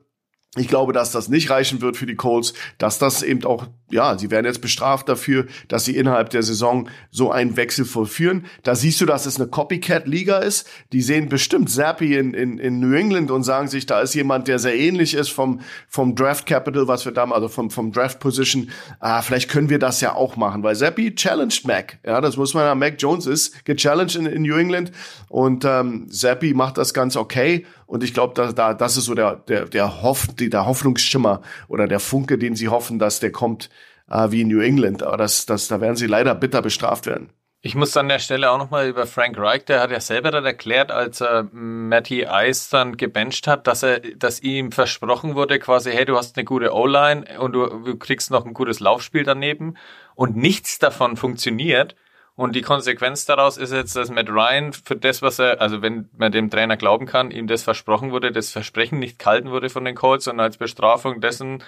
ich 0.55 0.67
glaube, 0.67 0.93
dass 0.93 1.11
das 1.11 1.29
nicht 1.29 1.49
reichen 1.49 1.81
wird 1.81 1.95
für 1.95 2.07
die 2.07 2.15
Colts, 2.15 2.53
dass 2.77 2.97
das 2.97 3.21
eben 3.21 3.43
auch, 3.45 3.67
ja, 3.91 4.17
sie 4.17 4.31
werden 4.31 4.45
jetzt 4.45 4.61
bestraft 4.61 5.09
dafür, 5.09 5.45
dass 5.67 5.85
sie 5.85 5.95
innerhalb 5.95 6.29
der 6.29 6.43
Saison 6.43 6.89
so 7.11 7.31
einen 7.31 7.57
Wechsel 7.57 7.85
vollführen. 7.85 8.45
Da 8.63 8.75
siehst 8.75 9.01
du, 9.01 9.05
dass 9.05 9.25
es 9.25 9.39
eine 9.39 9.47
Copycat-Liga 9.47 10.37
ist. 10.39 10.67
Die 10.91 11.01
sehen 11.01 11.29
bestimmt 11.29 11.69
Zappi 11.69 12.15
in, 12.15 12.33
in, 12.33 12.59
in 12.59 12.79
New 12.79 12.93
England 12.93 13.31
und 13.31 13.43
sagen 13.43 13.67
sich, 13.67 13.85
da 13.85 14.01
ist 14.01 14.13
jemand, 14.13 14.47
der 14.47 14.59
sehr 14.59 14.75
ähnlich 14.75 15.13
ist 15.13 15.29
vom, 15.29 15.61
vom 15.87 16.15
Draft 16.15 16.45
Capital, 16.45 16.87
was 16.87 17.05
wir 17.05 17.11
da, 17.11 17.25
also 17.25 17.47
vom, 17.47 17.69
vom 17.69 17.91
Draft 17.91 18.19
Position. 18.19 18.69
Ah, 18.99 19.21
vielleicht 19.21 19.49
können 19.49 19.69
wir 19.69 19.79
das 19.79 20.01
ja 20.01 20.13
auch 20.13 20.35
machen, 20.35 20.63
weil 20.63 20.75
Zappi 20.75 21.15
challenged 21.15 21.65
Mac. 21.65 21.99
Ja, 22.05 22.21
das 22.21 22.37
muss 22.37 22.53
man 22.53 22.63
ja, 22.63 22.75
Mac 22.75 22.95
Jones 22.99 23.25
ist 23.25 23.65
gechallenged 23.65 24.15
in, 24.15 24.25
in 24.25 24.41
New 24.43 24.55
England 24.55 24.91
und 25.27 25.65
ähm, 25.65 26.07
Zappi 26.09 26.53
macht 26.53 26.77
das 26.77 26.93
ganz 26.93 27.15
okay 27.15 27.65
und 27.89 28.03
ich 28.03 28.13
glaube, 28.13 28.35
da, 28.35 28.51
da, 28.51 28.75
das 28.75 28.97
ist 28.97 29.05
so 29.05 29.15
der, 29.15 29.37
der, 29.47 29.65
der, 29.65 30.03
Hoff, 30.03 30.27
der 30.37 30.67
Hoffnungsschimmer 30.67 31.41
oder 31.67 31.87
der 31.87 31.99
Funke, 31.99 32.37
den 32.37 32.55
sie 32.55 32.69
hoffen, 32.69 32.99
dass 32.99 33.19
der 33.19 33.31
kommt 33.31 33.71
äh, 34.09 34.31
wie 34.31 34.41
in 34.41 34.47
New 34.47 34.61
England. 34.61 35.03
Aber 35.03 35.17
das, 35.17 35.45
das, 35.45 35.67
da 35.67 35.81
werden 35.81 35.95
sie 35.95 36.07
leider 36.07 36.35
bitter 36.35 36.61
bestraft 36.61 37.05
werden. 37.05 37.29
Ich 37.61 37.75
muss 37.75 37.97
an 37.97 38.07
der 38.07 38.19
Stelle 38.19 38.51
auch 38.51 38.57
nochmal 38.57 38.87
über 38.87 39.05
Frank 39.05 39.37
Reich, 39.37 39.65
der 39.65 39.81
hat 39.81 39.91
ja 39.91 39.99
selber 39.99 40.31
dann 40.31 40.45
erklärt, 40.45 40.91
als 40.91 41.19
er 41.19 41.49
Matty 41.51 42.25
Ice 42.29 42.69
dann 42.71 42.95
gebencht 42.95 43.47
hat, 43.47 43.67
dass 43.67 43.83
er, 43.83 43.99
dass 43.99 44.41
ihm 44.41 44.71
versprochen 44.71 45.35
wurde, 45.35 45.59
quasi, 45.59 45.91
hey, 45.91 46.05
du 46.05 46.15
hast 46.15 46.37
eine 46.37 46.45
gute 46.45 46.73
O-Line 46.73 47.25
und 47.37 47.51
du, 47.51 47.67
du 47.67 47.97
kriegst 47.97 48.31
noch 48.31 48.45
ein 48.45 48.53
gutes 48.53 48.79
Laufspiel 48.79 49.23
daneben 49.23 49.75
und 50.15 50.37
nichts 50.37 50.79
davon 50.79 51.17
funktioniert. 51.17 51.97
Und 52.35 52.55
die 52.55 52.61
Konsequenz 52.61 53.25
daraus 53.25 53.57
ist 53.57 53.73
jetzt, 53.73 53.97
dass 53.97 54.09
Matt 54.09 54.29
Ryan 54.29 54.71
für 54.71 54.95
das, 54.95 55.21
was 55.21 55.39
er, 55.39 55.59
also 55.59 55.81
wenn 55.81 56.07
man 56.15 56.31
dem 56.31 56.49
Trainer 56.49 56.77
glauben 56.77 57.05
kann, 57.05 57.31
ihm 57.31 57.47
das 57.47 57.63
versprochen 57.63 58.11
wurde, 58.11 58.31
das 58.31 58.51
Versprechen 58.51 58.99
nicht 58.99 59.19
gehalten 59.19 59.51
wurde 59.51 59.69
von 59.69 59.83
den 59.83 59.95
Colts, 59.95 60.23
sondern 60.23 60.45
als 60.45 60.55
Bestrafung 60.55 61.19
dessen 61.19 61.61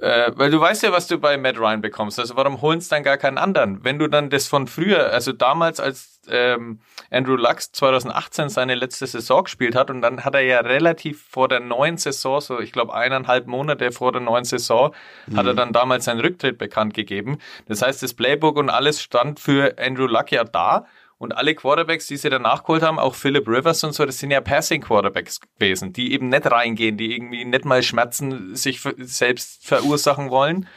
äh, 0.00 0.32
weil 0.34 0.50
du 0.50 0.60
weißt 0.60 0.82
ja, 0.82 0.92
was 0.92 1.06
du 1.06 1.18
bei 1.18 1.36
Matt 1.36 1.58
Ryan 1.58 1.80
bekommst. 1.80 2.18
Also 2.18 2.36
warum 2.36 2.60
holen 2.60 2.78
es 2.78 2.88
dann 2.88 3.02
gar 3.02 3.16
keinen 3.16 3.38
anderen? 3.38 3.84
Wenn 3.84 3.98
du 3.98 4.08
dann 4.08 4.30
das 4.30 4.46
von 4.46 4.66
früher, 4.66 5.12
also 5.12 5.32
damals, 5.32 5.80
als 5.80 6.20
ähm, 6.28 6.80
Andrew 7.10 7.36
Lux 7.36 7.72
2018 7.72 8.48
seine 8.48 8.74
letzte 8.74 9.06
Saison 9.06 9.44
gespielt 9.44 9.74
hat 9.74 9.90
und 9.90 10.02
dann 10.02 10.24
hat 10.24 10.34
er 10.34 10.42
ja 10.42 10.60
relativ 10.60 11.24
vor 11.28 11.48
der 11.48 11.60
neuen 11.60 11.96
Saison, 11.96 12.40
so 12.40 12.60
ich 12.60 12.72
glaube 12.72 12.94
eineinhalb 12.94 13.46
Monate 13.46 13.92
vor 13.92 14.12
der 14.12 14.20
neuen 14.20 14.44
Saison, 14.44 14.94
mhm. 15.26 15.36
hat 15.36 15.46
er 15.46 15.54
dann 15.54 15.72
damals 15.72 16.04
seinen 16.04 16.20
Rücktritt 16.20 16.58
bekannt 16.58 16.94
gegeben. 16.94 17.38
Das 17.66 17.82
heißt, 17.82 18.02
das 18.02 18.14
Playbook 18.14 18.56
und 18.56 18.70
alles 18.70 19.02
stand 19.02 19.40
für 19.40 19.76
Andrew 19.78 20.06
Luck 20.06 20.30
ja 20.30 20.44
da 20.44 20.86
und 21.18 21.36
alle 21.36 21.54
Quarterbacks, 21.54 22.06
die 22.06 22.16
sie 22.16 22.30
danach 22.30 22.62
geholt 22.62 22.82
haben, 22.82 22.98
auch 22.98 23.14
Philip 23.14 23.46
Rivers 23.46 23.82
und 23.84 23.92
so, 23.92 24.06
das 24.06 24.18
sind 24.18 24.30
ja 24.30 24.40
Passing 24.40 24.80
Quarterbacks 24.80 25.40
gewesen, 25.40 25.92
die 25.92 26.12
eben 26.12 26.28
nicht 26.28 26.50
reingehen, 26.50 26.96
die 26.96 27.14
irgendwie 27.14 27.44
nicht 27.44 27.64
mal 27.64 27.82
Schmerzen 27.82 28.54
sich 28.54 28.80
selbst 28.98 29.66
verursachen 29.66 30.30
wollen. 30.30 30.68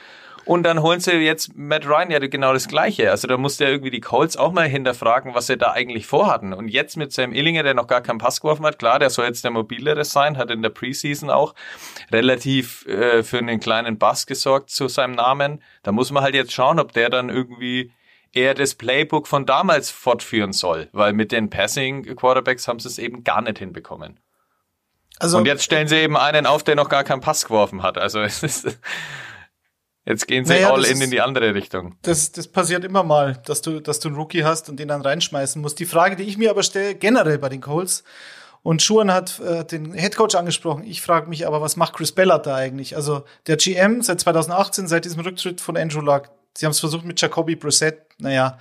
Und 0.44 0.64
dann 0.64 0.82
holen 0.82 1.00
sie 1.00 1.12
jetzt 1.12 1.56
Matt 1.56 1.86
Ryan 1.86 2.10
ja 2.10 2.20
genau 2.20 2.54
das 2.54 2.68
Gleiche. 2.68 3.12
Also 3.12 3.28
da 3.28 3.38
musste 3.38 3.66
ja 3.66 3.70
irgendwie 3.70 3.92
die 3.92 4.02
Colts 4.02 4.38
auch 4.38 4.52
mal 4.52 4.68
hinterfragen, 4.68 5.36
was 5.36 5.48
sie 5.48 5.56
da 5.58 5.72
eigentlich 5.72 6.08
vorhatten. 6.08 6.54
Und 6.54 6.68
jetzt 6.68 6.98
mit 6.98 7.14
Sam 7.14 7.32
Illinger, 7.32 7.62
der 7.62 7.76
noch 7.76 7.86
gar 7.86 8.02
keinen 8.02 8.18
Pass 8.18 8.42
geworfen 8.42 8.66
hat, 8.66 8.80
klar, 8.80 8.98
der 8.98 9.12
soll 9.12 9.26
jetzt 9.26 9.44
der 9.44 9.52
mobilere 9.52 10.04
sein, 10.04 10.38
hat 10.38 10.50
in 10.50 10.64
der 10.64 10.70
Preseason 10.70 11.30
auch 11.30 11.54
relativ 12.12 12.86
äh, 12.88 13.22
für 13.22 13.38
einen 13.38 13.60
kleinen 13.60 14.00
Bass 14.00 14.26
gesorgt 14.26 14.72
zu 14.72 14.88
seinem 14.88 15.14
Namen. 15.14 15.62
Da 15.84 15.92
muss 15.92 16.12
man 16.12 16.24
halt 16.24 16.34
jetzt 16.34 16.54
schauen, 16.54 16.80
ob 16.80 16.92
der 16.92 17.10
dann 17.10 17.30
irgendwie 17.30 17.92
er 18.34 18.54
das 18.54 18.76
Playbook 18.76 19.28
von 19.28 19.46
damals 19.46 19.92
fortführen 19.92 20.54
soll, 20.54 20.90
weil 20.94 21.14
mit 21.14 21.32
den 21.32 21.50
Passing 21.50 22.16
Quarterbacks 22.16 22.68
haben 22.68 22.80
sie 22.80 22.88
es 22.88 22.98
eben 22.98 23.24
gar 23.24 23.42
nicht 23.42 23.60
hinbekommen. 23.60 24.20
Also, 25.20 25.38
und 25.38 25.46
jetzt 25.46 25.64
stellen 25.64 25.88
sie 25.88 25.98
eben 25.98 26.18
einen 26.18 26.46
auf, 26.46 26.64
der 26.64 26.76
noch 26.76 26.90
gar 26.90 27.04
keinen 27.04 27.22
Pass 27.22 27.46
geworfen 27.46 27.84
hat. 27.84 27.98
Also 27.98 28.22
es 28.22 28.42
ist, 28.42 28.80
jetzt 30.06 30.28
gehen 30.28 30.46
sie 30.46 30.54
naja, 30.54 30.72
all 30.72 30.86
in 30.86 30.94
ist, 30.94 31.04
in 31.04 31.12
die 31.12 31.22
andere 31.22 31.54
Richtung. 31.54 31.98
Das, 32.02 32.32
das 32.32 32.48
passiert 32.48 32.84
immer 32.84 33.04
mal, 33.04 33.42
dass 33.46 33.62
du, 33.62 33.82
dass 33.82 34.00
du 34.00 34.08
einen 34.08 34.18
Rookie 34.18 34.44
hast 34.44 34.70
und 34.70 34.80
den 34.80 34.88
dann 34.88 35.02
reinschmeißen 35.02 35.62
musst. 35.62 35.80
Die 35.80 35.86
Frage, 35.86 36.16
die 36.16 36.24
ich 36.24 36.38
mir 36.38 36.50
aber 36.50 36.64
stelle, 36.64 36.96
generell 36.96 37.38
bei 37.38 37.50
den 37.50 37.62
Colts, 37.62 38.04
und 38.64 38.84
Schuhan 38.84 39.12
hat 39.12 39.40
äh, 39.40 39.66
den 39.66 39.92
Headcoach 39.94 40.36
angesprochen. 40.36 40.84
Ich 40.84 41.02
frage 41.02 41.28
mich 41.28 41.48
aber, 41.48 41.62
was 41.62 41.78
macht 41.78 41.94
Chris 41.94 42.12
Bellard 42.12 42.46
da 42.46 42.56
eigentlich? 42.56 42.96
Also 42.96 43.24
der 43.48 43.58
GM 43.58 44.04
seit 44.04 44.20
2018, 44.20 44.88
seit 44.88 45.04
diesem 45.04 45.22
Rücktritt 45.22 45.62
von 45.62 45.76
Andrew 45.76 46.00
Luck, 46.02 46.30
Sie 46.58 46.66
haben 46.66 46.72
es 46.72 46.80
versucht 46.80 47.06
mit 47.06 47.20
Jacoby 47.20 47.56
Brissett. 47.56 48.02
Naja, 48.22 48.58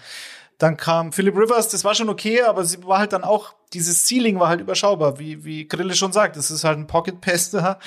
dann 0.60 0.76
kam 0.76 1.10
Philip 1.10 1.34
Rivers, 1.34 1.68
das 1.68 1.84
war 1.84 1.94
schon 1.94 2.10
okay, 2.10 2.42
aber 2.42 2.66
sie 2.66 2.84
war 2.84 2.98
halt 2.98 3.14
dann 3.14 3.24
auch, 3.24 3.54
dieses 3.72 4.06
Ceiling 4.06 4.38
war 4.38 4.48
halt 4.48 4.60
überschaubar, 4.60 5.18
wie, 5.18 5.42
wie 5.42 5.66
Grille 5.66 5.94
schon 5.94 6.12
sagt. 6.12 6.36
Das 6.36 6.50
ist 6.50 6.64
halt 6.64 6.76
ein 6.76 6.86
Pocket-Pester, 6.86 7.78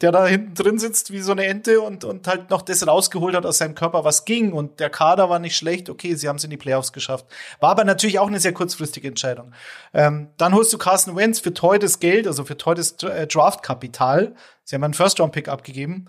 der 0.00 0.12
da 0.12 0.26
hinten 0.26 0.54
drin 0.54 0.78
sitzt 0.78 1.12
wie 1.12 1.20
so 1.20 1.32
eine 1.32 1.44
Ente 1.44 1.82
und, 1.82 2.04
und 2.04 2.26
halt 2.26 2.48
noch 2.48 2.62
das 2.62 2.86
rausgeholt 2.86 3.34
hat 3.34 3.44
aus 3.44 3.58
seinem 3.58 3.74
Körper, 3.74 4.04
was 4.04 4.24
ging. 4.24 4.52
Und 4.52 4.80
der 4.80 4.88
Kader 4.88 5.28
war 5.28 5.40
nicht 5.40 5.58
schlecht. 5.58 5.90
Okay, 5.90 6.14
sie 6.14 6.26
haben 6.26 6.36
es 6.36 6.44
in 6.44 6.50
die 6.50 6.56
Playoffs 6.56 6.94
geschafft. 6.94 7.26
War 7.60 7.72
aber 7.72 7.84
natürlich 7.84 8.18
auch 8.18 8.28
eine 8.28 8.40
sehr 8.40 8.54
kurzfristige 8.54 9.08
Entscheidung. 9.08 9.52
Ähm, 9.92 10.30
dann 10.38 10.54
holst 10.54 10.72
du 10.72 10.78
Carson 10.78 11.14
Wentz 11.16 11.38
für 11.38 11.52
teures 11.52 11.98
Geld, 11.98 12.26
also 12.26 12.44
für 12.44 12.56
teures 12.56 12.92
äh, 13.02 13.26
Draft-Kapital. 13.26 14.34
Sie 14.64 14.74
haben 14.74 14.84
einen 14.84 14.94
First-Round-Pick 14.94 15.48
abgegeben. 15.48 16.08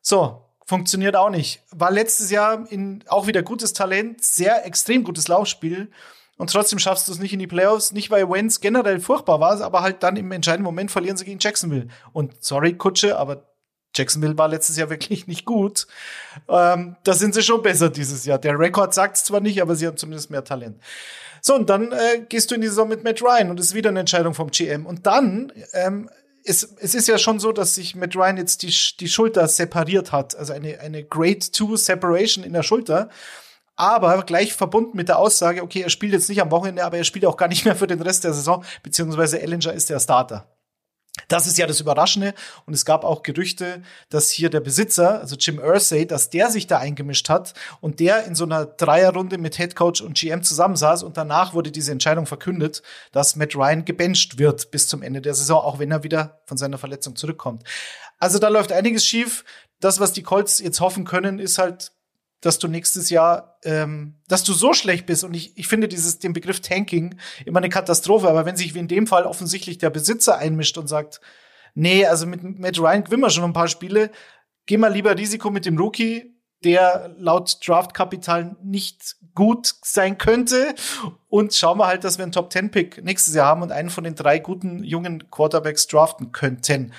So, 0.00 0.45
funktioniert 0.66 1.16
auch 1.16 1.30
nicht. 1.30 1.62
War 1.70 1.90
letztes 1.90 2.30
Jahr 2.30 2.70
in, 2.70 3.02
auch 3.08 3.26
wieder 3.26 3.42
gutes 3.42 3.72
Talent, 3.72 4.22
sehr 4.24 4.66
extrem 4.66 5.04
gutes 5.04 5.28
Laufspiel. 5.28 5.90
Und 6.36 6.50
trotzdem 6.50 6.78
schaffst 6.78 7.08
du 7.08 7.12
es 7.12 7.18
nicht 7.18 7.32
in 7.32 7.38
die 7.38 7.46
Playoffs, 7.46 7.92
nicht 7.92 8.10
weil 8.10 8.28
Wentz 8.28 8.60
generell 8.60 9.00
furchtbar 9.00 9.40
war, 9.40 9.58
aber 9.62 9.80
halt 9.80 10.02
dann 10.02 10.16
im 10.16 10.30
entscheidenden 10.32 10.64
Moment 10.64 10.90
verlieren 10.90 11.16
sie 11.16 11.24
gegen 11.24 11.38
Jacksonville. 11.40 11.88
Und 12.12 12.44
sorry, 12.44 12.74
Kutsche, 12.74 13.16
aber 13.16 13.46
Jacksonville 13.94 14.36
war 14.36 14.48
letztes 14.48 14.76
Jahr 14.76 14.90
wirklich 14.90 15.26
nicht 15.26 15.46
gut. 15.46 15.86
Ähm, 16.48 16.96
da 17.04 17.14
sind 17.14 17.34
sie 17.34 17.42
schon 17.42 17.62
besser 17.62 17.88
dieses 17.88 18.26
Jahr. 18.26 18.38
Der 18.38 18.58
Rekord 18.58 18.92
sagt 18.92 19.16
es 19.16 19.24
zwar 19.24 19.40
nicht, 19.40 19.62
aber 19.62 19.76
sie 19.76 19.86
haben 19.86 19.96
zumindest 19.96 20.30
mehr 20.30 20.44
Talent. 20.44 20.78
So, 21.40 21.54
und 21.54 21.70
dann 21.70 21.92
äh, 21.92 22.20
gehst 22.28 22.50
du 22.50 22.56
in 22.56 22.60
die 22.60 22.66
Saison 22.66 22.88
mit 22.88 23.04
Matt 23.04 23.22
Ryan 23.22 23.50
und 23.50 23.60
es 23.60 23.66
ist 23.66 23.74
wieder 23.74 23.90
eine 23.90 24.00
Entscheidung 24.00 24.34
vom 24.34 24.50
GM. 24.50 24.84
Und 24.84 25.06
dann 25.06 25.52
ähm, 25.72 26.10
es, 26.46 26.74
es 26.78 26.94
ist 26.94 27.08
ja 27.08 27.18
schon 27.18 27.38
so, 27.40 27.52
dass 27.52 27.74
sich 27.74 27.94
Matt 27.94 28.16
Ryan 28.16 28.36
jetzt 28.36 28.62
die, 28.62 28.74
die 29.00 29.08
Schulter 29.08 29.46
separiert 29.48 30.12
hat, 30.12 30.36
also 30.36 30.52
eine, 30.52 30.80
eine 30.80 31.04
Grade 31.04 31.40
2 31.40 31.76
Separation 31.76 32.44
in 32.44 32.52
der 32.52 32.62
Schulter. 32.62 33.08
Aber 33.78 34.22
gleich 34.22 34.54
verbunden 34.54 34.96
mit 34.96 35.08
der 35.08 35.18
Aussage, 35.18 35.62
okay, 35.62 35.82
er 35.82 35.90
spielt 35.90 36.12
jetzt 36.12 36.30
nicht 36.30 36.40
am 36.40 36.50
Wochenende, 36.50 36.84
aber 36.84 36.96
er 36.96 37.04
spielt 37.04 37.26
auch 37.26 37.36
gar 37.36 37.48
nicht 37.48 37.66
mehr 37.66 37.76
für 37.76 37.86
den 37.86 38.00
Rest 38.00 38.24
der 38.24 38.32
Saison, 38.32 38.64
beziehungsweise 38.82 39.40
Ellinger 39.42 39.74
ist 39.74 39.90
der 39.90 40.00
Starter. 40.00 40.55
Das 41.28 41.46
ist 41.46 41.58
ja 41.58 41.66
das 41.66 41.80
Überraschende. 41.80 42.34
Und 42.66 42.74
es 42.74 42.84
gab 42.84 43.04
auch 43.04 43.22
Gerüchte, 43.22 43.82
dass 44.10 44.30
hier 44.30 44.50
der 44.50 44.60
Besitzer, 44.60 45.20
also 45.20 45.36
Jim 45.36 45.58
Ursay, 45.58 46.06
dass 46.06 46.30
der 46.30 46.50
sich 46.50 46.66
da 46.66 46.78
eingemischt 46.78 47.28
hat 47.28 47.54
und 47.80 48.00
der 48.00 48.24
in 48.26 48.34
so 48.34 48.44
einer 48.44 48.66
Dreierrunde 48.66 49.38
mit 49.38 49.56
Head 49.56 49.74
Coach 49.76 50.00
und 50.02 50.16
GM 50.16 50.42
zusammensaß 50.42 51.02
und 51.02 51.16
danach 51.16 51.54
wurde 51.54 51.72
diese 51.72 51.92
Entscheidung 51.92 52.26
verkündet, 52.26 52.82
dass 53.12 53.36
Matt 53.36 53.56
Ryan 53.56 53.84
gebencht 53.84 54.38
wird 54.38 54.70
bis 54.70 54.88
zum 54.88 55.02
Ende 55.02 55.20
der 55.20 55.34
Saison, 55.34 55.62
auch 55.62 55.78
wenn 55.78 55.90
er 55.90 56.04
wieder 56.04 56.42
von 56.44 56.58
seiner 56.58 56.78
Verletzung 56.78 57.16
zurückkommt. 57.16 57.64
Also 58.18 58.38
da 58.38 58.48
läuft 58.48 58.72
einiges 58.72 59.04
schief. 59.06 59.44
Das, 59.80 60.00
was 60.00 60.12
die 60.12 60.22
Colts 60.22 60.58
jetzt 60.60 60.80
hoffen 60.80 61.04
können, 61.04 61.38
ist 61.38 61.58
halt 61.58 61.92
dass 62.40 62.58
du 62.58 62.68
nächstes 62.68 63.10
Jahr, 63.10 63.58
ähm, 63.64 64.16
dass 64.28 64.44
du 64.44 64.52
so 64.52 64.72
schlecht 64.72 65.06
bist. 65.06 65.24
Und 65.24 65.34
ich, 65.34 65.56
ich 65.56 65.68
finde 65.68 65.88
dieses, 65.88 66.18
den 66.18 66.32
Begriff 66.32 66.60
Tanking 66.60 67.16
immer 67.44 67.58
eine 67.58 67.68
Katastrophe. 67.68 68.28
Aber 68.28 68.44
wenn 68.44 68.56
sich 68.56 68.74
wie 68.74 68.78
in 68.78 68.88
dem 68.88 69.06
Fall 69.06 69.24
offensichtlich 69.24 69.78
der 69.78 69.90
Besitzer 69.90 70.38
einmischt 70.38 70.78
und 70.78 70.86
sagt, 70.86 71.20
nee, 71.74 72.04
also 72.06 72.26
mit 72.26 72.42
Matt 72.58 72.78
Ryan 72.78 73.04
gewinnen 73.04 73.22
wir 73.22 73.30
schon 73.30 73.44
ein 73.44 73.52
paar 73.52 73.68
Spiele, 73.68 74.10
geh 74.66 74.76
mal 74.76 74.92
lieber 74.92 75.16
Risiko 75.16 75.50
mit 75.50 75.66
dem 75.66 75.78
Rookie, 75.78 76.36
der 76.64 77.14
laut 77.18 77.58
Draftkapital 77.66 78.56
nicht 78.62 79.16
gut 79.34 79.74
sein 79.82 80.18
könnte. 80.18 80.74
Und 81.28 81.54
schauen 81.54 81.78
wir 81.78 81.86
halt, 81.86 82.04
dass 82.04 82.18
wir 82.18 82.24
einen 82.24 82.32
Top 82.32 82.52
10 82.52 82.70
Pick 82.70 83.04
nächstes 83.04 83.34
Jahr 83.34 83.46
haben 83.46 83.62
und 83.62 83.72
einen 83.72 83.90
von 83.90 84.04
den 84.04 84.14
drei 84.14 84.38
guten 84.38 84.82
jungen 84.82 85.30
Quarterbacks 85.30 85.86
draften 85.86 86.32
könnten. 86.32 86.92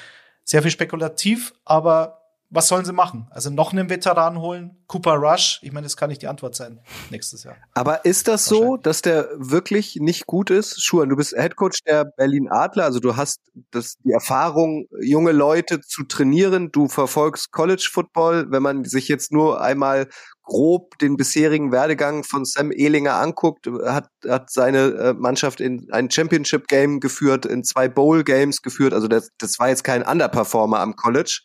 Sehr 0.43 0.61
viel 0.61 0.71
spekulativ, 0.71 1.53
aber 1.65 2.26
was 2.49 2.67
sollen 2.67 2.85
sie 2.85 2.93
machen? 2.93 3.27
Also 3.29 3.49
noch 3.49 3.73
einen 3.73 3.89
Veteran 3.89 4.39
holen? 4.39 4.77
Cooper 4.87 5.15
Rush? 5.15 5.59
Ich 5.63 5.73
meine, 5.73 5.85
das 5.85 5.97
kann 5.97 6.09
nicht 6.09 6.21
die 6.21 6.27
Antwort 6.27 6.55
sein 6.55 6.79
nächstes 7.09 7.43
Jahr. 7.43 7.55
Aber 7.73 8.05
ist 8.05 8.27
das 8.27 8.45
so, 8.45 8.77
dass 8.77 9.01
der 9.01 9.27
wirklich 9.35 9.97
nicht 9.99 10.27
gut 10.27 10.49
ist? 10.49 10.81
Schuhan, 10.81 11.09
du 11.09 11.17
bist 11.17 11.35
Headcoach 11.35 11.79
der 11.85 12.05
Berlin 12.05 12.47
Adler, 12.49 12.85
also 12.85 12.99
du 12.99 13.17
hast 13.17 13.41
das, 13.71 13.95
die 14.03 14.11
Erfahrung, 14.11 14.85
junge 15.01 15.33
Leute 15.33 15.81
zu 15.81 16.03
trainieren. 16.03 16.71
Du 16.71 16.87
verfolgst 16.87 17.51
College 17.51 17.89
Football. 17.91 18.47
Wenn 18.49 18.63
man 18.63 18.85
sich 18.85 19.07
jetzt 19.07 19.31
nur 19.31 19.61
einmal 19.61 20.07
grob 20.47 20.97
den 20.99 21.17
bisherigen 21.17 21.71
Werdegang 21.71 22.23
von 22.23 22.45
Sam 22.45 22.71
Ehlinger 22.71 23.15
anguckt, 23.15 23.67
hat, 23.85 24.09
hat 24.27 24.49
seine 24.49 24.85
äh, 24.93 25.13
Mannschaft 25.13 25.59
in 25.59 25.87
ein 25.91 26.09
Championship 26.09 26.67
Game 26.67 26.99
geführt, 26.99 27.45
in 27.45 27.63
zwei 27.63 27.89
Bowl 27.89 28.23
Games 28.23 28.61
geführt. 28.61 28.93
Also 28.93 29.07
das, 29.07 29.29
das 29.37 29.59
war 29.59 29.69
jetzt 29.69 29.83
kein 29.83 30.03
Underperformer 30.03 30.79
am 30.79 30.95
College. 30.95 31.41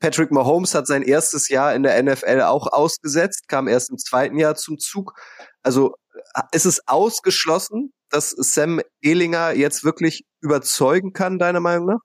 Patrick 0.00 0.30
Mahomes 0.30 0.74
hat 0.74 0.86
sein 0.86 1.02
erstes 1.02 1.48
Jahr 1.48 1.74
in 1.74 1.82
der 1.82 2.00
NFL 2.00 2.42
auch 2.42 2.66
ausgesetzt, 2.66 3.48
kam 3.48 3.68
erst 3.68 3.90
im 3.90 3.98
zweiten 3.98 4.36
Jahr 4.36 4.54
zum 4.54 4.78
Zug. 4.78 5.14
Also 5.62 5.94
äh, 6.34 6.42
ist 6.52 6.66
es 6.66 6.86
ausgeschlossen, 6.86 7.92
dass 8.10 8.30
Sam 8.30 8.82
Ehlinger 9.00 9.52
jetzt 9.52 9.82
wirklich 9.82 10.24
überzeugen 10.42 11.14
kann, 11.14 11.38
deiner 11.38 11.60
Meinung 11.60 11.86
nach? 11.86 12.00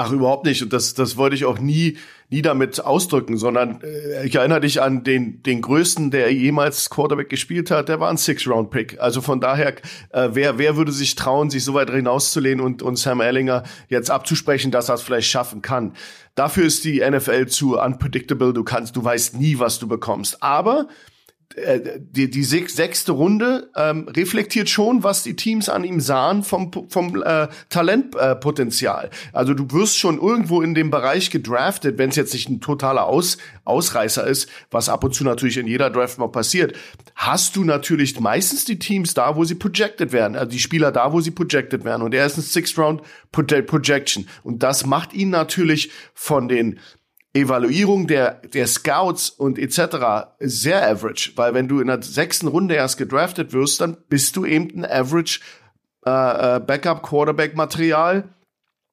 Ach, 0.00 0.12
überhaupt 0.12 0.46
nicht. 0.46 0.62
Und 0.62 0.72
das, 0.72 0.94
das 0.94 1.16
wollte 1.16 1.34
ich 1.34 1.44
auch 1.44 1.58
nie, 1.58 1.96
nie 2.30 2.40
damit 2.40 2.84
ausdrücken, 2.84 3.36
sondern 3.36 3.80
äh, 3.82 4.24
ich 4.24 4.36
erinnere 4.36 4.60
dich 4.60 4.80
an 4.80 5.02
den, 5.02 5.42
den 5.42 5.60
größten, 5.60 6.12
der 6.12 6.32
jemals 6.32 6.88
Quarterback 6.88 7.28
gespielt 7.28 7.72
hat, 7.72 7.88
der 7.88 7.98
war 7.98 8.08
ein 8.08 8.16
Six-Round-Pick. 8.16 9.00
Also 9.00 9.20
von 9.20 9.40
daher, 9.40 9.74
äh, 10.10 10.28
wer, 10.34 10.56
wer 10.56 10.76
würde 10.76 10.92
sich 10.92 11.16
trauen, 11.16 11.50
sich 11.50 11.64
so 11.64 11.74
weit 11.74 11.90
hinauszulehnen 11.90 12.64
und, 12.64 12.80
und 12.80 12.96
Sam 12.96 13.20
Ellinger 13.20 13.64
jetzt 13.88 14.08
abzusprechen, 14.08 14.70
dass 14.70 14.88
er 14.88 14.94
es 14.94 15.02
vielleicht 15.02 15.28
schaffen 15.28 15.62
kann. 15.62 15.94
Dafür 16.36 16.66
ist 16.66 16.84
die 16.84 17.00
NFL 17.00 17.46
zu 17.46 17.76
unpredictable. 17.76 18.52
Du 18.52 18.62
kannst, 18.62 18.94
du 18.94 19.02
weißt 19.02 19.34
nie, 19.34 19.58
was 19.58 19.80
du 19.80 19.88
bekommst. 19.88 20.44
Aber 20.44 20.86
die, 21.56 22.30
die 22.30 22.44
sechste 22.44 23.12
Runde 23.12 23.70
ähm, 23.74 24.06
reflektiert 24.08 24.68
schon, 24.68 25.02
was 25.02 25.22
die 25.22 25.34
Teams 25.34 25.68
an 25.68 25.82
ihm 25.82 26.00
sahen 26.00 26.42
vom, 26.42 26.70
vom 26.88 27.22
äh, 27.22 27.48
Talentpotenzial. 27.70 29.06
Äh, 29.06 29.36
also 29.36 29.54
du 29.54 29.70
wirst 29.72 29.98
schon 29.98 30.20
irgendwo 30.20 30.60
in 30.60 30.74
dem 30.74 30.90
Bereich 30.90 31.30
gedraftet, 31.30 31.98
wenn 31.98 32.10
es 32.10 32.16
jetzt 32.16 32.34
nicht 32.34 32.48
ein 32.48 32.60
totaler 32.60 33.06
Aus, 33.06 33.38
Ausreißer 33.64 34.26
ist, 34.26 34.48
was 34.70 34.88
ab 34.88 35.04
und 35.04 35.14
zu 35.14 35.24
natürlich 35.24 35.56
in 35.56 35.66
jeder 35.66 35.90
Draft 35.90 36.18
mal 36.18 36.28
passiert, 36.28 36.76
hast 37.14 37.56
du 37.56 37.64
natürlich 37.64 38.18
meistens 38.20 38.64
die 38.64 38.78
Teams 38.78 39.14
da, 39.14 39.36
wo 39.36 39.44
sie 39.44 39.54
projected 39.54 40.12
werden, 40.12 40.36
also 40.36 40.50
die 40.50 40.58
Spieler 40.58 40.92
da, 40.92 41.12
wo 41.12 41.20
sie 41.20 41.30
projected 41.30 41.84
werden. 41.84 42.02
Und 42.02 42.14
er 42.14 42.26
ist 42.26 42.36
ein 42.36 42.42
Sixth 42.42 42.78
Round 42.78 43.02
Projection. 43.32 44.26
Und 44.42 44.62
das 44.62 44.86
macht 44.86 45.12
ihn 45.12 45.30
natürlich 45.30 45.90
von 46.14 46.48
den 46.48 46.78
Evaluierung 47.34 48.06
der, 48.06 48.40
der 48.54 48.66
Scouts 48.66 49.30
und 49.30 49.58
etc. 49.58 50.30
sehr 50.40 50.88
average, 50.88 51.32
weil 51.36 51.54
wenn 51.54 51.68
du 51.68 51.80
in 51.80 51.88
der 51.88 52.02
sechsten 52.02 52.48
Runde 52.48 52.74
erst 52.74 52.96
gedraftet 52.96 53.52
wirst, 53.52 53.80
dann 53.80 53.98
bist 54.08 54.36
du 54.36 54.44
eben 54.44 54.70
ein 54.82 54.84
average 54.84 55.40
äh, 56.06 56.56
äh, 56.56 56.60
Backup 56.60 57.02
Quarterback 57.02 57.54
Material. 57.54 58.24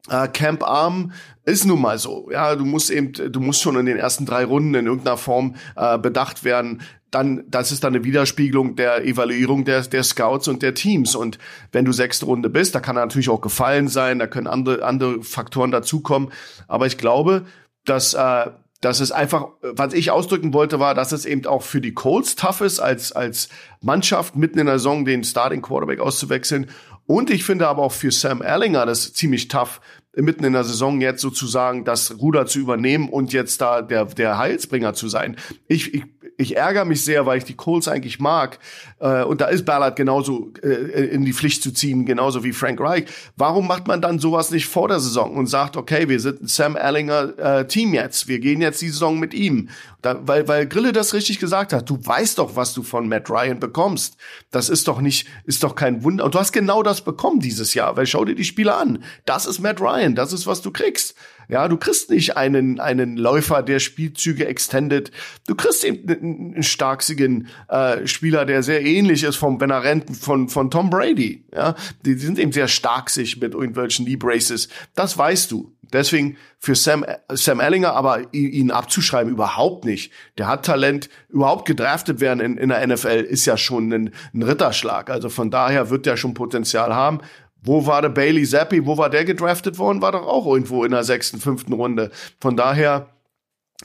Äh, 0.09 0.27
Camp 0.27 0.63
Arm 0.63 1.13
ist 1.45 1.65
nun 1.65 1.81
mal 1.81 1.97
so. 1.97 2.29
Ja, 2.31 2.55
du 2.55 2.65
musst 2.65 2.91
eben, 2.91 3.13
du 3.13 3.39
musst 3.39 3.61
schon 3.61 3.77
in 3.77 3.85
den 3.85 3.97
ersten 3.97 4.25
drei 4.25 4.43
Runden 4.43 4.75
in 4.75 4.85
irgendeiner 4.85 5.17
Form 5.17 5.55
äh, 5.75 5.97
bedacht 5.97 6.43
werden. 6.43 6.81
Dann, 7.11 7.45
das 7.47 7.71
ist 7.71 7.83
dann 7.85 7.95
eine 7.95 8.03
Widerspiegelung 8.03 8.75
der 8.75 9.05
Evaluierung 9.05 9.63
der, 9.63 9.81
der 9.81 10.03
Scouts 10.03 10.49
und 10.49 10.61
der 10.61 10.73
Teams. 10.73 11.15
Und 11.15 11.39
wenn 11.71 11.85
du 11.85 11.93
sechste 11.93 12.25
Runde 12.25 12.49
bist, 12.49 12.75
da 12.75 12.81
kann 12.81 12.95
natürlich 12.95 13.29
auch 13.29 13.41
gefallen 13.41 13.87
sein, 13.87 14.19
da 14.19 14.27
können 14.27 14.47
andere, 14.47 14.83
andere 14.83 15.23
Faktoren 15.23 15.71
dazukommen. 15.71 16.31
Aber 16.67 16.87
ich 16.87 16.97
glaube, 16.97 17.45
dass 17.85 18.13
äh, 18.13 18.49
dass 18.85 18.99
es 18.99 19.11
einfach, 19.11 19.47
was 19.61 19.93
ich 19.93 20.11
ausdrücken 20.11 20.53
wollte, 20.53 20.79
war, 20.79 20.93
dass 20.93 21.11
es 21.11 21.25
eben 21.25 21.45
auch 21.47 21.63
für 21.63 21.81
die 21.81 21.95
Colts 21.95 22.35
tough 22.35 22.61
ist, 22.61 22.79
als, 22.79 23.11
als 23.13 23.49
Mannschaft 23.81 24.35
mitten 24.35 24.59
in 24.59 24.67
der 24.67 24.77
Saison 24.77 25.05
den 25.05 25.23
Starting 25.23 25.63
Quarterback 25.63 25.99
auszuwechseln. 25.99 26.67
Und 27.07 27.31
ich 27.31 27.43
finde 27.43 27.67
aber 27.67 27.81
auch 27.81 27.91
für 27.91 28.11
Sam 28.11 28.43
Erlinger 28.43 28.85
das 28.85 29.13
ziemlich 29.13 29.47
tough, 29.47 29.81
mitten 30.15 30.43
in 30.43 30.53
der 30.53 30.63
Saison 30.63 31.01
jetzt 31.01 31.21
sozusagen 31.21 31.83
das 31.83 32.19
Ruder 32.19 32.45
zu 32.45 32.59
übernehmen 32.59 33.09
und 33.09 33.33
jetzt 33.33 33.59
da 33.59 33.81
der, 33.81 34.05
der 34.05 34.37
Heilsbringer 34.37 34.93
zu 34.93 35.09
sein. 35.09 35.35
Ich, 35.67 35.93
ich 35.93 36.03
ich 36.37 36.57
ärgere 36.57 36.85
mich 36.85 37.03
sehr, 37.03 37.25
weil 37.25 37.37
ich 37.37 37.43
die 37.43 37.55
Colts 37.55 37.87
eigentlich 37.87 38.19
mag. 38.19 38.59
Äh, 38.99 39.23
und 39.23 39.41
da 39.41 39.45
ist 39.45 39.65
Ballard 39.65 39.95
genauso 39.95 40.51
äh, 40.61 40.67
in 40.67 41.25
die 41.25 41.33
Pflicht 41.33 41.63
zu 41.63 41.71
ziehen, 41.71 42.05
genauso 42.05 42.43
wie 42.43 42.53
Frank 42.53 42.79
Reich. 42.79 43.05
Warum 43.35 43.67
macht 43.67 43.87
man 43.87 44.01
dann 44.01 44.19
sowas 44.19 44.51
nicht 44.51 44.67
vor 44.67 44.87
der 44.87 44.99
Saison 44.99 45.35
und 45.35 45.47
sagt, 45.47 45.77
okay, 45.77 46.09
wir 46.09 46.19
sind 46.19 46.43
ein 46.43 46.47
Sam 46.47 46.75
Ellinger 46.75 47.37
äh, 47.37 47.67
Team 47.67 47.93
jetzt, 47.93 48.27
wir 48.27 48.39
gehen 48.39 48.61
jetzt 48.61 48.81
die 48.81 48.89
Saison 48.89 49.19
mit 49.19 49.33
ihm. 49.33 49.69
Da, 50.05 50.19
weil, 50.27 50.47
weil 50.47 50.67
Grille 50.67 50.91
das 50.91 51.15
richtig 51.15 51.39
gesagt 51.39 51.73
hat. 51.73 51.89
Du 51.89 51.97
weißt 51.99 52.37
doch, 52.37 52.55
was 52.55 52.75
du 52.75 52.83
von 52.83 53.09
Matt 53.09 53.27
Ryan 53.27 53.59
bekommst. 53.59 54.17
Das 54.51 54.69
ist 54.69 54.87
doch 54.87 55.01
nicht, 55.01 55.27
ist 55.45 55.63
doch 55.63 55.73
kein 55.73 56.03
Wunder. 56.03 56.25
Und 56.25 56.35
du 56.35 56.39
hast 56.39 56.51
genau 56.51 56.83
das 56.83 57.01
bekommen 57.01 57.39
dieses 57.39 57.73
Jahr, 57.73 57.97
weil 57.97 58.05
schau 58.05 58.23
dir 58.23 58.35
die 58.35 58.43
Spiele 58.43 58.75
an. 58.75 59.03
Das 59.25 59.47
ist 59.47 59.61
Matt 59.61 59.81
Ryan, 59.81 60.13
das 60.13 60.31
ist, 60.31 60.45
was 60.45 60.61
du 60.61 60.69
kriegst. 60.69 61.15
Ja, 61.49 61.67
du 61.67 61.77
kriegst 61.77 62.11
nicht 62.11 62.37
einen, 62.37 62.79
einen 62.79 63.17
Läufer, 63.17 63.63
der 63.63 63.79
Spielzüge 63.79 64.45
extendet. 64.45 65.09
Du 65.47 65.55
kriegst 65.55 65.83
eben 65.83 66.07
einen 66.07 66.63
starksigen 66.63 67.47
äh, 67.67 68.05
Spieler, 68.05 68.45
der 68.45 68.61
sehr 68.61 68.85
ähnlich 68.85 69.23
ist 69.23 69.37
vom, 69.37 69.59
wenn 69.59 69.71
rennt, 69.71 70.15
von, 70.15 70.49
von 70.49 70.69
Tom 70.69 70.91
Brady. 70.91 71.45
Ja, 71.51 71.75
die, 72.05 72.15
die 72.15 72.21
sind 72.21 72.37
eben 72.37 72.51
sehr 72.51 72.67
starksig 72.67 73.41
mit 73.41 73.55
irgendwelchen 73.55 74.05
Knee 74.05 74.17
Braces. 74.17 74.69
Das 74.93 75.17
weißt 75.17 75.49
du. 75.51 75.71
Deswegen 75.95 76.37
für 76.59 76.75
Sam, 76.75 77.05
Sam 77.29 77.59
Ellinger, 77.59 77.93
aber 77.93 78.33
ihn 78.33 78.71
abzuschreiben 78.71 79.31
überhaupt 79.31 79.85
nicht. 79.85 80.11
Der 80.37 80.47
hat 80.47 80.65
Talent. 80.65 81.09
Überhaupt 81.29 81.65
gedraftet 81.65 82.19
werden 82.19 82.39
in, 82.39 82.57
in 82.57 82.69
der 82.69 82.85
NFL 82.85 83.25
ist 83.27 83.45
ja 83.45 83.57
schon 83.57 83.91
ein, 83.91 84.13
ein 84.33 84.43
Ritterschlag. 84.43 85.09
Also 85.09 85.29
von 85.29 85.49
daher 85.49 85.89
wird 85.89 86.05
der 86.05 86.17
schon 86.17 86.33
Potenzial 86.33 86.93
haben. 86.93 87.19
Wo 87.61 87.87
war 87.87 88.01
der 88.01 88.09
Bailey 88.09 88.45
Zappi? 88.45 88.85
Wo 88.85 88.97
war 88.97 89.09
der 89.09 89.25
gedraftet 89.25 89.77
worden? 89.77 90.01
War 90.01 90.11
doch 90.11 90.27
auch 90.27 90.45
irgendwo 90.45 90.83
in 90.83 90.91
der 90.91 91.03
sechsten, 91.03 91.39
fünften 91.39 91.73
Runde. 91.73 92.11
Von 92.39 92.55
daher 92.55 93.09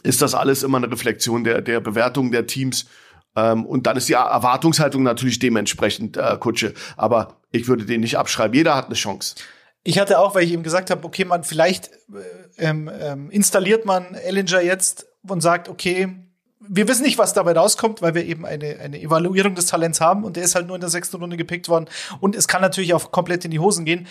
ist 0.03 0.21
das 0.21 0.35
alles 0.35 0.63
immer 0.63 0.79
eine 0.79 0.91
Reflexion 0.91 1.45
der, 1.45 1.63
der 1.63 1.81
Bewertung 1.81 2.31
der 2.31 2.47
Teams. 2.47 2.87
Ähm, 3.37 3.65
und 3.65 3.87
dann 3.87 3.97
ist 3.97 4.09
die 4.09 4.15
Erwartungshaltung 4.15 5.03
natürlich 5.03 5.39
dementsprechend 5.39 6.17
äh, 6.17 6.37
Kutsche. 6.39 6.75
Aber 6.97 7.41
ich 7.53 7.69
würde 7.69 7.87
den 7.87 8.01
nicht 8.01 8.19
abschreiben. 8.19 8.55
Jeder 8.55 8.77
hat 8.77 8.87
eine 8.87 8.95
Chance. 8.95 9.37
Ich 9.83 9.99
hatte 9.99 10.19
auch, 10.19 10.35
weil 10.35 10.45
ich 10.45 10.53
ihm 10.53 10.63
gesagt 10.63 10.91
habe, 10.91 11.05
okay, 11.05 11.25
man 11.25 11.45
vielleicht 11.45 11.89
äh, 11.89 12.67
ähm, 12.67 12.91
ähm, 13.01 13.31
installiert 13.31 13.85
man 13.85 14.15
Ellinger 14.15 14.61
jetzt 14.61 15.07
und 15.27 15.41
sagt, 15.41 15.69
okay, 15.69 16.09
wir 16.61 16.87
wissen 16.87 17.03
nicht, 17.03 17.19
was 17.19 17.33
dabei 17.33 17.53
rauskommt, 17.53 18.03
weil 18.03 18.15
wir 18.15 18.25
eben 18.25 18.45
eine, 18.45 18.79
eine 18.79 19.01
Evaluierung 19.01 19.55
des 19.55 19.67
Talents 19.67 20.01
haben 20.01 20.25
und 20.25 20.37
der 20.37 20.45
ist 20.45 20.55
halt 20.55 20.67
nur 20.67 20.77
in 20.77 20.81
der 20.81 20.91
sechsten 20.91 21.17
Runde 21.17 21.37
gepickt 21.37 21.69
worden. 21.69 21.87
Und 22.21 22.37
es 22.37 22.49
kann 22.49 22.61
natürlich 22.61 22.93
auch 22.93 23.11
komplett 23.11 23.45
in 23.45 23.51
die 23.51 23.59
Hosen 23.59 23.85
gehen. 23.85 24.07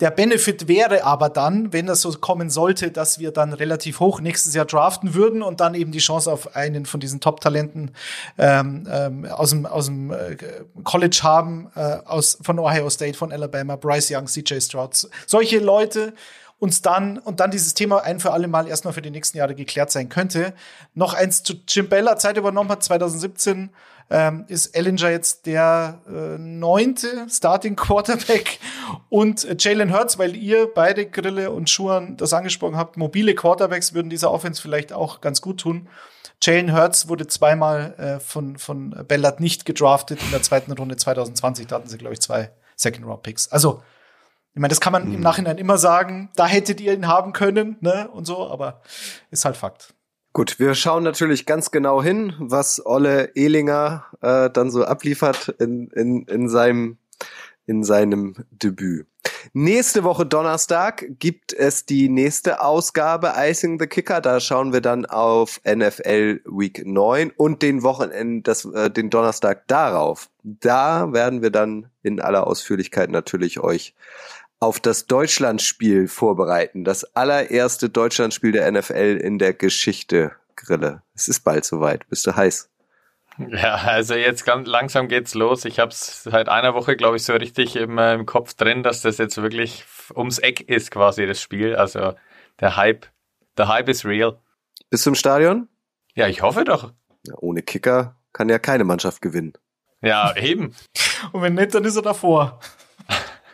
Der 0.00 0.10
Benefit 0.10 0.66
wäre 0.66 1.04
aber 1.04 1.28
dann, 1.28 1.72
wenn 1.74 1.86
das 1.86 2.00
so 2.00 2.10
kommen 2.12 2.48
sollte, 2.48 2.90
dass 2.90 3.18
wir 3.18 3.32
dann 3.32 3.52
relativ 3.52 4.00
hoch 4.00 4.20
nächstes 4.20 4.54
Jahr 4.54 4.64
draften 4.64 5.14
würden 5.14 5.42
und 5.42 5.60
dann 5.60 5.74
eben 5.74 5.92
die 5.92 5.98
Chance 5.98 6.32
auf 6.32 6.56
einen 6.56 6.86
von 6.86 7.00
diesen 7.00 7.20
Top-Talenten 7.20 7.90
ähm, 8.38 8.88
ähm, 8.90 9.26
aus 9.26 9.50
dem, 9.50 9.66
aus 9.66 9.86
dem 9.86 10.10
äh, 10.10 10.36
College 10.84 11.20
haben, 11.22 11.70
äh, 11.74 11.98
aus, 12.06 12.38
von 12.42 12.58
Ohio 12.58 12.88
State, 12.88 13.18
von 13.18 13.30
Alabama, 13.30 13.76
Bryce 13.76 14.12
Young, 14.12 14.26
CJ 14.26 14.60
Stroud. 14.60 15.08
Solche 15.26 15.58
Leute 15.58 16.14
uns 16.58 16.82
dann 16.82 17.18
und 17.18 17.40
dann 17.40 17.50
dieses 17.50 17.74
Thema 17.74 18.02
ein 18.02 18.20
für 18.20 18.32
alle 18.32 18.48
Mal 18.48 18.68
erstmal 18.68 18.94
für 18.94 19.02
die 19.02 19.10
nächsten 19.10 19.38
Jahre 19.38 19.54
geklärt 19.54 19.90
sein 19.90 20.08
könnte. 20.08 20.54
Noch 20.94 21.14
eins 21.14 21.42
zu 21.42 21.54
Jim 21.66 21.88
Bella 21.88 22.16
Zeit 22.16 22.36
übernommen 22.36 22.70
hat, 22.70 22.82
2017 22.82 23.70
ähm, 24.10 24.44
ist 24.48 24.76
Ellinger 24.76 25.10
jetzt 25.10 25.46
der 25.46 26.00
äh, 26.08 26.36
neunte 26.38 27.26
Starting 27.30 27.76
Quarterback 27.76 28.58
und 29.08 29.44
äh, 29.44 29.56
Jalen 29.58 29.92
Hurts, 29.92 30.18
weil 30.18 30.34
ihr 30.34 30.68
beide 30.74 31.06
Grille 31.06 31.52
und 31.52 31.70
Schuhan 31.70 32.16
das 32.16 32.32
angesprochen 32.32 32.76
habt, 32.76 32.96
mobile 32.96 33.34
Quarterbacks 33.34 33.94
würden 33.94 34.10
dieser 34.10 34.32
Offense 34.32 34.60
vielleicht 34.60 34.92
auch 34.92 35.20
ganz 35.20 35.40
gut 35.40 35.60
tun. 35.60 35.88
Jalen 36.42 36.74
Hurts 36.74 37.08
wurde 37.08 37.26
zweimal 37.28 37.94
äh, 37.98 38.20
von, 38.20 38.58
von 38.58 38.90
Bellard 39.06 39.40
nicht 39.40 39.64
gedraftet 39.64 40.20
in 40.22 40.30
der 40.30 40.42
zweiten 40.42 40.72
Runde 40.72 40.96
2020. 40.96 41.68
Da 41.68 41.76
hatten 41.76 41.88
sie, 41.88 41.98
glaube 41.98 42.14
ich, 42.14 42.20
zwei 42.20 42.50
Second-Round-Picks. 42.76 43.52
Also 43.52 43.82
ich 44.52 44.60
meine, 44.60 44.70
das 44.70 44.80
kann 44.80 44.92
man 44.92 45.08
mhm. 45.08 45.14
im 45.14 45.20
Nachhinein 45.20 45.58
immer 45.58 45.78
sagen, 45.78 46.30
da 46.34 46.46
hättet 46.46 46.80
ihr 46.80 46.92
ihn 46.92 47.06
haben 47.06 47.32
können, 47.32 47.76
ne, 47.80 48.08
und 48.08 48.24
so, 48.24 48.50
aber 48.50 48.82
ist 49.30 49.44
halt 49.44 49.56
Fakt. 49.56 49.94
Gut, 50.32 50.60
wir 50.60 50.76
schauen 50.76 51.02
natürlich 51.02 51.44
ganz 51.44 51.72
genau 51.72 52.00
hin, 52.02 52.34
was 52.38 52.84
Olle 52.86 53.32
Ehlinger 53.34 54.04
äh, 54.20 54.48
dann 54.48 54.70
so 54.70 54.84
abliefert 54.84 55.48
in, 55.58 55.88
in, 55.88 56.22
in, 56.26 56.48
seinem, 56.48 56.98
in 57.66 57.82
seinem 57.82 58.36
Debüt. 58.52 59.08
Nächste 59.52 60.04
Woche 60.04 60.24
Donnerstag 60.24 61.04
gibt 61.18 61.52
es 61.52 61.84
die 61.84 62.08
nächste 62.08 62.60
Ausgabe 62.60 63.32
Icing 63.36 63.80
the 63.80 63.88
Kicker. 63.88 64.20
Da 64.20 64.38
schauen 64.38 64.72
wir 64.72 64.80
dann 64.80 65.04
auf 65.04 65.60
NFL 65.64 66.42
Week 66.44 66.86
9 66.86 67.32
und 67.36 67.62
den 67.62 67.82
Wochenende, 67.82 68.42
das, 68.42 68.64
äh, 68.66 68.88
den 68.88 69.10
Donnerstag 69.10 69.66
darauf. 69.66 70.30
Da 70.44 71.12
werden 71.12 71.42
wir 71.42 71.50
dann 71.50 71.90
in 72.04 72.20
aller 72.20 72.46
Ausführlichkeit 72.46 73.10
natürlich 73.10 73.58
euch 73.58 73.94
auf 74.60 74.78
das 74.78 75.06
Deutschlandspiel 75.06 76.06
vorbereiten. 76.06 76.84
Das 76.84 77.16
allererste 77.16 77.88
Deutschlandspiel 77.88 78.52
der 78.52 78.70
NFL 78.70 79.18
in 79.22 79.38
der 79.38 79.54
Geschichte, 79.54 80.32
Grille. 80.54 81.02
Es 81.14 81.28
ist 81.28 81.40
bald 81.40 81.64
soweit. 81.64 82.06
Bist 82.08 82.26
du 82.26 82.36
heiß? 82.36 82.70
Ja, 83.48 83.76
also 83.76 84.14
jetzt 84.14 84.44
ganz 84.44 84.68
langsam 84.68 85.08
geht's 85.08 85.34
los. 85.34 85.64
Ich 85.64 85.78
habe 85.78 85.90
es 85.90 86.24
seit 86.24 86.50
einer 86.50 86.74
Woche, 86.74 86.94
glaube 86.94 87.16
ich, 87.16 87.24
so 87.24 87.32
richtig 87.32 87.74
im, 87.76 87.96
äh, 87.96 88.14
im 88.14 88.26
Kopf 88.26 88.52
drin, 88.52 88.82
dass 88.82 89.00
das 89.00 89.16
jetzt 89.16 89.40
wirklich 89.40 89.84
ums 90.14 90.38
Eck 90.38 90.60
ist, 90.68 90.90
quasi 90.90 91.26
das 91.26 91.40
Spiel. 91.40 91.74
Also 91.74 92.14
der 92.60 92.76
Hype, 92.76 93.06
der 93.56 93.68
Hype 93.68 93.88
ist 93.88 94.04
real. 94.04 94.38
Bist 94.90 95.06
du 95.06 95.10
im 95.10 95.14
Stadion? 95.14 95.68
Ja, 96.14 96.26
ich 96.26 96.42
hoffe 96.42 96.64
doch. 96.64 96.92
Ja, 97.26 97.34
ohne 97.38 97.62
Kicker 97.62 98.16
kann 98.34 98.50
ja 98.50 98.58
keine 98.58 98.84
Mannschaft 98.84 99.22
gewinnen. 99.22 99.54
Ja, 100.02 100.36
eben. 100.36 100.74
Und 101.32 101.40
wenn 101.42 101.54
nicht, 101.54 101.74
dann 101.74 101.84
ist 101.84 101.96
er 101.96 102.02
davor. 102.02 102.60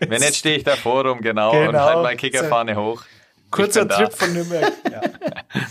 Wenn 0.00 0.20
nicht, 0.20 0.36
stehe 0.36 0.56
ich 0.56 0.64
da 0.64 0.76
vor 0.76 1.06
rum, 1.06 1.20
genau, 1.20 1.52
genau. 1.52 1.68
und 1.68 1.76
halt 1.76 2.02
meine 2.02 2.16
Kickerfahne 2.16 2.76
hoch. 2.76 3.02
Kurzer 3.50 3.88
Trip 3.88 4.12
von 4.12 4.32
Nürnberg. 4.32 4.72
Ja. 4.90 5.00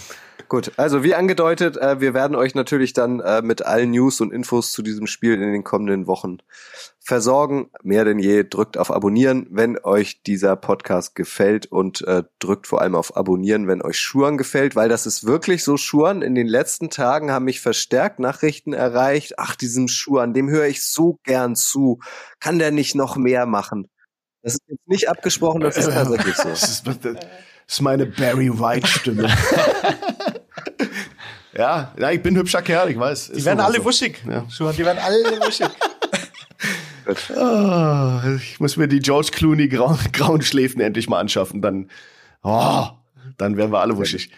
Gut, 0.48 0.74
also 0.78 1.04
wie 1.04 1.16
angedeutet, 1.16 1.76
äh, 1.78 2.00
wir 2.00 2.14
werden 2.14 2.36
euch 2.36 2.54
natürlich 2.54 2.94
dann 2.94 3.20
äh, 3.20 3.42
mit 3.42 3.66
allen 3.66 3.92
News 3.92 4.22
und 4.22 4.32
Infos 4.32 4.72
zu 4.72 4.84
diesem 4.84 5.08
Spiel 5.08 5.34
in 5.34 5.52
den 5.52 5.64
kommenden 5.64 6.06
Wochen 6.06 6.38
versorgen. 7.00 7.72
Mehr 7.82 8.06
denn 8.06 8.20
je 8.20 8.44
drückt 8.44 8.78
auf 8.78 8.92
Abonnieren, 8.92 9.48
wenn 9.50 9.80
euch 9.80 10.22
dieser 10.22 10.56
Podcast 10.56 11.16
gefällt 11.16 11.66
und 11.66 12.02
äh, 12.08 12.24
drückt 12.38 12.68
vor 12.68 12.82
allem 12.82 12.96
auf 12.96 13.18
Abonnieren, 13.18 13.68
wenn 13.68 13.82
euch 13.82 14.00
Schuren 14.00 14.38
gefällt, 14.38 14.76
weil 14.76 14.88
das 14.88 15.08
ist 15.08 15.26
wirklich 15.26 15.64
so 15.64 15.78
Schuren. 15.78 16.22
In 16.22 16.36
den 16.36 16.48
letzten 16.48 16.92
Tagen 16.92 17.32
haben 17.32 17.46
mich 17.46 17.60
verstärkt 17.60 18.20
Nachrichten 18.20 18.74
erreicht. 18.74 19.40
Ach, 19.40 19.56
diesem 19.56 19.88
Schuren, 19.88 20.34
dem 20.34 20.50
höre 20.50 20.68
ich 20.68 20.86
so 20.86 21.20
gern 21.24 21.56
zu. 21.56 22.00
Kann 22.40 22.60
der 22.60 22.72
nicht 22.72 22.94
noch 22.94 23.18
mehr 23.18 23.48
machen? 23.48 23.90
Das 24.46 24.54
ist 24.54 24.64
jetzt 24.68 24.88
nicht 24.88 25.10
abgesprochen, 25.10 25.62
das 25.62 25.76
ist 25.76 25.90
tatsächlich 25.92 26.36
so. 26.36 26.50
Das 26.50 26.70
ist, 26.70 26.86
das 26.86 27.16
ist 27.68 27.82
meine 27.82 28.06
Barry 28.06 28.52
White 28.52 28.86
Stimme. 28.86 29.24
ja, 31.58 31.92
ja, 31.98 32.12
ich 32.12 32.22
bin 32.22 32.38
hübscher 32.38 32.62
Kerl, 32.62 32.92
ich 32.92 33.00
weiß. 33.00 33.32
Die 33.32 33.44
werden 33.44 33.60
alle 33.60 33.78
so. 33.78 33.86
wuschig. 33.86 34.24
Ja. 34.30 34.48
Schon, 34.52 34.76
die 34.76 34.86
werden 34.86 35.00
alle 35.00 35.24
wuschig. 35.42 35.68
oh, 37.36 38.36
ich 38.38 38.60
muss 38.60 38.78
mir 38.78 38.88
die 38.88 39.00
George 39.00 39.30
Clooney 39.32 39.68
grauen, 39.68 39.98
grauen 40.14 40.44
Schläfen 40.44 40.80
endlich 40.80 41.10
mal 41.10 41.22
anschaffen, 41.22 41.64
dann, 41.64 41.90
oh, 42.44 42.86
dann 43.40 43.58
werden 43.58 43.72
wir 43.72 43.80
alle 43.80 43.98
wuschig. 43.98 44.30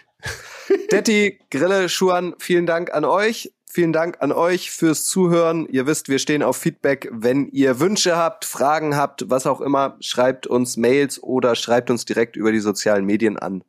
Detti, 0.90 1.38
Grille, 1.50 1.90
Schuan, 1.90 2.34
vielen 2.38 2.64
Dank 2.64 2.94
an 2.94 3.04
euch. 3.04 3.52
Vielen 3.78 3.92
Dank 3.92 4.16
an 4.18 4.32
euch 4.32 4.72
fürs 4.72 5.04
Zuhören. 5.04 5.64
Ihr 5.68 5.86
wisst, 5.86 6.08
wir 6.08 6.18
stehen 6.18 6.42
auf 6.42 6.56
Feedback. 6.56 7.08
Wenn 7.12 7.46
ihr 7.50 7.78
Wünsche 7.78 8.16
habt, 8.16 8.44
Fragen 8.44 8.96
habt, 8.96 9.30
was 9.30 9.46
auch 9.46 9.60
immer, 9.60 9.96
schreibt 10.00 10.48
uns 10.48 10.76
Mails 10.76 11.22
oder 11.22 11.54
schreibt 11.54 11.88
uns 11.88 12.04
direkt 12.04 12.34
über 12.34 12.50
die 12.50 12.58
sozialen 12.58 13.04
Medien 13.04 13.38
an. 13.38 13.62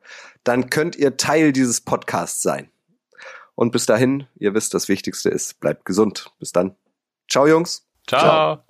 Dann 0.43 0.71
könnt 0.71 0.95
ihr 0.95 1.17
Teil 1.17 1.53
dieses 1.53 1.81
Podcasts 1.81 2.41
sein. 2.41 2.71
Und 3.53 3.71
bis 3.71 3.85
dahin, 3.85 4.25
ihr 4.39 4.55
wisst, 4.55 4.73
das 4.73 4.89
Wichtigste 4.89 5.29
ist, 5.29 5.59
bleibt 5.59 5.85
gesund. 5.85 6.33
Bis 6.39 6.53
dann. 6.53 6.75
Ciao, 7.29 7.45
Jungs. 7.45 7.85
Ciao. 8.07 8.19
Ciao. 8.19 8.68